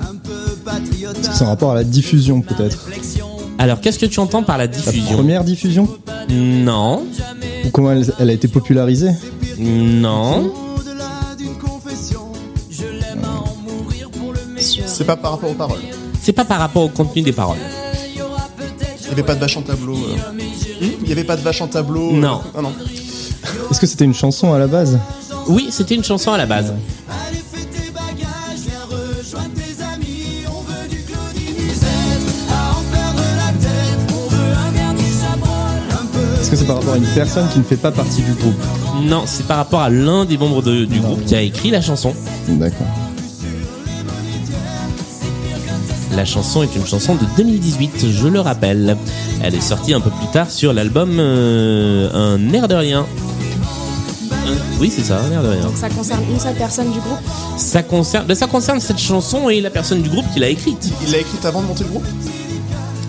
Est-ce 0.00 1.28
que 1.30 1.34
c'est 1.36 1.44
en 1.44 1.48
rapport 1.48 1.72
à 1.72 1.74
la 1.74 1.84
diffusion 1.84 2.40
peut-être 2.40 2.86
Alors, 3.58 3.80
qu'est-ce 3.80 3.98
que 3.98 4.06
tu 4.06 4.20
entends 4.20 4.42
par 4.42 4.58
la 4.58 4.64
La 4.66 4.68
diffusion? 4.68 5.14
première 5.16 5.44
diffusion? 5.44 5.88
Non. 6.30 7.04
Ou 7.64 7.70
comment 7.70 7.92
elle, 7.92 8.06
elle 8.18 8.30
a 8.30 8.32
été 8.32 8.48
popularisée? 8.48 9.10
Non. 9.58 10.52
C'est 14.98 15.04
pas 15.04 15.16
par 15.16 15.30
rapport 15.30 15.50
aux 15.50 15.54
paroles. 15.54 15.78
C'est 16.20 16.32
pas 16.32 16.44
par 16.44 16.58
rapport 16.58 16.82
au 16.82 16.88
contenu 16.88 17.22
des 17.22 17.30
paroles. 17.32 17.58
Il 19.04 19.08
y 19.08 19.12
avait 19.12 19.22
pas 19.22 19.36
de 19.36 19.40
vache 19.40 19.56
en 19.56 19.62
tableau. 19.62 19.94
euh. 19.96 20.86
Il 21.02 21.08
y 21.08 21.12
avait 21.12 21.22
pas 21.22 21.36
de 21.36 21.40
vache 21.42 21.60
en 21.62 21.68
tableau. 21.68 22.10
euh. 22.14 22.20
Non. 22.20 22.40
Ah 22.56 22.62
non. 22.62 22.72
Est-ce 23.70 23.78
que 23.80 23.86
c'était 23.86 24.04
une 24.04 24.14
chanson 24.14 24.52
à 24.52 24.58
la 24.58 24.66
base? 24.66 24.98
Oui, 25.46 25.68
c'était 25.70 25.94
une 25.94 26.02
chanson 26.02 26.32
à 26.32 26.36
la 26.36 26.46
base. 26.46 26.72
Est-ce 36.40 36.50
que 36.50 36.56
c'est 36.56 36.64
par 36.66 36.76
rapport 36.76 36.94
à 36.94 36.96
une 36.96 37.04
personne 37.14 37.46
qui 37.52 37.58
ne 37.58 37.64
fait 37.64 37.76
pas 37.76 37.90
partie 37.92 38.22
du 38.22 38.32
groupe? 38.32 38.54
Non, 39.02 39.24
c'est 39.26 39.46
par 39.46 39.58
rapport 39.58 39.80
à 39.80 39.90
l'un 39.90 40.24
des 40.24 40.38
membres 40.38 40.62
de- 40.62 40.84
du 40.84 41.00
groupe 41.00 41.24
qui 41.24 41.34
a 41.34 41.42
écrit 41.42 41.70
la 41.70 41.80
chanson. 41.82 42.14
D'accord. 42.48 42.86
La 46.18 46.24
chanson 46.24 46.64
est 46.64 46.74
une 46.74 46.84
chanson 46.84 47.14
de 47.14 47.20
2018, 47.36 48.06
je 48.10 48.26
le 48.26 48.40
rappelle. 48.40 48.96
Elle 49.40 49.54
est 49.54 49.60
sortie 49.60 49.94
un 49.94 50.00
peu 50.00 50.10
plus 50.10 50.26
tard 50.32 50.50
sur 50.50 50.72
l'album 50.72 51.16
euh, 51.20 52.08
Un 52.12 52.52
air 52.52 52.66
de 52.66 52.74
rien. 52.74 53.06
Oui, 54.80 54.92
c'est 54.92 55.04
ça, 55.04 55.20
un 55.20 55.30
air 55.30 55.44
de 55.44 55.48
rien. 55.50 55.60
Donc 55.62 55.76
ça 55.76 55.88
concerne 55.88 56.22
une 56.28 56.40
seule 56.40 56.56
personne 56.56 56.90
du 56.90 56.98
groupe. 56.98 57.20
Ça 57.56 57.84
concerne, 57.84 58.26
ben, 58.26 58.34
ça 58.34 58.48
concerne 58.48 58.80
cette 58.80 58.98
chanson 58.98 59.48
et 59.48 59.60
la 59.60 59.70
personne 59.70 60.02
du 60.02 60.08
groupe 60.08 60.24
qui 60.34 60.40
l'a 60.40 60.48
écrite. 60.48 60.90
Il 61.06 61.12
l'a 61.12 61.18
écrite 61.18 61.44
avant 61.44 61.62
de 61.62 61.68
monter 61.68 61.84
le 61.84 61.90
groupe? 61.90 62.04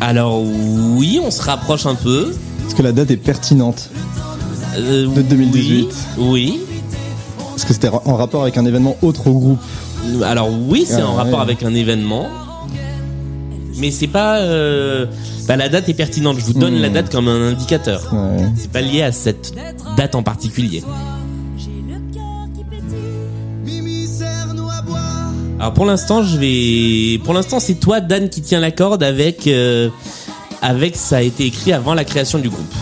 Alors 0.01 0.39
oui, 0.43 1.19
on 1.23 1.31
se 1.31 1.41
rapproche 1.41 1.87
un 1.87 1.95
peu. 1.95 2.31
Est-ce 2.67 2.75
que 2.75 2.83
la 2.83 2.91
date 2.91 3.09
est 3.09 3.17
pertinente 3.17 3.89
Euh, 4.77 5.07
De 5.07 5.23
2018. 5.23 5.89
Oui. 6.19 6.59
Est-ce 7.55 7.65
que 7.65 7.73
c'était 7.73 7.89
en 7.89 8.15
rapport 8.17 8.43
avec 8.43 8.55
un 8.59 8.65
événement 8.67 8.97
autre 9.01 9.25
au 9.25 9.33
groupe? 9.33 9.59
Alors 10.23 10.49
oui, 10.67 10.85
c'est 10.87 11.01
Ah, 11.01 11.07
en 11.07 11.13
ouais. 11.15 11.23
rapport 11.23 11.41
avec 11.41 11.63
un 11.63 11.73
événement. 11.73 12.27
Mais 13.79 13.91
c'est 13.91 14.07
pas... 14.07 14.39
euh, 14.39 15.05
bah, 15.47 15.55
la 15.55 15.69
date 15.69 15.87
est 15.89 15.93
pertinente, 15.93 16.37
je 16.39 16.43
vous 16.45 16.53
donne 16.53 16.77
Hmm. 16.77 16.81
la 16.81 16.89
date 16.89 17.11
comme 17.11 17.27
un 17.27 17.49
indicateur. 17.49 18.01
Ouais. 18.13 18.45
C'est 18.57 18.71
pas 18.71 18.81
lié 18.81 19.01
à 19.01 19.11
cette 19.11 19.53
date 19.97 20.15
en 20.15 20.23
particulier. 20.23 20.83
Alors 25.59 25.73
pour 25.73 25.85
l'instant, 25.85 26.23
je 26.23 26.37
vais. 26.37 27.17
Pour 27.23 27.33
l'instant, 27.33 27.59
c'est 27.59 27.75
toi, 27.75 27.99
Dan, 27.99 28.29
qui 28.29 28.41
tient 28.41 28.59
la 28.61 28.71
corde 28.71 29.03
avec 29.03 29.45
euh, 29.47 29.89
avec 30.61 30.95
ça 30.95 31.17
a 31.17 31.21
été 31.21 31.45
écrit 31.45 31.73
avant 31.73 31.93
la 31.93 32.05
création 32.05 32.39
du 32.39 32.49
groupe. 32.49 32.73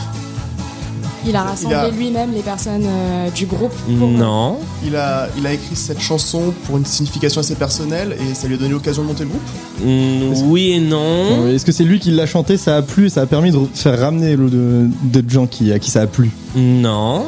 Il 1.28 1.36
a 1.36 1.44
rassemblé 1.44 1.76
a- 1.76 1.90
lui-même 1.90 2.32
les 2.34 2.42
personnes 2.42 2.86
euh, 2.86 3.30
du 3.32 3.46
groupe. 3.46 3.74
pour- 4.00 4.08
Non. 4.08 4.58
il 4.86 4.96
a, 4.96 5.28
il 5.38 5.46
a 5.46 5.54
écrit 5.54 5.76
cette 5.76 6.00
chanson 6.00 6.54
pour 6.66 6.78
une 6.78 6.86
signification 6.86 7.42
assez 7.42 7.56
personnelle 7.56 8.16
et 8.20 8.34
ça 8.34 8.48
lui 8.48 8.56
a 8.56 8.58
donné 8.58 8.72
l'occasion 8.72 9.04
de 9.04 9.08
monter 9.08 9.24
le 9.24 9.30
groupe 9.30 9.42
Mm, 9.84 10.50
oui 10.50 10.72
et 10.72 10.80
non. 10.80 11.48
Est-ce 11.48 11.66
que 11.66 11.72
c'est 11.72 11.84
lui 11.84 12.00
qui 12.00 12.12
l'a 12.12 12.26
chanté, 12.26 12.56
ça 12.58 12.78
a 12.78 12.82
plu 12.82 13.08
et 13.08 13.10
ça 13.10 13.22
a 13.22 13.26
permis 13.26 13.52
de 13.52 13.60
faire 13.74 14.00
ramener 14.00 14.36
le- 14.36 14.50
de- 14.50 14.88
d'autres 15.04 15.30
gens 15.30 15.48
qui, 15.48 15.72
à 15.72 15.80
qui 15.80 15.92
ça 15.92 16.02
a 16.02 16.08
plu 16.08 16.32
Non. 16.56 17.26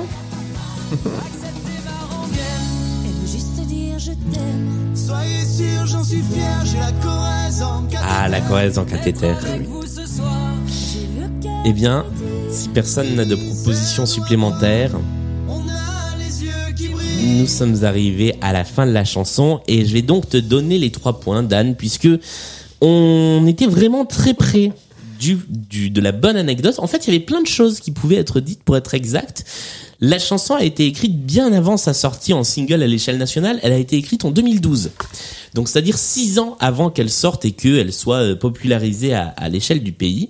Ah, 8.08 8.28
la 8.28 8.42
Corrèze 8.42 8.78
en 8.78 8.86
cathéter. 8.86 9.34
Eh 11.66 11.74
bien, 11.74 12.06
si 12.50 12.70
personne 12.70 13.16
n'a 13.16 13.26
de 13.26 13.36
propositions 13.36 14.06
supplémentaires, 14.06 14.92
nous 17.22 17.48
sommes 17.48 17.84
arrivés 17.84 18.36
à 18.42 18.54
la 18.54 18.64
fin 18.64 18.86
de 18.86 18.92
la 18.92 19.06
chanson 19.06 19.62
et 19.68 19.86
je 19.86 19.94
vais 19.94 20.02
donc 20.02 20.30
te 20.30 20.38
donner 20.38 20.78
les 20.78 20.92
trois 20.92 21.20
points, 21.20 21.44
Dan, 21.44 21.76
puisque 21.76 22.10
on 22.82 23.46
était 23.48 23.68
vraiment 23.68 24.06
très 24.06 24.34
près 24.34 24.72
du, 25.20 25.38
du, 25.50 25.90
de 25.90 26.02
la 26.02 26.12
bonne 26.12 26.38
anecdote. 26.38 26.76
En 26.80 26.88
fait, 26.88 27.06
il 27.08 27.14
y 27.14 27.16
avait 27.16 27.26
plein 27.26 27.42
de 27.42 27.48
choses 27.48 27.80
qui 27.80 27.92
pouvaient 27.92 28.16
être 28.16 28.40
dites 28.40 28.64
pour 28.64 28.78
être 28.78 28.94
exactes. 28.94 29.46
La 30.00 30.18
chanson 30.18 30.56
a 30.56 30.64
été 30.64 30.86
écrite 30.86 31.26
bien 31.26 31.52
avant 31.52 31.76
sa 31.76 31.94
sortie 31.94 32.32
en 32.32 32.46
single 32.46 32.82
à 32.82 32.88
l'échelle 32.88 33.18
nationale. 33.18 33.60
Elle 33.64 33.74
a 33.74 33.78
été 33.78 33.98
écrite 33.98 34.24
en 34.24 34.32
2012. 34.32 34.92
Donc, 35.56 35.68
c'est-à-dire 35.68 35.98
six 35.98 36.40
ans 36.40 36.56
avant 36.62 36.90
qu'elle 36.90 37.10
sorte 37.10 37.44
et 37.44 37.52
qu'elle 37.52 37.92
soit 37.92 38.22
euh, 38.22 38.36
popularisée 38.36 39.14
à, 39.14 39.34
à 39.36 39.50
l'échelle 39.50 39.84
du 39.84 39.92
pays. 39.92 40.30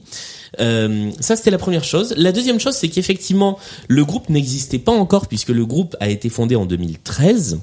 Euh, 0.59 1.11
ça, 1.19 1.35
c'était 1.35 1.51
la 1.51 1.57
première 1.57 1.83
chose. 1.83 2.13
La 2.17 2.31
deuxième 2.31 2.59
chose, 2.59 2.75
c'est 2.75 2.89
qu'effectivement, 2.89 3.59
le 3.87 4.05
groupe 4.05 4.29
n'existait 4.29 4.79
pas 4.79 4.91
encore 4.91 5.27
puisque 5.27 5.49
le 5.49 5.65
groupe 5.65 5.95
a 5.99 6.09
été 6.09 6.29
fondé 6.29 6.55
en 6.55 6.65
2013. 6.65 7.59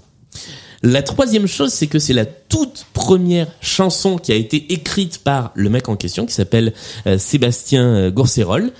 La 0.83 1.03
troisième 1.03 1.47
chose, 1.47 1.73
c'est 1.73 1.87
que 1.87 1.99
c'est 1.99 2.13
la 2.13 2.27
toute 2.27 2.87
première 2.93 3.49
chanson 3.61 4.19
qui 4.19 4.33
a 4.33 4.35
été 4.35 4.73
écrite 4.73 5.19
par 5.19 5.53
le 5.55 5.71
mec 5.71 5.89
en 5.89 5.97
question, 5.97 6.27
qui 6.27 6.35
s'appelle 6.35 6.75
euh, 7.07 7.19
Sébastien 7.19 7.85
euh, 7.85 8.11
Gourcerol. 8.11 8.73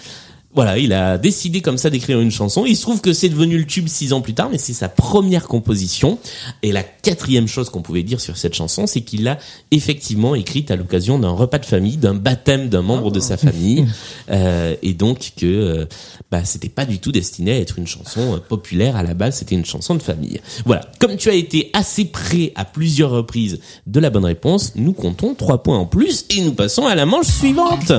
Voilà, 0.57 0.79
il 0.79 0.93
a 0.93 1.19
décidé 1.19 1.61
comme 1.61 1.79
ça 1.79 1.91
d'écrire 1.91 2.21
une 2.21 2.31
chanson. 2.33 2.65
Il 2.67 2.77
se 2.77 2.83
trouve 2.83 3.01
que 3.01 3.13
c'est 3.13 3.29
devenu 3.29 3.59
le 3.59 3.67
tube 3.67 3.87
six 3.87 4.13
ans 4.13 4.21
plus 4.21 4.35
tard, 4.35 4.49
mais 4.51 4.59
c'est 4.59 4.73
sa 4.73 4.89
première 4.89 5.47
composition. 5.47 6.19
Et 6.63 6.73
la 6.73 6.83
quatrième 6.83 7.47
chose 7.47 7.71
qu'on 7.71 7.83
pouvait 7.83 8.03
dire 8.03 8.21
sur 8.21 8.37
cette 8.37 8.55
chanson, 8.55 8.87
c'est 8.87 9.03
qu'il 9.03 9.23
l'a 9.23 9.39
effectivement 9.71 10.35
écrite 10.35 10.71
à 10.71 10.77
l'occasion 10.77 11.19
d'un 11.19 11.31
repas 11.31 11.59
de 11.59 11.67
famille, 11.67 11.97
d'un 11.99 12.15
baptême 12.15 12.69
d'un 12.69 12.83
membre 12.83 13.11
de 13.11 13.21
sa 13.21 13.37
famille, 13.37 13.87
Euh, 14.29 14.75
et 14.83 14.93
donc 14.93 15.33
que 15.37 15.47
euh, 15.47 15.87
bah, 16.31 16.45
c'était 16.45 16.69
pas 16.69 16.85
du 16.85 16.99
tout 16.99 17.13
destiné 17.13 17.53
à 17.53 17.59
être 17.59 17.79
une 17.79 17.87
chanson 17.87 18.35
euh, 18.35 18.39
populaire 18.39 18.97
à 18.97 19.03
la 19.03 19.15
base, 19.15 19.37
c'était 19.37 19.55
une 19.55 19.65
chanson 19.65 19.95
de 19.95 20.03
famille. 20.03 20.41
Voilà, 20.65 20.91
comme 20.99 21.17
tu 21.17 21.29
as 21.29 21.35
été 21.35 21.71
assez 21.73 22.07
près 22.07 22.53
à 22.57 22.65
plusieurs 22.65 23.11
reprises 23.11 23.61
de 23.87 24.01
la 24.01 24.11
bonne 24.11 24.25
réponse, 24.25 24.73
nous 24.75 24.93
comptons 24.93 25.35
trois 25.35 25.63
points 25.63 25.79
en 25.79 25.87
plus 25.87 26.25
et 26.31 26.41
nous 26.41 26.55
passons 26.55 26.87
à 26.87 26.95
la 26.95 27.07
manche 27.07 27.27
suivante 27.27 27.93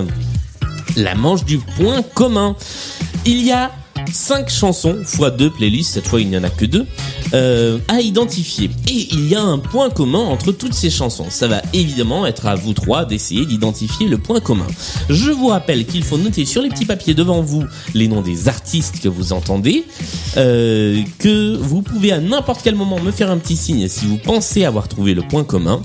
la 0.98 1.16
manche 1.16 1.46
du 1.46 1.60
point 1.60 2.02
commun. 2.02 2.56
Il 3.26 3.42
y 3.42 3.52
a 3.52 3.72
cinq 4.12 4.50
chansons 4.50 4.98
fois 5.04 5.32
deux 5.32 5.50
playlists, 5.50 5.94
cette 5.94 6.08
fois 6.08 6.22
il 6.22 6.30
n'y 6.30 6.38
en 6.38 6.44
a 6.44 6.50
que 6.50 6.66
deux, 6.66 6.86
euh, 7.34 7.78
à 7.88 8.02
identifier. 8.02 8.70
Et 8.88 9.08
il 9.12 9.28
y 9.28 9.36
a 9.36 9.42
un 9.42 9.60
point 9.60 9.90
commun 9.90 10.20
entre 10.20 10.52
toutes 10.52 10.74
ces 10.74 10.90
chansons. 10.90 11.28
Ça 11.30 11.48
va 11.48 11.62
évidemment 11.74 12.26
être 12.26 12.48
à 12.48 12.56
vous 12.56 12.74
trois 12.74 13.06
d'essayer 13.06 13.46
d'identifier 13.46 14.08
le 14.08 14.18
point 14.18 14.40
commun. 14.40 14.68
Je 15.10 15.32
vous 15.32 15.48
rappelle 15.48 15.86
qu'il 15.86 16.04
faut 16.04 16.18
noter 16.18 16.46
sur 16.46 16.62
les 16.62 16.70
petits 16.70 16.86
papiers 16.86 17.14
devant 17.14 17.42
vous 17.42 17.64
les 17.94 18.08
noms 18.08 18.22
des 18.22 18.48
artistes 18.48 19.02
que 19.02 19.10
vous 19.10 19.34
entendez, 19.34 19.86
euh, 20.38 21.02
que 21.20 21.56
vous 21.58 21.82
pouvez 21.82 22.12
à 22.12 22.20
n'importe 22.20 22.62
quel 22.64 22.76
moment 22.76 23.00
me 23.00 23.12
faire 23.12 23.30
un 23.30 23.38
petit 23.38 23.58
signe 23.58 23.88
si 23.88 24.06
vous 24.06 24.18
pensez 24.18 24.66
avoir 24.66 24.88
trouvé 24.88 25.14
le 25.14 25.22
point 25.22 25.44
commun. 25.44 25.82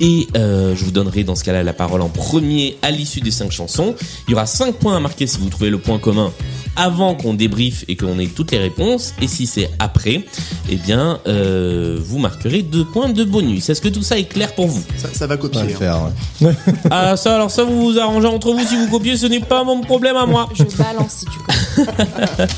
Et 0.00 0.28
euh, 0.36 0.74
je 0.76 0.84
vous 0.84 0.90
donnerai 0.90 1.24
dans 1.24 1.34
ce 1.34 1.44
cas-là 1.44 1.62
la 1.62 1.72
parole 1.72 2.02
en 2.02 2.08
premier 2.08 2.76
à 2.82 2.90
l'issue 2.90 3.20
des 3.20 3.30
cinq 3.30 3.50
chansons. 3.50 3.94
Il 4.28 4.32
y 4.32 4.34
aura 4.34 4.46
cinq 4.46 4.74
points 4.76 4.96
à 4.96 5.00
marquer 5.00 5.26
si 5.26 5.38
vous 5.38 5.48
trouvez 5.48 5.70
le 5.70 5.78
point 5.78 5.98
commun 5.98 6.32
avant 6.76 7.14
qu'on 7.14 7.32
débriefe 7.32 7.84
et 7.88 7.96
qu'on 7.96 8.18
ait 8.18 8.26
toutes 8.26 8.50
les 8.52 8.58
réponses. 8.58 9.14
Et 9.22 9.28
si 9.28 9.46
c'est 9.46 9.70
après, 9.78 10.24
eh 10.68 10.76
bien, 10.76 11.20
euh, 11.26 11.98
vous 11.98 12.18
marquerez 12.18 12.62
deux 12.62 12.84
points 12.84 13.08
de 13.08 13.24
bonus. 13.24 13.70
Est-ce 13.70 13.80
que 13.80 13.88
tout 13.88 14.02
ça 14.02 14.18
est 14.18 14.24
clair 14.24 14.54
pour 14.54 14.66
vous? 14.66 14.82
Ça, 14.98 15.08
ça 15.12 15.26
va 15.26 15.38
copier. 15.38 15.62
Hein. 15.62 15.68
faire, 15.68 16.10
ouais. 16.42 16.52
Ah 16.90 17.16
ça, 17.16 17.34
alors 17.34 17.50
ça 17.50 17.64
vous 17.64 17.92
vous 17.92 17.98
arrangez 17.98 18.28
entre 18.28 18.52
vous. 18.52 18.66
Si 18.66 18.76
vous 18.76 18.88
copiez, 18.88 19.16
ce 19.16 19.26
n'est 19.26 19.40
pas 19.40 19.64
mon 19.64 19.80
problème 19.80 20.16
à 20.16 20.26
moi. 20.26 20.48
Je 20.54 20.64
balance 20.76 21.12
si 21.20 21.24
tu 21.26 21.38
peux. 21.38 21.84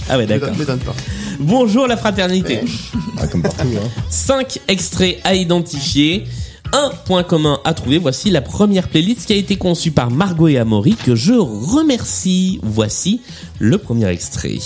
Ah 0.08 0.18
ouais, 0.18 0.26
d'accord. 0.26 0.50
pas. 0.50 0.94
Bonjour 1.38 1.86
la 1.86 1.96
fraternité. 1.96 2.60
Ah, 3.16 3.26
comme 3.28 3.42
partout. 3.42 3.68
Hein. 3.76 4.02
5 4.10 4.60
extraits 4.66 5.18
à 5.22 5.34
identifier, 5.34 6.24
un 6.72 6.90
point 7.04 7.22
commun 7.22 7.60
à 7.64 7.74
trouver. 7.74 7.98
Voici 7.98 8.30
la 8.30 8.40
première 8.40 8.88
playlist 8.88 9.26
qui 9.26 9.32
a 9.32 9.36
été 9.36 9.56
conçue 9.56 9.90
par 9.90 10.10
Margot 10.10 10.48
et 10.48 10.58
Amaury 10.58 10.94
que 10.94 11.14
je 11.14 11.34
remercie. 11.34 12.60
Voici 12.62 13.20
le 13.58 13.78
premier 13.78 14.08
extrait. 14.08 14.58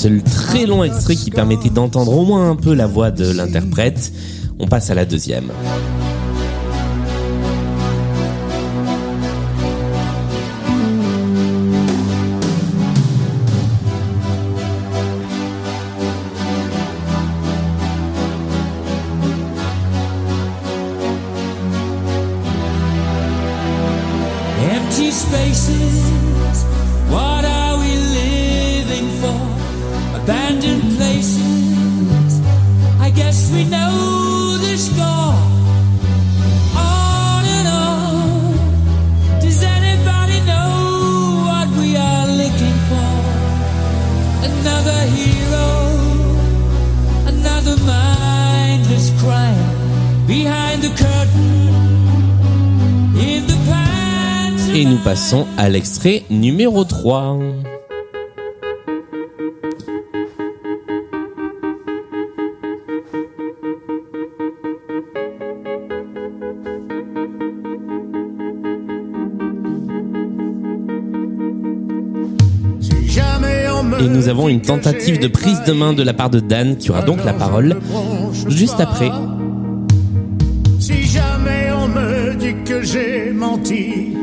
Ce 0.00 0.08
très 0.08 0.64
long 0.64 0.82
extrait 0.82 1.14
qui 1.14 1.30
permettait 1.30 1.68
d'entendre 1.68 2.16
au 2.16 2.24
moins 2.24 2.48
un 2.48 2.56
peu 2.56 2.72
la 2.72 2.86
voix 2.86 3.10
de 3.10 3.30
l'interprète, 3.30 4.10
On 4.58 4.66
passe 4.66 4.88
à 4.88 4.94
la 4.94 5.04
deuxième. 5.04 5.52
Et 54.72 54.84
nous 54.84 54.98
passons 54.98 55.46
à 55.58 55.68
l'extrait 55.68 56.22
numéro 56.30 56.84
3. 56.84 57.38
Et 73.98 74.08
nous 74.08 74.28
avons 74.28 74.48
une 74.48 74.62
tentative 74.62 75.18
de 75.18 75.26
prise 75.26 75.60
de 75.66 75.72
main 75.72 75.92
de 75.92 76.04
la 76.04 76.14
part 76.14 76.30
de 76.30 76.38
Dan 76.38 76.76
qui 76.76 76.90
aura 76.90 77.02
donc 77.02 77.24
la 77.24 77.32
parole 77.32 77.76
juste 78.46 78.78
après. 78.78 79.10
Que 82.80 82.86
j'ai 82.86 83.30
menti, 83.32 84.16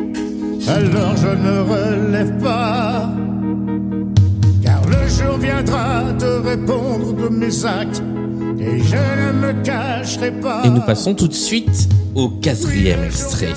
alors 0.68 1.16
je 1.16 1.28
ne 1.28 1.60
relève 1.60 2.42
pas. 2.42 3.10
Car 4.64 4.82
le 4.88 5.08
jour 5.08 5.38
viendra 5.38 6.12
de 6.14 6.48
répondre 6.48 7.14
de 7.14 7.30
mes 7.30 7.66
actes, 7.66 8.02
et 8.60 8.80
je 8.80 8.96
ne 8.96 9.32
me 9.34 9.64
cacherai 9.64 10.32
pas. 10.32 10.64
Et 10.66 10.70
nous 10.70 10.82
passons 10.82 11.14
tout 11.14 11.28
de 11.28 11.34
suite 11.34 11.88
au 12.16 12.30
quatrième 12.30 13.04
extrait. 13.04 13.54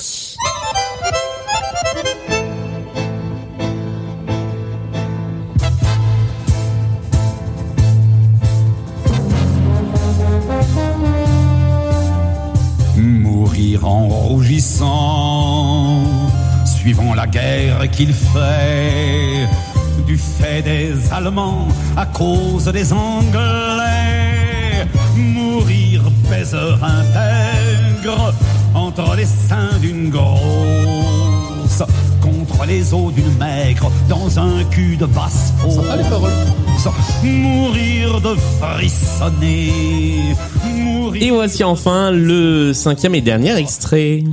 Suivant 16.67 17.15
la 17.15 17.27
guerre 17.27 17.91
qu'il 17.91 18.13
fait, 18.13 19.49
du 20.07 20.19
fait 20.19 20.63
des 20.63 20.93
Allemands 21.13 21.67
à 21.97 22.05
cause 22.07 22.67
des 22.67 22.93
Anglais. 22.93 24.87
Mourir 25.17 26.03
baiseur 26.29 26.79
intègre 26.85 28.35
entre 28.75 29.17
les 29.17 29.25
seins 29.25 29.79
d'une 29.81 30.11
grosse, 30.11 31.83
contre 32.21 32.67
les 32.67 32.93
os 32.93 33.13
d'une 33.15 33.37
maigre, 33.39 33.91
dans 34.09 34.39
un 34.39 34.65
cul 34.65 34.97
de 34.97 35.07
basse 35.07 35.55
Sympa 35.69 35.97
les 35.97 36.05
paroles. 36.05 36.60
Mourir 37.23 38.21
de. 38.23 38.37
Et 41.21 41.31
voici 41.31 41.63
enfin 41.63 42.11
le 42.11 42.73
cinquième 42.73 43.15
et 43.15 43.21
dernier 43.21 43.55
extrait. 43.57 44.25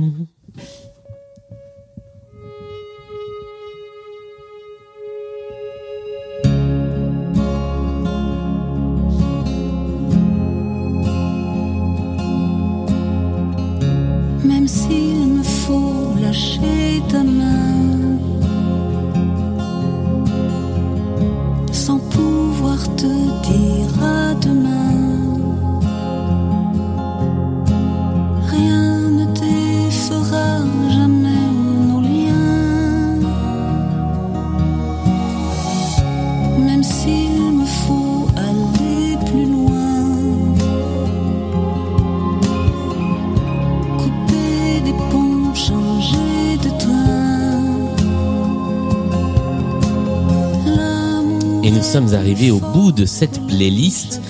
Sommes 51.88 52.12
arrivés 52.12 52.50
au 52.50 52.60
bout 52.60 52.92
de 52.92 53.06
cette 53.06 53.40
playlist. 53.46 54.20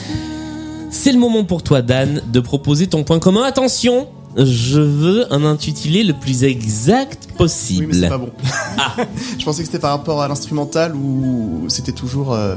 C'est 0.91 1.11
le 1.11 1.19
moment 1.19 1.43
pour 1.43 1.65
toi, 1.65 1.83
Dan, 1.83 2.23
de 2.33 2.39
proposer 2.39 2.87
ton 2.87 3.03
point 3.03 3.19
commun. 3.19 3.43
Attention, 3.43 4.07
je 4.37 4.81
veux 4.81 5.33
un 5.33 5.45
intitulé 5.45 6.05
le 6.05 6.13
plus 6.13 6.45
exact 6.45 7.31
possible. 7.37 7.89
Oui, 7.91 7.99
mais 8.01 8.03
c'est 8.03 8.09
pas 8.09 8.19
bon. 8.19 8.31
je 9.39 9.45
pensais 9.45 9.63
que 9.63 9.67
c'était 9.67 9.81
par 9.81 9.91
rapport 9.91 10.23
à 10.23 10.29
l'instrumental 10.29 10.95
où 10.95 11.65
c'était 11.67 11.91
toujours 11.91 12.33
euh, 12.33 12.55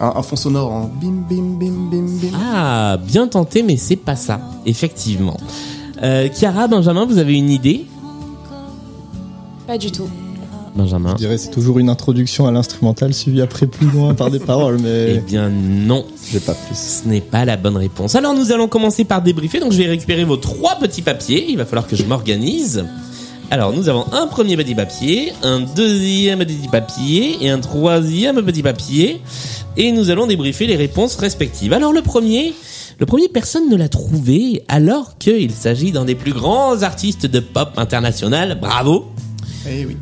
un, 0.00 0.12
un 0.16 0.22
fond 0.22 0.34
sonore 0.34 0.72
en 0.72 0.90
bim 1.00 1.22
bim 1.30 1.56
bim 1.60 1.88
bim 1.90 2.06
bim. 2.20 2.36
Ah, 2.36 2.96
bien 2.96 3.28
tenté, 3.28 3.62
mais 3.62 3.76
c'est 3.76 3.94
pas 3.94 4.16
ça, 4.16 4.40
effectivement. 4.66 5.36
Euh, 6.02 6.28
Chiara, 6.34 6.66
Benjamin, 6.66 7.06
vous 7.06 7.18
avez 7.18 7.38
une 7.38 7.50
idée? 7.50 7.86
Pas 9.68 9.78
du 9.78 9.92
tout. 9.92 10.08
Benjamin 10.74 11.10
Je 11.12 11.16
dirais 11.18 11.38
c'est 11.38 11.50
toujours 11.50 11.78
une 11.78 11.88
introduction 11.88 12.46
à 12.46 12.50
l'instrumental 12.52 13.12
suivie 13.14 13.40
après 13.42 13.66
plus 13.66 13.86
loin 13.90 14.14
par 14.14 14.30
des 14.30 14.38
paroles, 14.38 14.76
Eh 14.80 14.82
mais 14.82 15.18
bien 15.20 15.50
non. 15.50 16.04
j'ai 16.30 16.40
pas 16.40 16.54
plus. 16.54 16.76
Ce 16.76 17.08
n'est 17.08 17.20
pas 17.20 17.44
la 17.44 17.56
bonne 17.56 17.76
réponse. 17.76 18.14
Alors 18.14 18.34
nous 18.34 18.52
allons 18.52 18.68
commencer 18.68 19.04
par 19.04 19.22
débriefer. 19.22 19.60
Donc 19.60 19.72
je 19.72 19.78
vais 19.78 19.86
récupérer 19.86 20.24
vos 20.24 20.36
trois 20.36 20.76
petits 20.76 21.02
papiers. 21.02 21.46
Il 21.48 21.56
va 21.58 21.64
falloir 21.66 21.86
que 21.86 21.96
je 21.96 22.04
m'organise. 22.04 22.84
Alors 23.50 23.72
nous 23.74 23.90
avons 23.90 24.06
un 24.12 24.26
premier 24.28 24.56
petit 24.56 24.74
papier, 24.74 25.32
un 25.42 25.60
deuxième 25.60 26.38
petit 26.38 26.68
papier 26.68 27.36
et 27.42 27.50
un 27.50 27.58
troisième 27.60 28.40
petit 28.42 28.62
papier. 28.62 29.20
Et 29.76 29.92
nous 29.92 30.08
allons 30.10 30.26
débriefer 30.26 30.66
les 30.66 30.76
réponses 30.76 31.16
respectives. 31.16 31.72
Alors 31.74 31.92
le 31.92 32.00
premier, 32.02 32.54
le 32.98 33.04
premier 33.06 33.28
personne 33.28 33.68
ne 33.68 33.76
l'a 33.76 33.88
trouvé 33.90 34.64
alors 34.68 35.18
qu'il 35.18 35.50
s'agit 35.50 35.92
d'un 35.92 36.06
des 36.06 36.14
plus 36.14 36.32
grands 36.32 36.80
artistes 36.82 37.26
de 37.26 37.40
pop 37.40 37.72
international. 37.76 38.58
Bravo. 38.60 39.06
Eh 39.68 39.84
oui. 39.86 39.96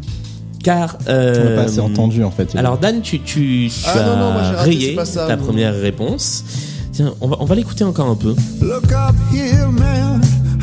Car 0.62 0.98
On 1.06 1.10
euh, 1.10 1.56
pas 1.56 1.62
assez 1.62 1.80
entendu 1.80 2.22
en 2.22 2.30
fait. 2.30 2.54
alors 2.56 2.76
Dan, 2.78 3.00
tu, 3.00 3.20
tu, 3.20 3.70
tu 3.70 3.72
Ah, 3.86 3.92
as 3.98 4.06
non, 4.06 4.16
non, 4.18 4.32
moi, 4.32 4.42
j'ai 4.44 4.56
raté, 4.56 4.70
rayé 4.70 4.88
c'est 4.90 4.94
pas 4.96 5.04
ça, 5.06 5.26
ta 5.26 5.36
première 5.36 5.74
réponse. 5.74 6.44
Tiens, 6.92 7.14
on 7.20 7.28
va, 7.28 7.36
on 7.40 7.44
va 7.46 7.54
l'écouter 7.54 7.84
encore 7.84 8.08
un 8.08 8.14
peu. 8.16 8.34
Look 8.60 8.92
up 8.92 9.14
here, 9.32 9.68
man, 9.70 10.20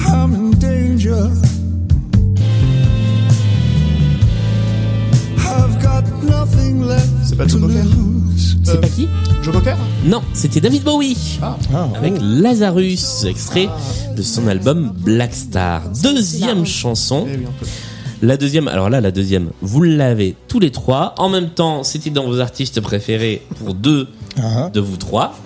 I'm 0.07 0.33
in 0.35 0.51
danger. 0.59 1.29
I've 5.37 5.81
got 5.81 6.03
nothing 6.23 6.85
left 6.85 7.07
C'est 7.23 7.35
pas 7.35 7.47
Joe 7.47 7.61
Cocker 7.61 7.83
C'est 8.63 8.81
pas 8.81 8.87
qui 8.89 9.07
Joe 9.41 9.53
Cocker 9.53 9.75
Non, 10.05 10.21
c'était 10.33 10.59
David 10.61 10.83
Bowie. 10.83 11.39
Ah. 11.41 11.55
Avec 11.95 12.13
Lazarus, 12.21 13.25
extrait 13.25 13.69
de 14.15 14.21
son 14.21 14.47
album 14.47 14.91
Black 14.97 15.33
Star. 15.33 15.81
Deuxième 16.03 16.65
chanson. 16.65 17.25
Eh 17.31 17.37
oui. 17.37 17.45
La 18.21 18.35
deuxième, 18.37 18.67
alors 18.67 18.89
là, 18.89 18.99
la 19.01 19.11
deuxième, 19.11 19.51
vous 19.61 19.81
l'avez 19.83 20.35
tous 20.47 20.59
les 20.59 20.71
trois. 20.71 21.13
En 21.17 21.29
même 21.29 21.49
temps, 21.49 21.83
c'était 21.83 22.09
dans 22.09 22.25
vos 22.25 22.39
artistes 22.39 22.81
préférés 22.81 23.41
pour 23.63 23.73
deux 23.75 24.07
Ah, 24.41 24.69
de 24.73 24.79
vous 24.79 24.97
trois. 24.97 25.37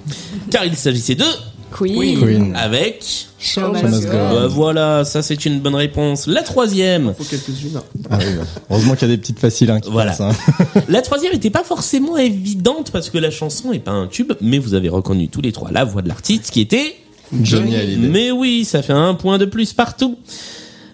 Car 0.50 0.66
il 0.66 0.76
s'agissait 0.76 1.16
de 1.16 1.26
Queen. 1.72 2.20
Queen. 2.20 2.56
avec. 2.56 3.04
Show 3.40 3.62
Show 3.62 3.72
must 3.72 3.84
must 3.84 4.06
go. 4.06 4.12
go. 4.12 4.18
Bah 4.18 4.48
voilà, 4.48 5.04
ça 5.06 5.22
c'est 5.22 5.46
une 5.46 5.60
bonne 5.62 5.76
réponse. 5.76 6.28
La 6.28 6.44
troisième. 6.44 7.14
Faut 7.18 7.24
quelques-unes. 7.24 7.80
Ah 8.10 8.18
oui, 8.20 8.26
bah. 8.38 8.44
Heureusement 8.70 8.94
qu'il 8.96 9.08
y 9.08 9.12
a 9.12 9.16
des 9.16 9.22
petites 9.22 9.40
faciles 9.40 9.72
hein, 9.72 9.80
qui 9.80 9.90
Voilà. 9.90 10.12
passent, 10.12 10.22
hein. 10.22 10.82
La 10.90 11.02
troisième 11.02 11.34
était 11.34 11.50
pas 11.50 11.64
forcément 11.64 12.18
évidente 12.18 12.92
parce 12.92 13.10
que 13.10 13.18
la 13.18 13.32
chanson 13.32 13.72
est 13.74 13.80
pas 13.80 13.92
un 13.92 14.08
tube, 14.08 14.32
mais 14.42 14.60
vous 14.60 14.74
avez 14.76 14.90
reconnu 14.90 15.28
tous 15.28 15.42
les 15.42 15.52
trois 15.52 15.72
la 15.72 15.84
voix 15.86 16.02
de 16.02 16.08
l'artiste 16.10 16.52
qui 16.52 16.60
était 16.62 16.96
Johnny 17.42 17.76
Hallyday. 17.76 18.08
Mais 18.08 18.32
oui, 18.32 18.64
ça 18.66 18.82
fait 18.82 18.94
un 18.94 19.14
point 19.14 19.38
de 19.38 19.46
plus 19.46 19.74
partout. 19.74 20.18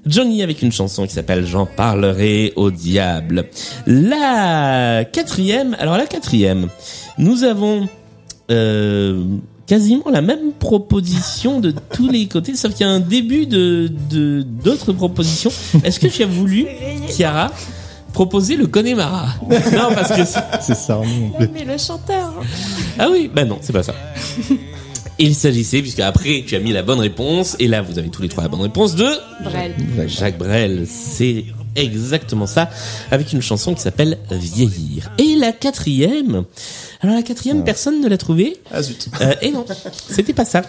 Johnny 0.07 0.41
avec 0.43 0.61
une 0.61 0.71
chanson 0.71 1.05
qui 1.05 1.13
s'appelle 1.13 1.45
J'en 1.45 1.65
parlerai 1.65 2.53
au 2.55 2.71
diable. 2.71 3.45
La 3.85 5.03
quatrième, 5.11 5.75
alors 5.79 5.97
la 5.97 6.05
quatrième, 6.05 6.67
nous 7.17 7.43
avons 7.43 7.87
euh, 8.51 9.23
quasiment 9.65 10.09
la 10.11 10.21
même 10.21 10.51
proposition 10.57 11.59
de 11.59 11.73
tous 11.93 12.09
les 12.09 12.27
côtés, 12.27 12.55
sauf 12.55 12.73
qu'il 12.73 12.85
y 12.85 12.89
a 12.89 12.93
un 12.93 12.99
début 12.99 13.45
de 13.45 13.91
de- 14.09 14.41
d'autres 14.63 14.93
propositions. 14.93 15.51
Est-ce 15.83 15.99
que 15.99 16.07
tu 16.07 16.23
as 16.23 16.27
voulu, 16.27 16.65
Chiara, 17.09 17.51
proposer 18.13 18.55
le 18.55 18.67
Connemara? 18.67 19.27
Non, 19.43 19.93
parce 19.93 20.11
que 20.13 20.23
c'est- 20.25 20.39
C'est 20.61 20.75
ça, 20.75 20.95
non. 20.95 21.47
Mais 21.53 21.65
le 21.65 21.77
chanteur. 21.77 22.33
ah 22.97 23.07
oui, 23.11 23.29
bah 23.33 23.43
non, 23.45 23.57
c'est 23.61 23.73
pas 23.73 23.83
ça. 23.83 23.93
Il 25.19 25.33
s'agissait, 25.35 25.81
puisque 25.81 25.99
après 25.99 26.43
tu 26.45 26.55
as 26.55 26.59
mis 26.59 26.71
la 26.71 26.83
bonne 26.83 26.99
réponse, 26.99 27.55
et 27.59 27.67
là 27.67 27.81
vous 27.81 27.97
avez 27.97 28.09
tous 28.09 28.21
les 28.21 28.29
trois 28.29 28.43
la 28.43 28.49
bonne 28.49 28.61
réponse 28.61 28.95
de 28.95 29.07
Brel. 29.43 29.73
Jacques 30.07 30.37
Brel. 30.37 30.85
C'est 30.87 31.45
exactement 31.75 32.47
ça, 32.47 32.69
avec 33.11 33.33
une 33.33 33.41
chanson 33.41 33.73
qui 33.73 33.81
s'appelle 33.81 34.17
Vieillir. 34.31 35.11
Et 35.17 35.35
la 35.35 35.51
quatrième, 35.51 36.43
alors 37.01 37.15
la 37.15 37.21
quatrième, 37.23 37.63
personne 37.63 38.01
ne 38.01 38.07
l'a 38.07 38.17
trouvée. 38.17 38.57
Ah 38.71 38.81
zut. 38.81 39.07
Euh, 39.21 39.33
et 39.41 39.51
non, 39.51 39.65
c'était 40.09 40.33
pas 40.33 40.45
ça. 40.45 40.63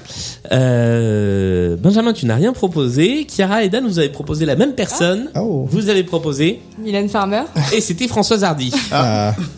Euh, 0.53 1.77
Benjamin, 1.77 2.13
tu 2.13 2.27
n'as 2.27 2.37
rien 2.37 2.53
proposé. 2.53 3.27
Chiara 3.27 3.65
et 3.65 3.69
Dan, 3.69 3.87
vous 3.87 3.99
avez 3.99 4.11
proposé 4.11 4.45
la 4.45 4.57
même 4.57 4.75
personne. 4.75 5.31
Oh. 5.35 5.67
Vous 5.71 5.89
avez 5.89 6.05
proposé, 6.05 6.61
Mylène 6.79 7.09
Farmer. 7.09 7.43
et 7.75 7.81
c'était 7.81 8.09
Françoise 8.09 8.45
Hardy. 8.45 8.73
Ah, 8.93 9.35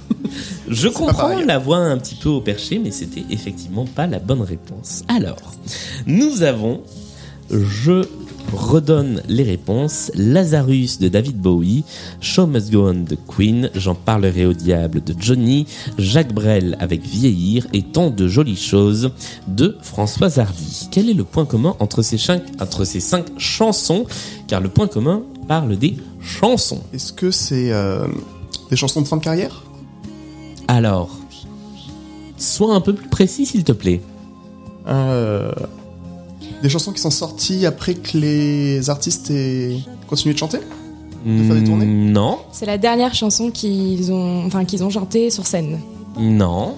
Je 0.69 0.89
comprends 0.89 1.39
la 1.41 1.59
voix 1.59 1.79
un 1.79 1.99
petit 1.99 2.15
peu 2.15 2.29
au 2.29 2.41
perché, 2.41 2.79
mais 2.79 2.91
c'était 2.91 3.25
effectivement 3.31 3.85
pas 3.85 4.07
la 4.07 4.19
bonne 4.19 4.43
réponse. 4.43 5.03
Alors, 5.09 5.55
nous 6.07 6.43
avons, 6.43 6.83
je 7.51 8.05
redonne 8.53 9.23
les 9.29 9.43
réponses, 9.43 10.11
Lazarus 10.15 10.99
de 10.99 11.09
David 11.09 11.37
Bowie, 11.37 11.85
Show 12.21 12.47
Must 12.47 12.71
Go 12.71 12.89
On 12.89 12.95
de 12.95 13.17
Queen, 13.29 13.71
J'en 13.75 13.95
parlerai 13.95 14.47
au 14.47 14.53
diable 14.53 15.03
de 15.03 15.15
Johnny, 15.19 15.67
Jacques 15.99 16.33
Brel 16.33 16.77
avec 16.81 17.03
Vieillir 17.03 17.67
et 17.73 17.83
tant 17.83 18.11
de 18.11 18.27
jolies 18.27 18.57
choses 18.57 19.13
de 19.47 19.77
Françoise 19.83 20.39
Hardy. 20.39 20.89
Quel 20.91 21.09
est 21.09 21.15
le 21.15 21.25
point 21.25 21.45
commun 21.45 21.77
entre 21.79 22.03
ces 22.03 22.19
cinq, 22.19 22.43
entre 22.61 22.85
ces 22.85 23.01
cinq 23.01 23.27
chansons? 23.39 24.07
Car 24.49 24.61
le 24.61 24.69
point 24.69 24.89
commun 24.89 25.23
parle 25.47 25.77
des 25.77 25.97
chansons. 26.21 26.83
Est-ce 26.93 27.13
que 27.13 27.31
c'est 27.31 27.73
euh, 27.73 28.07
des 28.71 28.77
chansons 28.77 29.03
de 29.03 29.07
fin 29.07 29.17
de 29.17 29.23
carrière? 29.23 29.63
Alors, 30.75 31.11
sois 32.39 32.75
un 32.75 32.81
peu 32.81 32.95
plus 32.95 33.09
précis 33.09 33.45
s'il 33.45 33.65
te 33.65 33.73
plaît. 33.73 34.01
Euh, 34.87 35.51
Des 36.63 36.69
chansons 36.69 36.93
qui 36.93 37.01
sont 37.01 37.11
sorties 37.11 37.67
après 37.67 37.95
que 37.95 38.17
les 38.17 38.89
artistes 38.89 39.31
aient 39.33 39.79
continué 40.09 40.33
de 40.35 40.39
chanter? 40.39 40.59
De 41.27 41.43
faire 41.43 41.57
des 41.57 41.65
tournées? 41.65 41.87
Mm, 41.87 42.13
Non, 42.13 42.39
C'est 42.53 42.67
la 42.67 42.79
dernière 42.79 43.15
chanson 43.15 43.51
qu'ils 43.51 44.13
ont, 44.13 44.45
enfin 44.47 44.65
qu'ils 44.65 44.85
ont 44.85 44.91
chantée 44.91 45.31
sur 45.31 45.45
scène. 45.47 45.81
non. 46.19 46.77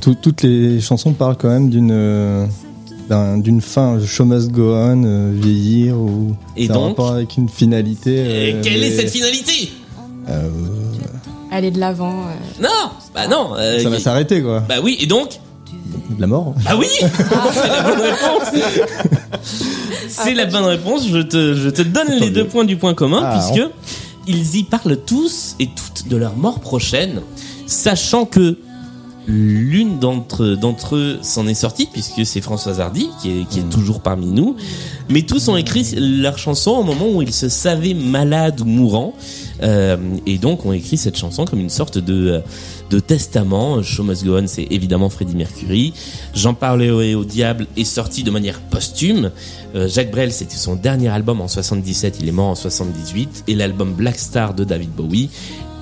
tout- 0.00 0.14
toutes 0.20 0.42
les 0.42 0.80
chansons 0.80 1.12
parlent 1.14 1.36
quand 1.38 1.48
même 1.48 1.70
d'une 1.70 1.90
euh, 1.90 2.46
d'un- 3.08 3.38
d'une 3.38 3.60
fin, 3.62 3.98
Show 4.04 4.24
Must 4.26 4.50
Go 4.52 4.74
On, 4.74 5.02
euh, 5.04 5.32
vieillir 5.34 5.98
ou. 5.98 6.34
Et 6.56 6.66
c'est 6.66 6.72
un 6.72 6.74
donc 6.74 6.88
rapport 6.88 7.10
avec 7.12 7.36
une 7.38 7.48
finalité. 7.48 8.14
Et 8.50 8.54
euh, 8.54 8.60
quelle 8.62 8.82
est 8.84 8.90
mais- 8.90 8.96
cette 8.96 9.10
finalité? 9.10 9.70
Euh, 10.28 10.50
Aller 11.54 11.70
de 11.70 11.78
l'avant. 11.78 12.24
euh. 12.26 12.62
Non, 12.62 12.90
bah 13.14 13.28
non. 13.28 13.50
euh, 13.56 13.80
Ça 13.82 13.88
va 13.88 13.96
y- 13.96 14.00
s'arrêter 14.00 14.42
quoi. 14.42 14.60
Bah 14.68 14.76
oui, 14.82 14.96
et 15.00 15.06
donc 15.06 15.38
De 16.10 16.20
la 16.20 16.26
mort. 16.26 16.54
Bah 16.64 16.72
oui 16.76 16.88
C'est 17.00 17.68
la 17.68 17.82
bonne 17.82 18.00
réponse 18.00 18.48
C'est 20.08 20.34
la 20.34 20.46
bonne 20.46 20.64
réponse, 20.64 21.08
je 21.08 21.18
te, 21.20 21.54
je 21.54 21.68
te 21.70 21.82
donne 21.82 22.10
les 22.20 22.30
deux 22.30 22.46
points 22.46 22.64
du 22.64 22.76
point 22.76 22.94
commun, 22.94 23.22
Ah, 23.24 23.38
puisque 23.38 23.66
ils 24.26 24.56
y 24.56 24.62
parlent 24.64 24.96
tous 25.06 25.54
et 25.60 25.66
toutes 25.68 26.08
de 26.08 26.16
leur 26.16 26.36
mort 26.36 26.60
prochaine, 26.60 27.20
sachant 27.66 28.24
que 28.24 28.58
l'une 29.26 29.98
d'entre 30.00 30.48
d'entre 30.54 30.96
eux 30.96 31.18
s'en 31.22 31.46
est 31.46 31.54
sortie, 31.54 31.86
puisque 31.90 32.26
c'est 32.26 32.40
Françoise 32.42 32.80
Hardy, 32.80 33.08
qui 33.22 33.30
est, 33.40 33.44
qui 33.48 33.60
est 33.60 33.70
toujours 33.70 34.00
parmi 34.00 34.26
nous, 34.26 34.56
mais 35.08 35.22
tous 35.22 35.48
ont 35.48 35.56
écrit 35.56 35.94
leur 35.96 36.36
chanson 36.38 36.72
au 36.72 36.82
moment 36.82 37.06
où 37.08 37.22
ils 37.22 37.32
se 37.32 37.48
savaient 37.48 37.94
malades 37.94 38.60
ou 38.60 38.64
mourants, 38.66 39.14
euh, 39.64 39.96
et 40.26 40.38
donc 40.38 40.66
ont 40.66 40.72
écrit 40.72 40.96
cette 40.96 41.16
chanson 41.16 41.44
comme 41.44 41.60
une 41.60 41.70
sorte 41.70 41.98
de... 41.98 42.42
testament. 43.06 43.82
Show 43.82 44.04
Must 44.04 44.24
Go 44.24 44.38
On, 44.38 44.46
c'est 44.46 44.66
évidemment 44.70 45.08
Freddie 45.08 45.36
Mercury. 45.36 45.94
J'en 46.34 46.54
parlais 46.54 46.90
au, 46.90 47.24
diable 47.24 47.66
est 47.76 47.84
sorti 47.84 48.22
de 48.22 48.30
manière 48.30 48.60
posthume. 48.60 49.30
Euh, 49.74 49.88
Jacques 49.88 50.10
Brel, 50.10 50.32
c'était 50.32 50.56
son 50.56 50.76
dernier 50.76 51.08
album 51.08 51.40
en 51.40 51.48
77, 51.48 52.18
il 52.20 52.28
est 52.28 52.32
mort 52.32 52.48
en 52.48 52.54
78. 52.54 53.44
Et 53.48 53.54
l'album 53.54 53.94
Black 53.94 54.18
Star 54.18 54.54
de 54.54 54.64
David 54.64 54.90
Bowie 54.90 55.30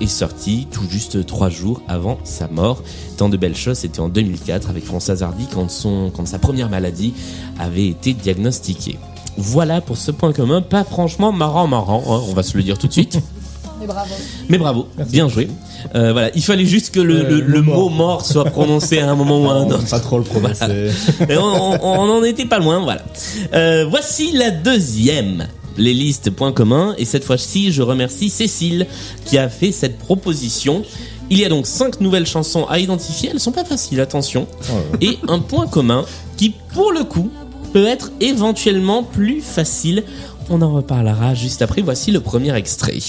est 0.01 0.07
sorti 0.07 0.67
tout 0.71 0.89
juste 0.89 1.25
trois 1.25 1.49
jours 1.49 1.81
avant 1.87 2.17
sa 2.23 2.47
mort. 2.47 2.81
Tant 3.17 3.29
de 3.29 3.37
belles 3.37 3.55
choses, 3.55 3.77
c'était 3.79 3.99
en 3.99 4.09
2004 4.09 4.69
avec 4.69 4.85
Françoise 4.85 5.23
Hardy 5.23 5.47
quand, 5.53 5.69
son, 5.69 6.11
quand 6.15 6.25
sa 6.25 6.39
première 6.39 6.69
maladie 6.69 7.13
avait 7.59 7.87
été 7.87 8.13
diagnostiquée. 8.13 8.97
Voilà 9.37 9.81
pour 9.81 9.97
ce 9.97 10.11
point 10.11 10.31
commun, 10.31 10.61
pas 10.61 10.83
franchement 10.83 11.31
marrant 11.31 11.67
marrant, 11.67 12.03
hein, 12.07 12.21
on 12.29 12.33
va 12.33 12.43
se 12.43 12.55
le 12.55 12.63
dire 12.63 12.77
tout 12.77 12.87
de 12.87 12.93
suite. 12.93 13.19
Mais 13.83 13.87
bravo. 13.93 14.13
Mais 14.49 14.57
bravo, 14.57 14.87
bien 15.09 15.27
joué. 15.27 15.47
Euh, 15.95 16.11
voilà, 16.13 16.29
il 16.35 16.41
fallait 16.43 16.65
juste 16.65 16.93
que 16.93 16.99
le, 17.01 17.15
Ouais, 17.23 17.29
le- 17.29 17.39
le 17.41 17.47
le 17.47 17.61
mot 17.61 17.89
mort 17.89 18.25
soit 18.25 18.45
prononcé 18.45 18.99
à 18.99 19.09
un 19.11 19.15
moment 19.15 19.41
ou 19.41 19.49
à 19.49 19.53
un 19.55 19.65
autre. 19.65 19.85
Pas 19.89 19.99
trop 19.99 20.17
le 20.17 20.23
prononcer. 20.23 20.89
On, 21.29 21.33
on- 21.33 21.79
on 21.81 22.09
en 22.19 22.23
était 22.23 22.45
pas 22.45 22.59
loin, 22.59 22.79
voilà. 22.79 23.01
Euh, 23.53 23.85
voici 23.89 24.31
la 24.33 24.49
deuxième. 24.51 25.47
Les 25.77 25.93
listes 25.93 26.29
points 26.29 26.51
communs. 26.51 26.93
Et 26.97 27.05
cette 27.05 27.23
fois-ci, 27.23 27.71
je 27.71 27.81
remercie 27.81 28.29
Cécile 28.29 28.85
qui 29.25 29.37
a 29.37 29.49
fait 29.49 29.71
cette 29.71 29.97
proposition. 29.97 30.83
Il 31.31 31.39
y 31.39 31.45
a 31.45 31.49
donc 31.49 31.65
cinq 31.65 31.99
nouvelles 31.99 32.27
chansons 32.27 32.65
à 32.65 32.77
identifier. 32.79 33.29
Elles 33.33 33.39
sont 33.39 33.51
pas 33.51 33.65
faciles, 33.65 33.99
attention. 33.99 34.45
Et 35.01 35.17
un 35.27 35.39
point 35.39 35.65
commun 35.67 36.05
qui, 36.37 36.53
pour 36.73 36.91
le 36.91 37.03
coup, 37.03 37.29
peut 37.73 37.87
être 37.87 38.11
éventuellement 38.21 39.01
plus 39.03 39.41
facile. 39.41 40.03
On 40.51 40.61
en 40.61 40.71
reparlera 40.73 41.33
juste 41.33 41.61
après. 41.63 41.81
Voici 41.81 42.11
le 42.11 42.19
premier 42.19 42.55
extrait. 42.55 42.99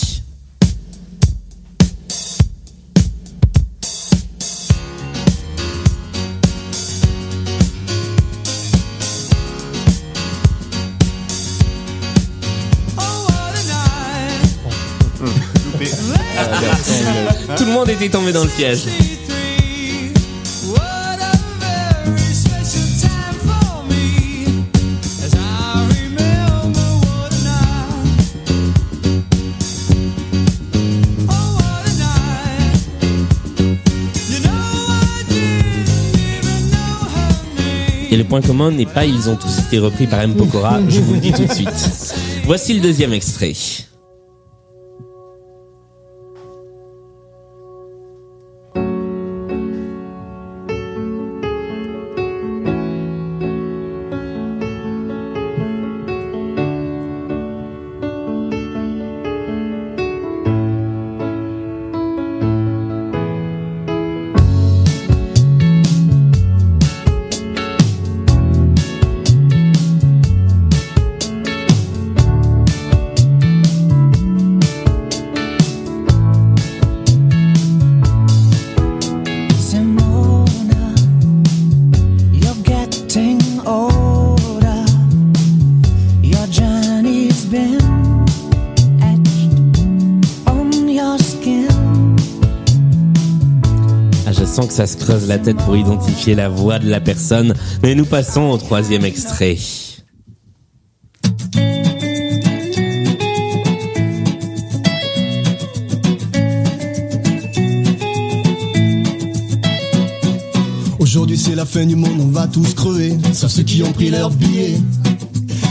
Tombé 18.13 18.33
dans 18.33 18.45
le 18.45 18.51
piège. 18.51 18.85
Et 38.11 38.17
le 38.17 38.25
point 38.25 38.43
commun 38.43 38.71
n'est 38.71 38.87
pas 38.87 39.05
ils 39.07 39.29
ont 39.29 39.37
tous 39.37 39.59
été 39.61 39.79
repris 39.79 40.07
par 40.07 40.21
M. 40.21 40.35
Pokora, 40.35 40.79
je 40.89 41.01
vous 41.01 41.15
le 41.15 41.21
dis 41.21 41.33
tout 41.33 41.47
de 41.47 41.53
suite. 41.53 42.15
Voici 42.45 42.75
le 42.75 42.81
deuxième 42.81 43.13
extrait. 43.13 43.55
Ça 94.75 94.89
se 94.89 94.97
creuse 94.97 95.29
la 95.29 95.39
tête 95.39 95.57
pour 95.59 95.77
identifier 95.77 96.35
la 96.35 96.49
voix 96.49 96.81
de 96.81 96.91
la 96.91 97.01
personne, 97.01 97.55
mais 97.85 97.95
nous 97.95 98.05
passons 98.05 98.51
au 98.51 98.59
troisième 98.59 99.05
extrait. 99.05 99.57
Aujourd'hui 110.99 111.39
c'est 111.39 111.55
la 111.55 111.65
fin 111.65 111.87
du 111.87 111.95
monde, 111.95 112.19
on 112.19 112.27
va 112.27 112.49
tous 112.49 112.75
crever, 112.75 113.17
sauf 113.33 113.53
ceux 113.53 113.63
qui 113.63 113.85
ont 113.85 113.93
pris 113.93 114.11
leur 114.11 114.31
billet. 114.31 114.75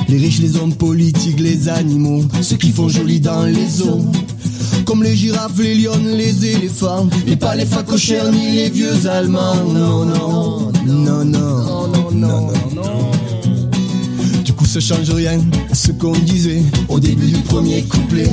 Les 0.07 0.17
riches, 0.17 0.39
les 0.39 0.55
hommes 0.55 0.75
politiques, 0.75 1.41
les 1.41 1.67
animaux, 1.67 2.23
ceux 2.41 2.55
qui 2.55 2.71
font 2.71 2.87
joli 2.87 3.19
dans 3.19 3.43
les 3.43 3.81
eaux. 3.81 4.05
Comme 4.85 5.03
les 5.03 5.15
girafes, 5.15 5.57
les 5.59 5.75
lions, 5.75 5.99
les 6.05 6.45
éléphants, 6.45 7.07
mais 7.25 7.35
pas 7.35 7.55
les 7.55 7.65
facochères 7.65 8.31
ni 8.31 8.51
les 8.51 8.69
vieux 8.69 9.07
allemands. 9.07 9.55
Non, 9.65 10.05
non, 10.05 10.71
non, 10.85 11.25
non, 11.25 11.25
non, 11.25 12.11
non, 12.11 12.47
non. 12.75 13.11
Du 14.43 14.53
coup, 14.53 14.65
ça 14.65 14.79
change 14.79 15.09
rien 15.09 15.39
à 15.71 15.75
ce 15.75 15.91
qu'on 15.91 16.11
disait 16.11 16.61
au 16.89 16.99
début 16.99 17.27
du 17.27 17.41
premier 17.41 17.83
couplet. 17.83 18.29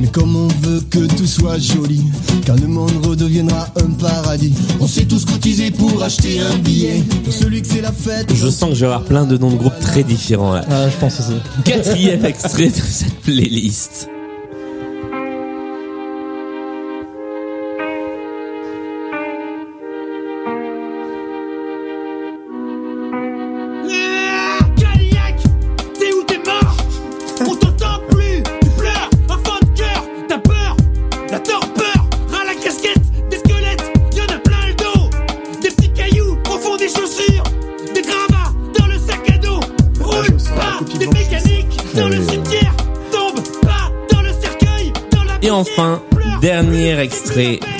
Mais 0.00 0.06
comme 0.06 0.36
on 0.36 0.46
veut 0.66 0.80
que 0.88 1.06
tout 1.16 1.26
soit 1.26 1.58
joli, 1.58 2.04
quand 2.46 2.58
le 2.60 2.68
monde 2.68 3.04
redeviendra 3.04 3.68
un 3.82 3.90
paradis, 3.90 4.54
on 4.80 4.86
s'est 4.86 5.06
tous 5.06 5.24
cotisés 5.24 5.72
pour 5.72 6.02
acheter 6.02 6.38
un 6.40 6.56
billet. 6.58 7.02
Pour 7.24 7.32
celui 7.32 7.62
que 7.62 7.68
c'est 7.68 7.80
la 7.80 7.92
fête. 7.92 8.32
Je 8.32 8.48
sens 8.48 8.70
que 8.70 8.74
je 8.76 8.80
vais 8.80 8.86
avoir 8.86 9.02
plein 9.02 9.26
de 9.26 9.36
noms 9.36 9.50
de 9.50 9.56
groupes 9.56 9.80
très 9.80 10.04
différents 10.04 10.52
là. 10.52 10.64
Ah, 10.70 10.88
je 10.88 10.96
pense 10.98 11.18
aussi. 11.18 11.34
Quatrième 11.64 12.24
extrait 12.24 12.68
de 12.68 12.74
cette 12.74 13.16
playlist. 13.22 14.08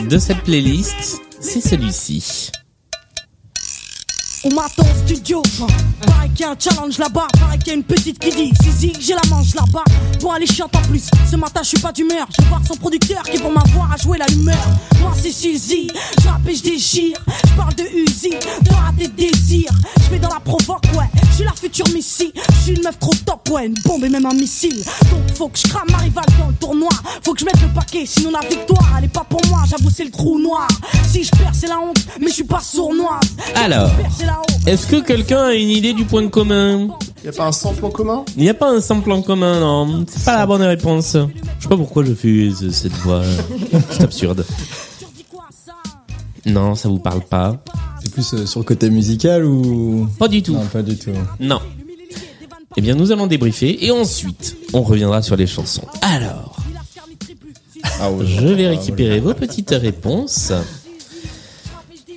De 0.08 0.18
cette 0.18 0.42
playlist, 0.42 1.20
c'est 1.40 1.60
celui-ci. 1.60 2.47
Studio, 5.28 5.42
hein. 5.60 5.66
pareil 6.06 6.30
qu'il 6.30 6.40
y 6.40 6.44
a 6.44 6.52
un 6.52 6.56
challenge 6.58 6.96
là-bas, 6.96 7.26
pareil 7.38 7.58
qu'il 7.58 7.68
y 7.68 7.70
a 7.72 7.74
une 7.74 7.84
petite 7.84 8.18
qui 8.18 8.30
dit 8.30 8.52
Zizi, 8.62 8.92
j'ai 8.98 9.12
la 9.12 9.20
manche 9.28 9.54
là-bas. 9.54 9.84
Bon, 10.20 10.30
allez, 10.30 10.46
chiante 10.46 10.74
en 10.74 10.80
plus. 10.88 11.04
Ce 11.30 11.36
matin, 11.36 11.60
je 11.62 11.68
suis 11.68 11.78
pas 11.80 11.92
d'humeur. 11.92 12.26
Je 12.34 12.42
vais 12.42 12.48
voir 12.48 12.62
son 12.66 12.76
producteur 12.76 13.22
qui, 13.24 13.38
pour 13.38 13.52
m'avoir, 13.52 13.92
a 13.92 13.96
joué 13.98 14.16
la 14.16 14.26
humeur. 14.30 14.56
Moi, 15.00 15.12
c'est 15.20 15.30
Suzy, 15.30 15.88
je 16.22 16.28
rappe 16.28 16.48
et 16.48 16.54
je 16.54 16.62
déchire. 16.62 17.18
Je 17.46 17.54
parle 17.54 17.74
de 17.74 17.82
Uzi, 17.82 18.30
de 18.30 18.72
rater 18.72 19.08
des 19.08 19.30
désirs. 19.30 19.70
Je 20.02 20.10
vais 20.10 20.18
dans 20.18 20.32
la 20.32 20.40
provoque, 20.40 20.84
ouais. 20.96 21.10
Je 21.30 21.34
suis 21.34 21.44
la 21.44 21.52
future 21.52 21.88
Missy. 21.94 22.32
Je 22.34 22.62
suis 22.62 22.72
une 22.72 22.82
meuf 22.82 22.98
trop 22.98 23.14
top, 23.26 23.50
ouais. 23.50 23.66
Une 23.66 23.74
bombe 23.84 24.04
et 24.04 24.08
même 24.08 24.24
un 24.24 24.34
missile. 24.34 24.82
Donc, 25.10 25.36
faut 25.36 25.48
que 25.48 25.58
je 25.58 25.68
crame 25.68 25.88
ma 25.90 25.98
rivale 25.98 26.24
dans 26.38 26.48
le 26.48 26.54
tournoi. 26.54 26.90
Faut 27.22 27.34
que 27.34 27.40
je 27.40 27.44
mette 27.44 27.60
le 27.60 27.68
paquet, 27.68 28.06
sinon 28.06 28.30
la 28.30 28.48
victoire, 28.48 28.94
elle 28.96 29.04
est 29.04 29.08
pas 29.08 29.26
pour 29.28 29.44
moi. 29.48 29.64
J'avoue, 29.68 29.90
c'est 29.94 30.04
le 30.04 30.10
trou 30.10 30.38
noir. 30.38 30.68
Si 31.06 31.22
je 31.22 31.30
perds, 31.30 31.52
c'est 31.52 31.68
la 31.68 31.78
honte, 31.78 31.98
mais 32.18 32.28
je 32.28 32.34
suis 32.34 32.44
pas 32.44 32.60
sournoise. 32.60 33.20
Alors, 33.54 33.90
est-ce 34.66 34.86
que 34.86 34.96
quelqu'un 35.18 35.42
a 35.46 35.54
une 35.54 35.68
idée 35.70 35.92
du 35.92 36.04
point 36.04 36.28
commun 36.28 36.88
Y 37.24 37.28
a 37.28 37.32
pas 37.32 37.46
un 37.48 37.52
sample 37.52 37.84
en 37.84 37.90
commun? 37.90 38.24
Il 38.36 38.42
n'y 38.44 38.48
a 38.48 38.54
pas 38.54 38.70
un 38.70 38.80
sample 38.80 39.10
en 39.10 39.20
commun, 39.22 39.58
non. 39.60 40.04
C'est 40.08 40.24
pas 40.24 40.36
la 40.38 40.46
bonne 40.46 40.62
réponse. 40.62 41.16
Je 41.58 41.62
sais 41.62 41.68
pas 41.68 41.76
pourquoi 41.76 42.04
je 42.04 42.14
fais 42.14 42.50
ce- 42.56 42.70
cette 42.70 42.92
voix. 42.92 43.22
C'est 43.90 44.04
absurde. 44.04 44.46
Non, 46.46 46.74
ça 46.76 46.88
vous 46.88 47.00
parle 47.00 47.22
pas. 47.22 47.56
C'est 48.02 48.12
plus 48.12 48.32
euh, 48.34 48.46
sur 48.46 48.60
le 48.60 48.64
côté 48.64 48.90
musical 48.90 49.44
ou? 49.44 50.08
Pas 50.18 50.28
du 50.28 50.42
tout. 50.42 50.52
Non, 50.54 50.66
pas 50.66 50.82
du 50.82 50.96
tout. 50.96 51.10
Non. 51.40 51.58
Eh 52.76 52.80
bien, 52.80 52.94
nous 52.94 53.10
allons 53.10 53.26
débriefer 53.26 53.84
et 53.84 53.90
ensuite, 53.90 54.56
on 54.72 54.82
reviendra 54.82 55.20
sur 55.20 55.34
les 55.36 55.46
chansons. 55.48 55.82
Alors, 56.00 56.56
je 58.24 58.46
vais 58.46 58.68
récupérer 58.68 59.18
vos 59.18 59.34
petites 59.34 59.70
réponses. 59.70 60.52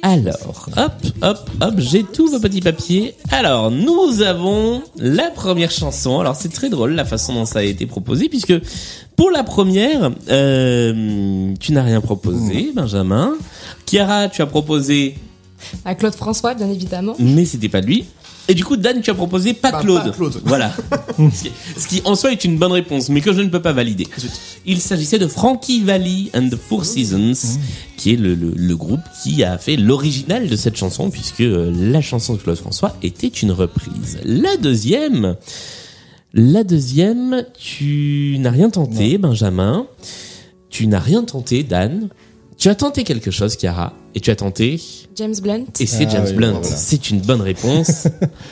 Alors, 0.04 0.70
hop, 0.78 0.94
hop, 1.22 1.50
hop, 1.62 1.74
j'ai 1.78 2.04
tous 2.04 2.32
vos 2.32 2.40
petits 2.40 2.62
papiers. 2.62 3.14
Alors, 3.30 3.70
nous 3.70 4.22
avons 4.22 4.82
la 4.98 5.30
première 5.30 5.70
chanson. 5.70 6.20
Alors, 6.20 6.36
c'est 6.36 6.50
très 6.50 6.70
drôle 6.70 6.94
la 6.94 7.06
façon 7.06 7.34
dont 7.36 7.46
ça 7.46 7.60
a 7.60 7.64
été 7.64 7.86
proposé, 7.86 8.28
puisque 8.28 8.54
pour 9.16 9.30
la 9.30 9.44
première, 9.44 10.12
euh, 10.30 11.54
tu 11.60 11.72
n'as 11.72 11.84
rien 11.84 12.02
proposé, 12.02 12.72
Benjamin. 12.76 13.34
Chiara, 13.86 14.28
tu 14.30 14.42
as 14.42 14.48
proposé, 14.48 15.16
À 15.86 15.94
Claude 15.94 16.16
François, 16.16 16.56
bien 16.56 16.70
évidemment. 16.70 17.16
mais 17.20 17.46
c'était 17.46 17.70
pas 17.70 17.82
lui. 17.82 18.06
Et 18.52 18.54
du 18.54 18.66
coup, 18.66 18.76
Dan, 18.76 19.00
tu 19.02 19.10
as 19.10 19.14
proposé 19.14 19.54
pas 19.54 19.72
Bah, 19.72 19.80
Claude. 19.82 20.04
pas 20.04 20.10
Claude. 20.12 20.42
Voilà. 20.44 20.74
ce, 21.18 21.44
qui, 21.44 21.52
ce 21.78 21.88
qui, 21.88 22.02
en 22.04 22.16
soi 22.16 22.34
est 22.34 22.44
une 22.44 22.58
bonne 22.58 22.74
réponse, 22.74 23.08
mais 23.08 23.22
que 23.22 23.32
je 23.32 23.40
ne 23.40 23.48
peux 23.48 23.62
pas 23.62 23.72
valider. 23.72 24.08
Il 24.66 24.82
s'agissait 24.82 25.20
de 25.20 25.28
Frankie 25.28 25.82
Valli 25.84 26.30
and 26.36 26.50
the 26.50 26.58
Four 26.58 26.84
Seasons, 26.84 27.58
qui 27.96 28.12
est 28.14 28.18
le, 28.18 28.36
le- 28.36 28.52
le 28.54 28.76
groupe 28.76 29.00
qui 29.24 29.42
a 29.46 29.58
fait 29.58 29.78
l'original 29.78 30.50
de 30.50 30.56
cette 30.58 30.76
chanson, 30.76 31.10
puisque 31.10 31.40
euh, 31.40 31.72
la 31.74 32.02
chanson 32.02 32.34
de 32.34 32.40
Claude 32.40 32.58
François 32.58 32.98
était 33.04 33.28
une 33.30 33.52
reprise. 33.54 34.20
La 34.26 34.58
deuxième, 34.58 35.38
la 36.34 36.66
deuxième, 36.66 37.46
tu 37.58 38.36
n'as 38.40 38.52
rien 38.52 38.70
tenté, 38.70 39.18
Benjamin. 39.18 39.88
Tu 40.70 40.88
n'as 40.88 41.00
rien 41.00 41.24
tenté, 41.24 41.64
Dan. 41.64 42.10
Tu 42.62 42.70
as 42.70 42.76
tenté 42.76 43.04
quelque 43.04 43.32
chose, 43.32 43.58
Chiara, 43.60 43.92
et 44.14 44.20
tu 44.20 44.30
as 44.30 44.36
tenté 44.36 44.80
James 45.16 45.34
Blunt. 45.42 45.64
et 45.80 45.88
c'est 45.88 46.06
Ah 46.06 46.10
James 46.12 46.26
oui, 46.28 46.34
Blunt. 46.34 46.52
voilà. 46.62 46.68
C'est 46.78 47.10
une 47.10 47.20
bonne 47.20 47.42
réponse. 47.42 48.08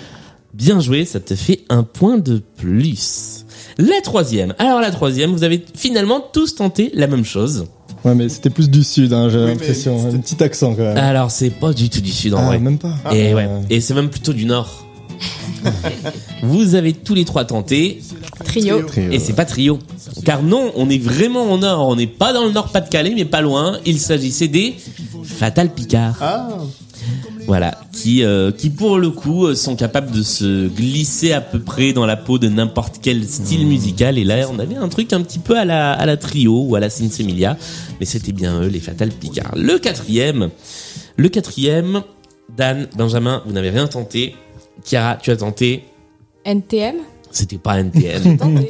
Bien 0.56 0.80
joué, 0.80 1.06
ça 1.06 1.20
te 1.20 1.36
fait 1.36 1.60
un 1.70 1.84
point 1.84 2.18
de 2.18 2.42
plus. 2.58 3.46
La 3.78 4.02
troisième. 4.02 4.56
Alors 4.58 4.82
la 4.82 4.90
troisième, 4.90 5.30
vous 5.32 5.44
avez 5.44 5.64
finalement 5.76 6.22
tous 6.22 6.56
tenté 6.56 6.90
la 6.96 7.06
même 7.06 7.24
chose. 7.24 7.68
Ouais, 8.04 8.16
mais 8.16 8.30
c'était 8.30 8.50
plus 8.50 8.68
du 8.68 8.84
sud, 8.84 9.14
hein, 9.14 9.30
j'ai 9.30 9.38
Oui, 9.38 9.46
l'impression. 9.46 10.10
Un 10.12 10.18
petit 10.18 10.44
accent 10.44 10.74
quand 10.74 10.82
même. 10.82 10.98
Alors 10.98 11.30
c'est 11.30 11.52
pas 11.52 11.72
du 11.72 11.92
tout 11.92 12.02
du 12.02 12.12
sud 12.12 12.34
en 12.34 12.40
Ah, 12.40 12.46
vrai. 12.48 12.58
même 12.60 12.80
pas. 12.80 12.96
Et 13.14 13.32
Ah. 13.32 13.36
ouais. 13.36 13.48
Et 13.70 13.80
c'est 13.80 13.94
même 13.94 14.10
plutôt 14.10 14.34
du 14.34 14.46
nord. 14.46 14.88
vous 16.44 16.76
avez 16.76 16.94
tous 16.94 17.16
les 17.16 17.26
trois 17.26 17.46
tenté. 17.46 18.02
Trio. 18.46 18.84
Trio. 18.84 19.12
Et 19.12 19.20
c'est 19.20 19.34
pas 19.34 19.46
trio. 19.46 19.80
Car 20.26 20.44
non, 20.44 20.72
on 20.76 20.90
est 20.90 21.02
vraiment 21.02 21.52
au 21.52 21.58
nord. 21.58 21.88
On 21.88 21.96
n'est 21.96 22.08
pas 22.08 22.34
dans 22.34 22.46
le 22.46 22.52
nord 22.52 22.70
Pas-de-Calais, 22.72 23.14
mais 23.16 23.26
pas 23.26 23.42
loin. 23.42 23.80
Il 23.86 24.00
s'agissait 24.00 24.48
des 24.48 24.76
Fatal 25.24 25.70
Picard. 25.74 26.18
Ah 26.22 26.50
Voilà, 27.48 27.78
qui 27.92 28.24
euh, 28.24 28.52
qui 28.52 28.70
pour 28.70 28.98
le 28.98 29.10
coup 29.10 29.46
euh, 29.46 29.56
sont 29.56 29.76
capables 29.76 30.12
de 30.12 30.24
se 30.24 30.68
glisser 30.68 31.34
à 31.34 31.42
peu 31.42 31.60
près 31.60 31.94
dans 31.94 32.06
la 32.06 32.18
peau 32.18 32.38
de 32.38 32.48
n'importe 32.48 33.00
quel 33.02 33.26
style 33.28 33.66
musical. 33.66 34.18
Et 34.18 34.24
là, 34.24 34.48
on 34.52 34.60
avait 34.60 34.76
un 34.76 34.90
truc 34.90 35.14
un 35.14 35.22
petit 35.22 35.40
peu 35.40 35.58
à 35.58 35.66
la 35.66 35.94
à 35.94 36.06
la 36.06 36.18
trio 36.18 36.64
ou 36.68 36.76
à 36.76 36.80
la 36.80 36.90
Sinsemilia, 36.90 37.58
mais 38.00 38.06
c'était 38.06 38.32
bien 38.32 38.62
eux, 38.62 38.68
les 38.68 38.80
Fatal 38.80 39.10
Picard. 39.10 39.54
Le 39.56 39.78
quatrième, 39.80 40.50
le 41.18 41.30
quatrième, 41.30 42.04
Dan, 42.56 42.88
Benjamin, 42.98 43.42
vous 43.46 43.54
n'avez 43.54 43.70
rien 43.70 43.88
tenté. 43.88 44.36
Chiara, 44.84 45.18
tu 45.18 45.32
as 45.32 45.38
tenté. 45.38 45.86
NTM. 46.46 46.96
C'était 47.32 47.58
pas 47.58 47.80
NTM. 47.80 48.38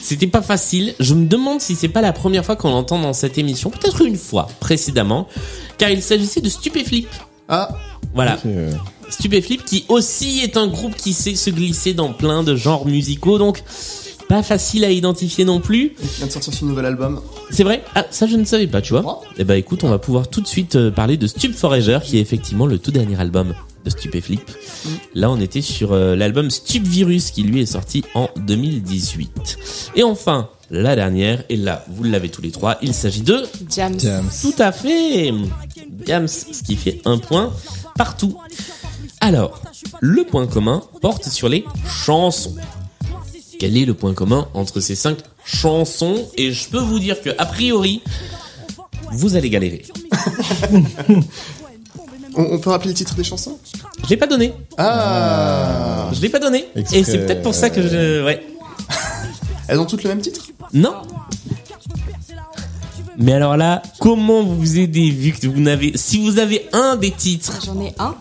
C'était 0.00 0.26
pas 0.26 0.42
facile. 0.42 0.94
Je 1.00 1.14
me 1.14 1.26
demande 1.26 1.60
si 1.60 1.74
c'est 1.74 1.88
pas 1.88 2.00
la 2.00 2.12
première 2.12 2.44
fois 2.44 2.56
qu'on 2.56 2.70
l'entend 2.70 2.98
dans 2.98 3.12
cette 3.12 3.36
émission. 3.36 3.70
Peut-être 3.70 4.02
une 4.02 4.16
fois 4.16 4.48
précédemment, 4.58 5.28
car 5.76 5.90
il 5.90 6.02
s'agissait 6.02 6.40
de 6.40 6.48
Stupéflip. 6.48 7.08
Ah. 7.48 7.76
Voilà. 8.14 8.38
Euh, 8.46 8.72
Stupéflip 9.10 9.64
qui 9.64 9.84
aussi 9.88 10.40
est 10.40 10.56
un 10.56 10.66
groupe 10.66 10.96
qui 10.96 11.12
sait 11.12 11.34
se 11.34 11.50
glisser 11.50 11.92
dans 11.92 12.12
plein 12.12 12.42
de 12.42 12.56
genres 12.56 12.86
musicaux, 12.86 13.38
donc 13.38 13.62
pas 14.28 14.42
facile 14.42 14.84
à 14.84 14.90
identifier 14.90 15.44
non 15.44 15.60
plus. 15.60 15.92
Il 16.00 16.08
vient 16.08 16.26
de 16.26 16.32
sortir 16.32 16.54
son 16.54 16.66
nouvel 16.66 16.86
album. 16.86 17.20
C'est 17.50 17.64
vrai? 17.64 17.82
Ah, 17.94 18.06
ça 18.10 18.26
je 18.26 18.36
ne 18.36 18.44
savais 18.44 18.68
pas, 18.68 18.80
tu 18.80 18.92
vois. 18.92 19.22
Eh 19.36 19.44
ben 19.44 19.56
écoute, 19.56 19.84
on 19.84 19.88
va 19.88 19.98
pouvoir 19.98 20.28
tout 20.28 20.40
de 20.40 20.46
suite 20.46 20.76
euh, 20.76 20.90
parler 20.90 21.16
de 21.16 21.26
Stup 21.26 21.52
Forager, 21.52 21.98
qui 22.04 22.18
est 22.18 22.20
effectivement 22.20 22.66
le 22.66 22.78
tout 22.78 22.92
dernier 22.92 23.20
album 23.20 23.54
de 23.84 23.90
Stupéflip. 23.90 24.50
Là, 25.14 25.30
on 25.30 25.40
était 25.40 25.62
sur 25.62 25.92
euh, 25.92 26.16
l'album 26.16 26.50
Stup 26.50 26.82
Virus, 26.82 27.30
qui 27.30 27.42
lui 27.42 27.60
est 27.60 27.66
sorti 27.66 28.04
en 28.14 28.28
2018. 28.36 29.92
Et 29.96 30.02
enfin, 30.02 30.50
la 30.70 30.94
dernière, 30.94 31.44
et 31.48 31.56
là, 31.56 31.84
vous 31.88 32.04
l'avez 32.04 32.28
tous 32.28 32.42
les 32.42 32.50
trois, 32.50 32.78
il 32.82 32.94
s'agit 32.94 33.22
de... 33.22 33.42
Jams. 33.68 33.98
Tout 34.40 34.54
à 34.58 34.72
fait 34.72 35.32
Jams, 36.06 36.28
ce 36.28 36.62
qui 36.62 36.76
fait 36.76 37.00
un 37.04 37.18
point 37.18 37.52
partout. 37.96 38.38
Alors, 39.20 39.60
le 40.00 40.24
point 40.24 40.46
commun 40.46 40.82
porte 41.00 41.28
sur 41.28 41.48
les 41.48 41.64
chansons. 41.86 42.54
Quel 43.58 43.76
est 43.76 43.84
le 43.84 43.94
point 43.94 44.14
commun 44.14 44.48
entre 44.54 44.80
ces 44.80 44.94
cinq 44.94 45.18
chansons? 45.44 46.26
Et 46.36 46.52
je 46.52 46.68
peux 46.68 46.78
vous 46.78 46.98
dire 46.98 47.20
que, 47.20 47.30
a 47.36 47.44
priori, 47.44 48.00
vous 49.12 49.36
allez 49.36 49.50
galérer. 49.50 49.82
On, 52.36 52.42
on 52.42 52.58
peut 52.58 52.70
rappeler 52.70 52.90
le 52.90 52.94
titre 52.94 53.14
des 53.14 53.24
chansons? 53.24 53.58
Je 54.04 54.08
l'ai 54.08 54.16
pas 54.16 54.26
donné. 54.26 54.52
Ah 54.78 56.08
Je 56.12 56.20
l'ai 56.20 56.28
pas 56.28 56.38
donné. 56.38 56.66
Exprès, 56.76 56.98
Et 56.98 57.04
c'est 57.04 57.18
peut-être 57.26 57.42
pour 57.42 57.54
ça 57.54 57.70
que 57.70 57.82
je. 57.82 58.24
Ouais. 58.24 58.46
Elles 59.68 59.78
ont 59.80 59.86
toutes 59.86 60.02
le 60.04 60.08
même 60.10 60.20
titre? 60.20 60.46
Non. 60.72 60.94
Mais 63.18 63.32
alors 63.34 63.56
là, 63.56 63.82
comment 63.98 64.42
vous 64.42 64.78
aider 64.78 65.10
vu 65.10 65.32
que 65.32 65.46
vous 65.46 65.60
n'avez. 65.60 65.92
Si 65.96 66.18
vous 66.22 66.38
avez 66.38 66.68
un 66.72 66.96
des 66.96 67.10
titres. 67.10 67.60
J'en 67.64 67.80
ai 67.80 67.94
un, 67.98 68.14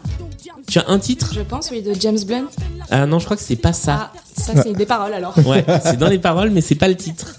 Tu 0.68 0.80
as 0.80 0.86
un 0.90 1.00
titre? 1.00 1.32
Je 1.34 1.42
pense, 1.42 1.72
oui, 1.72 1.82
de 1.82 1.94
James 2.00 2.20
Blunt. 2.26 2.48
Ah 2.92 3.06
non, 3.06 3.20
je 3.20 3.26
crois 3.26 3.38
que 3.38 3.44
c'est 3.44 3.56
pas 3.56 3.74
ça. 3.74 4.12
Ah, 4.14 4.20
ça, 4.36 4.62
c'est 4.62 4.74
des 4.74 4.86
paroles 4.86 5.14
alors. 5.14 5.34
Ouais, 5.46 5.64
c'est 5.84 5.98
dans 5.98 6.10
les 6.10 6.20
paroles, 6.20 6.50
mais 6.50 6.62
c'est 6.62 6.76
pas 6.76 6.88
le 6.88 6.96
titre. 6.96 7.38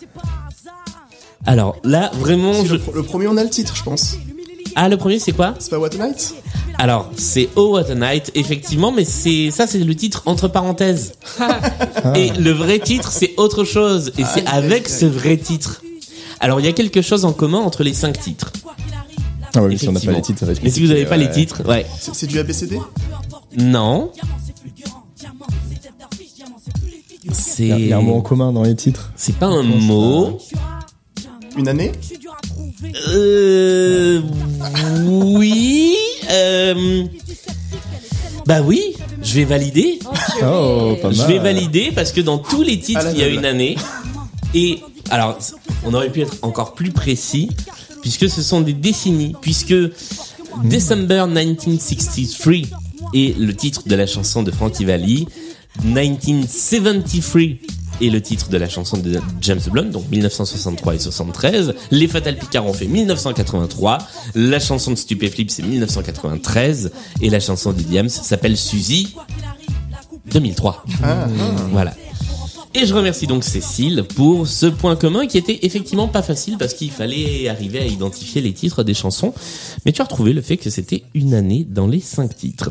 Alors 1.46 1.76
là, 1.84 2.10
vraiment, 2.14 2.52
je. 2.64 2.74
le, 2.74 2.82
le 2.94 3.02
premier, 3.02 3.26
on 3.26 3.36
a 3.36 3.42
le 3.44 3.50
titre, 3.50 3.74
je 3.76 3.82
pense. 3.82 4.16
Ah, 4.76 4.88
le 4.88 4.96
premier, 4.96 5.18
c'est 5.18 5.32
quoi? 5.32 5.54
C'est 5.58 5.70
pas 5.70 5.78
What 5.78 5.94
a 5.98 6.06
Night? 6.06 6.34
Alors, 6.78 7.10
c'est 7.16 7.48
Oh 7.56 7.72
What 7.72 7.90
a 7.90 7.94
Night, 7.94 8.30
effectivement, 8.34 8.92
mais 8.92 9.04
c'est 9.04 9.50
ça, 9.50 9.66
c'est 9.66 9.78
le 9.78 9.94
titre 9.94 10.22
entre 10.26 10.48
parenthèses. 10.48 11.12
Et 12.14 12.30
le 12.30 12.52
vrai 12.52 12.78
titre, 12.78 13.10
c'est 13.12 13.34
autre 13.36 13.64
chose, 13.64 14.12
et 14.16 14.24
c'est 14.24 14.46
avec 14.46 14.88
ce 14.88 15.04
vrai 15.04 15.36
titre. 15.36 15.82
Alors, 16.40 16.60
il 16.60 16.66
y 16.66 16.68
a 16.68 16.72
quelque 16.72 17.02
chose 17.02 17.24
en 17.26 17.32
commun 17.32 17.58
entre 17.58 17.82
les 17.82 17.92
cinq 17.92 18.18
titres. 18.18 18.52
Ah 19.54 19.62
ouais, 19.62 19.68
mais 19.68 19.76
si 19.76 19.88
on 19.88 19.92
n'a 19.92 20.00
pas 20.00 20.12
les 20.12 20.22
titres, 20.22 20.40
ça 20.40 20.46
va 20.46 20.52
être 20.52 20.62
Mais 20.62 20.70
si 20.70 20.80
vous 20.80 20.88
n'avez 20.88 21.04
pas 21.04 21.16
les 21.16 21.30
titres, 21.30 21.62
ouais. 21.68 21.84
C'est 21.98 22.26
du 22.26 22.38
ABCD 22.38 22.78
Non. 23.58 24.10
C'est. 27.32 27.68
il 27.68 27.86
y 27.88 27.92
a 27.92 27.98
un 27.98 28.02
mot 28.02 28.14
en 28.14 28.20
commun 28.22 28.52
dans 28.52 28.62
les 28.62 28.74
titres? 28.74 29.10
C'est 29.16 29.36
pas 29.36 29.46
un 29.46 29.62
mot. 29.62 30.38
Une 31.56 31.68
année? 31.68 31.92
Euh. 33.08 34.20
Oui. 35.04 35.96
Euh. 36.30 37.04
Bah 38.46 38.62
oui, 38.62 38.94
je 39.22 39.34
vais 39.34 39.44
valider. 39.44 39.98
Oh, 40.42 40.96
pas 41.00 41.08
mal. 41.08 41.14
Je 41.14 41.22
vais 41.22 41.38
valider 41.38 41.92
parce 41.94 42.12
que 42.12 42.20
dans 42.20 42.38
tous 42.38 42.62
les 42.62 42.78
titres, 42.78 43.06
il 43.12 43.18
y 43.18 43.22
a 43.22 43.28
une 43.28 43.44
année. 43.44 43.76
Et 44.54 44.80
alors, 45.10 45.38
on 45.84 45.94
aurait 45.94 46.10
pu 46.10 46.22
être 46.22 46.36
encore 46.42 46.74
plus 46.74 46.90
précis 46.90 47.50
puisque 48.02 48.28
ce 48.28 48.42
sont 48.42 48.60
des 48.60 48.72
décennies. 48.72 49.34
Puisque 49.40 49.74
December 50.64 51.26
1963 51.28 52.54
est 53.14 53.38
le 53.38 53.54
titre 53.54 53.82
de 53.86 53.94
la 53.94 54.06
chanson 54.06 54.42
de 54.42 54.50
Frankie 54.50 54.84
Valli. 54.84 55.26
1973 55.84 57.56
est 58.00 58.10
le 58.10 58.20
titre 58.20 58.48
de 58.48 58.56
la 58.56 58.68
chanson 58.68 58.96
de 58.98 59.20
James 59.40 59.60
Blunt, 59.70 59.84
donc 59.90 60.08
1963 60.10 60.94
et 60.94 60.98
73. 60.98 61.74
Les 61.90 62.08
Fatal 62.08 62.36
Picard 62.38 62.66
ont 62.66 62.72
fait 62.72 62.86
1983. 62.86 63.98
La 64.34 64.60
chanson 64.60 64.90
de 64.92 64.96
Stupéflip, 64.96 65.50
c'est 65.50 65.62
1993. 65.62 66.92
Et 67.20 67.30
la 67.30 67.40
chanson 67.40 67.72
d'Idiams 67.72 68.08
s'appelle 68.08 68.56
Suzy 68.56 69.14
2003. 70.32 70.84
Ah, 71.02 71.26
Voilà. 71.72 71.94
Et 72.72 72.86
je 72.86 72.94
remercie 72.94 73.26
donc 73.26 73.42
Cécile 73.42 74.04
pour 74.14 74.46
ce 74.46 74.66
point 74.66 74.94
commun 74.94 75.26
qui 75.26 75.38
était 75.38 75.58
effectivement 75.62 76.06
pas 76.06 76.22
facile 76.22 76.56
parce 76.56 76.72
qu'il 76.72 76.92
fallait 76.92 77.48
arriver 77.48 77.80
à 77.80 77.84
identifier 77.84 78.40
les 78.40 78.52
titres 78.52 78.84
des 78.84 78.94
chansons. 78.94 79.34
Mais 79.84 79.90
tu 79.90 80.00
as 80.00 80.04
retrouvé 80.04 80.32
le 80.32 80.40
fait 80.40 80.56
que 80.56 80.70
c'était 80.70 81.02
une 81.14 81.34
année 81.34 81.66
dans 81.68 81.88
les 81.88 81.98
cinq 81.98 82.36
titres. 82.36 82.70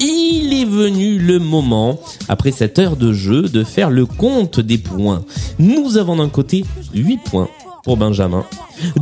Il 0.00 0.50
est 0.54 0.64
venu 0.64 1.18
le 1.18 1.38
moment, 1.38 2.00
après 2.28 2.52
cette 2.52 2.78
heure 2.78 2.96
de 2.96 3.12
jeu, 3.12 3.42
de 3.42 3.64
faire 3.64 3.90
le 3.90 4.06
compte 4.06 4.60
des 4.60 4.78
points. 4.78 5.22
Nous 5.58 5.98
avons 5.98 6.16
d'un 6.16 6.30
côté 6.30 6.64
8 6.94 7.18
points 7.24 7.50
pour 7.84 7.98
Benjamin, 7.98 8.46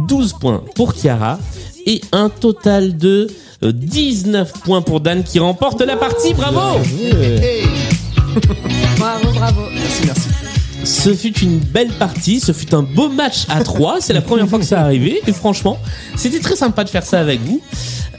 12 0.09 0.34
points 0.40 0.64
pour 0.74 0.93
Chiara 0.95 1.38
et 1.86 2.01
un 2.11 2.28
total 2.28 2.99
de 2.99 3.28
euh, 3.62 3.70
19 3.70 4.53
points 4.64 4.82
pour 4.82 5.01
Dan 5.01 5.22
qui 5.22 5.38
remporte 5.38 5.82
la 5.82 5.97
partie. 5.97 6.34
Bravo! 6.34 6.80
Bravo, 8.99 9.33
bravo. 9.33 9.62
Merci, 9.74 10.03
merci. 10.07 10.28
Ce 10.85 11.14
fut 11.14 11.39
une 11.41 11.59
belle 11.59 11.93
partie, 11.93 12.41
ce 12.41 12.53
fut 12.53 12.74
un 12.74 12.83
beau 12.83 13.09
match 13.09 13.45
à 13.49 13.62
3, 13.62 14.01
c'est 14.01 14.12
la 14.12 14.20
première 14.20 14.49
fois 14.49 14.59
que 14.59 14.64
ça 14.64 14.80
arrivait 14.80 15.20
et 15.26 15.33
franchement, 15.33 15.78
c'était 16.16 16.41
très 16.41 16.57
sympa 16.57 16.83
de 16.83 16.89
faire 16.89 17.05
ça 17.05 17.20
avec 17.20 17.41
vous. 17.41 17.62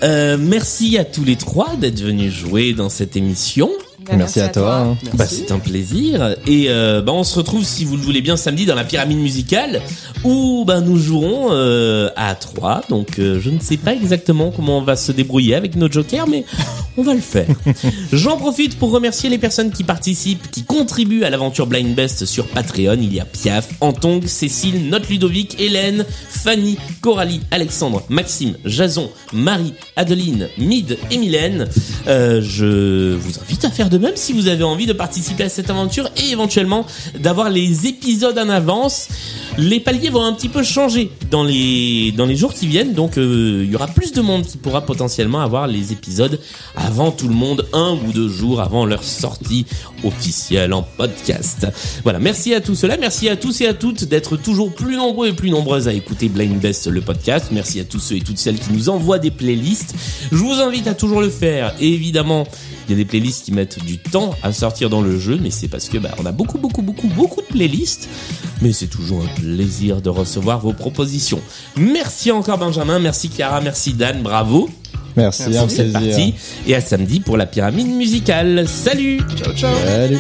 Euh, 0.02 0.38
merci 0.40 0.98
à 0.98 1.04
tous 1.04 1.24
les 1.26 1.36
trois 1.36 1.76
d'être 1.76 2.00
venus 2.00 2.34
jouer 2.34 2.74
dans 2.74 2.90
cette 2.90 3.18
émission. 3.18 3.70
Bah, 4.08 4.14
Merci 4.18 4.40
à 4.42 4.50
toi. 4.50 4.76
hein. 4.80 4.98
Bah, 5.14 5.26
c'est 5.26 5.52
un 5.52 5.60
plaisir. 5.60 6.36
Et 6.48 6.66
euh, 6.70 7.02
bah, 7.02 7.12
on 7.14 7.24
se 7.24 7.36
retrouve, 7.38 7.64
si 7.64 7.86
vous 7.86 7.96
le 7.98 8.02
voulez 8.04 8.22
bien, 8.22 8.36
samedi 8.38 8.66
dans 8.66 8.76
la 8.76 8.84
pyramide 8.84 9.18
musicale, 9.20 9.82
où 10.24 10.64
bah, 10.66 10.82
nous 10.82 10.98
jouerons 10.98 11.48
euh, 11.52 12.10
à 12.16 12.36
3. 12.36 12.84
Donc 12.90 13.20
euh, 13.20 13.40
je 13.42 13.50
ne 13.50 13.60
sais 13.60 13.78
pas 13.78 13.94
exactement 13.94 14.52
comment 14.52 14.80
on 14.80 14.84
va 14.84 14.96
se 14.96 15.12
débrouiller 15.12 15.56
avec 15.56 15.76
nos 15.76 15.90
jokers, 15.92 16.28
mais 16.28 16.44
on 16.98 17.04
va 17.04 17.14
le 17.14 17.22
faire. 17.22 17.48
J'en 18.14 18.38
profite 18.38 18.78
pour 18.78 18.92
remercier 18.92 19.30
les 19.30 19.38
personnes 19.38 19.72
qui 19.72 19.84
participent, 19.84 20.52
qui 20.52 20.64
contribuent 20.64 21.24
à 21.24 21.30
l'aventure 21.30 21.68
Blind 21.68 21.96
Best 21.96 22.26
sur 22.26 22.48
Patreon. 22.48 22.98
Il 23.02 23.14
y 23.14 23.20
a 23.20 23.26
Piaf, 23.26 23.70
Antong, 23.82 24.26
Cécile, 24.28 24.90
Note 24.90 25.10
Ludovic, 25.10 25.60
Hélène, 25.60 26.06
Fanny, 26.30 26.78
Coralie, 27.02 27.42
Alexandre, 27.52 28.04
Maxime, 28.10 28.56
Jason, 28.66 29.10
Marie, 29.32 29.74
Adeline, 29.96 30.48
Mid 30.58 30.98
et 31.12 31.18
Mylène. 31.18 31.68
Euh, 32.08 32.42
je 32.44 33.14
vous 33.16 33.40
invite 33.40 33.66
à 33.66 33.72
faire 33.72 33.90
de 33.94 34.00
même 34.00 34.16
si 34.16 34.34
vous 34.34 34.48
avez 34.48 34.64
envie 34.64 34.88
de 34.88 34.94
participer 34.94 35.44
à 35.44 35.50
cette 35.50 35.70
aventure 35.70 36.10
et 36.18 36.32
éventuellement 36.32 36.86
d'avoir 37.20 37.52
les 37.52 37.86
épisodes 37.86 38.38
en 38.38 38.50
avance. 38.50 39.08
Les 39.60 39.80
paliers 39.80 40.10
vont 40.10 40.24
un 40.24 40.34
petit 40.34 40.50
peu 40.50 40.64
changer 40.64 41.12
dans 41.30 41.44
les 41.44 42.12
dans 42.12 42.26
les 42.26 42.36
jours 42.36 42.56
qui 42.56 42.66
viennent, 42.66 42.94
donc 42.94 43.20
euh, 43.20 43.62
il 43.64 43.72
y 43.72 43.76
aura 43.76 43.86
plus 43.86 44.12
de 44.12 44.22
monde 44.22 44.44
qui 44.44 44.58
pourra 44.58 44.82
potentiellement 44.82 45.42
avoir 45.42 45.68
les 45.68 45.92
épisodes 45.92 46.40
avant 46.76 47.12
tout 47.12 47.28
le 47.28 47.36
monde, 47.36 47.68
un 47.72 47.92
ou 48.08 48.12
deux 48.12 48.30
jours 48.30 48.62
avant 48.62 48.88
leur 48.88 49.04
sortie 49.04 49.68
officielle 50.04 50.74
en 50.74 50.82
podcast. 50.82 51.68
Voilà, 52.02 52.18
merci 52.18 52.56
à 52.56 52.62
tous 52.62 52.74
cela, 52.74 52.98
merci 52.98 53.30
à 53.30 53.36
tous 53.36 53.62
et 53.62 53.68
à 53.68 53.76
toutes 53.76 54.06
d'être 54.06 54.38
toujours 54.38 54.74
plus 54.74 54.96
nombreux 54.96 55.28
et 55.28 55.34
plus 55.34 55.52
nombreuses 55.52 55.88
à 55.88 55.94
écouter 55.94 56.30
Blind 56.30 56.60
Best 56.60 56.88
le 56.88 57.02
podcast. 57.02 57.50
Merci 57.52 57.80
à 57.80 57.84
tous 57.84 58.00
ceux 58.00 58.16
et 58.16 58.22
toutes 58.22 58.40
celles 58.40 58.58
qui 58.58 58.74
nous 58.74 58.90
envoient 58.90 59.20
des 59.20 59.32
playlists. 59.32 59.94
Je 60.32 60.38
vous 60.38 60.54
invite 60.54 60.88
à 60.88 60.96
toujours 60.96 61.22
le 61.22 61.30
faire. 61.30 61.76
Évidemment, 61.80 62.48
il 62.88 62.92
y 62.92 62.94
a 62.94 62.98
des 62.98 63.06
playlists 63.06 63.46
qui 63.46 63.52
mettent 63.52 63.83
du 63.84 63.98
temps 63.98 64.36
à 64.44 64.52
sortir 64.52 64.90
dans 64.90 65.02
le 65.02 65.20
jeu, 65.20 65.40
mais 65.42 65.52
c'est 65.52 65.68
parce 65.68 65.90
que 65.90 65.98
bah, 65.98 66.12
on 66.20 66.26
a 66.26 66.32
beaucoup, 66.32 66.58
beaucoup, 66.58 66.82
beaucoup, 66.82 67.08
beaucoup 67.08 67.42
de 67.42 67.48
playlists. 67.48 68.10
Mais 68.62 68.72
c'est 68.74 68.88
toujours 68.88 69.24
un 69.24 69.40
plaisir 69.40 70.02
de 70.02 70.10
recevoir 70.10 70.60
vos 70.60 70.74
propositions. 70.74 71.42
Merci 71.78 72.32
encore 72.32 72.58
Benjamin, 72.58 73.00
merci 73.00 73.30
Chiara, 73.30 73.62
merci 73.62 73.94
Dan, 73.94 74.22
bravo. 74.22 74.70
Merci, 75.16 75.44
cette 75.44 75.92
plaisir. 75.92 75.92
partie. 75.92 76.34
Et 76.68 76.76
à 76.76 76.82
samedi 76.82 77.20
pour 77.20 77.38
la 77.38 77.46
pyramide 77.46 77.88
musicale. 77.88 78.68
Salut 78.68 79.22
Ciao, 79.38 79.54
ciao. 79.54 79.76
Salut. 79.86 80.18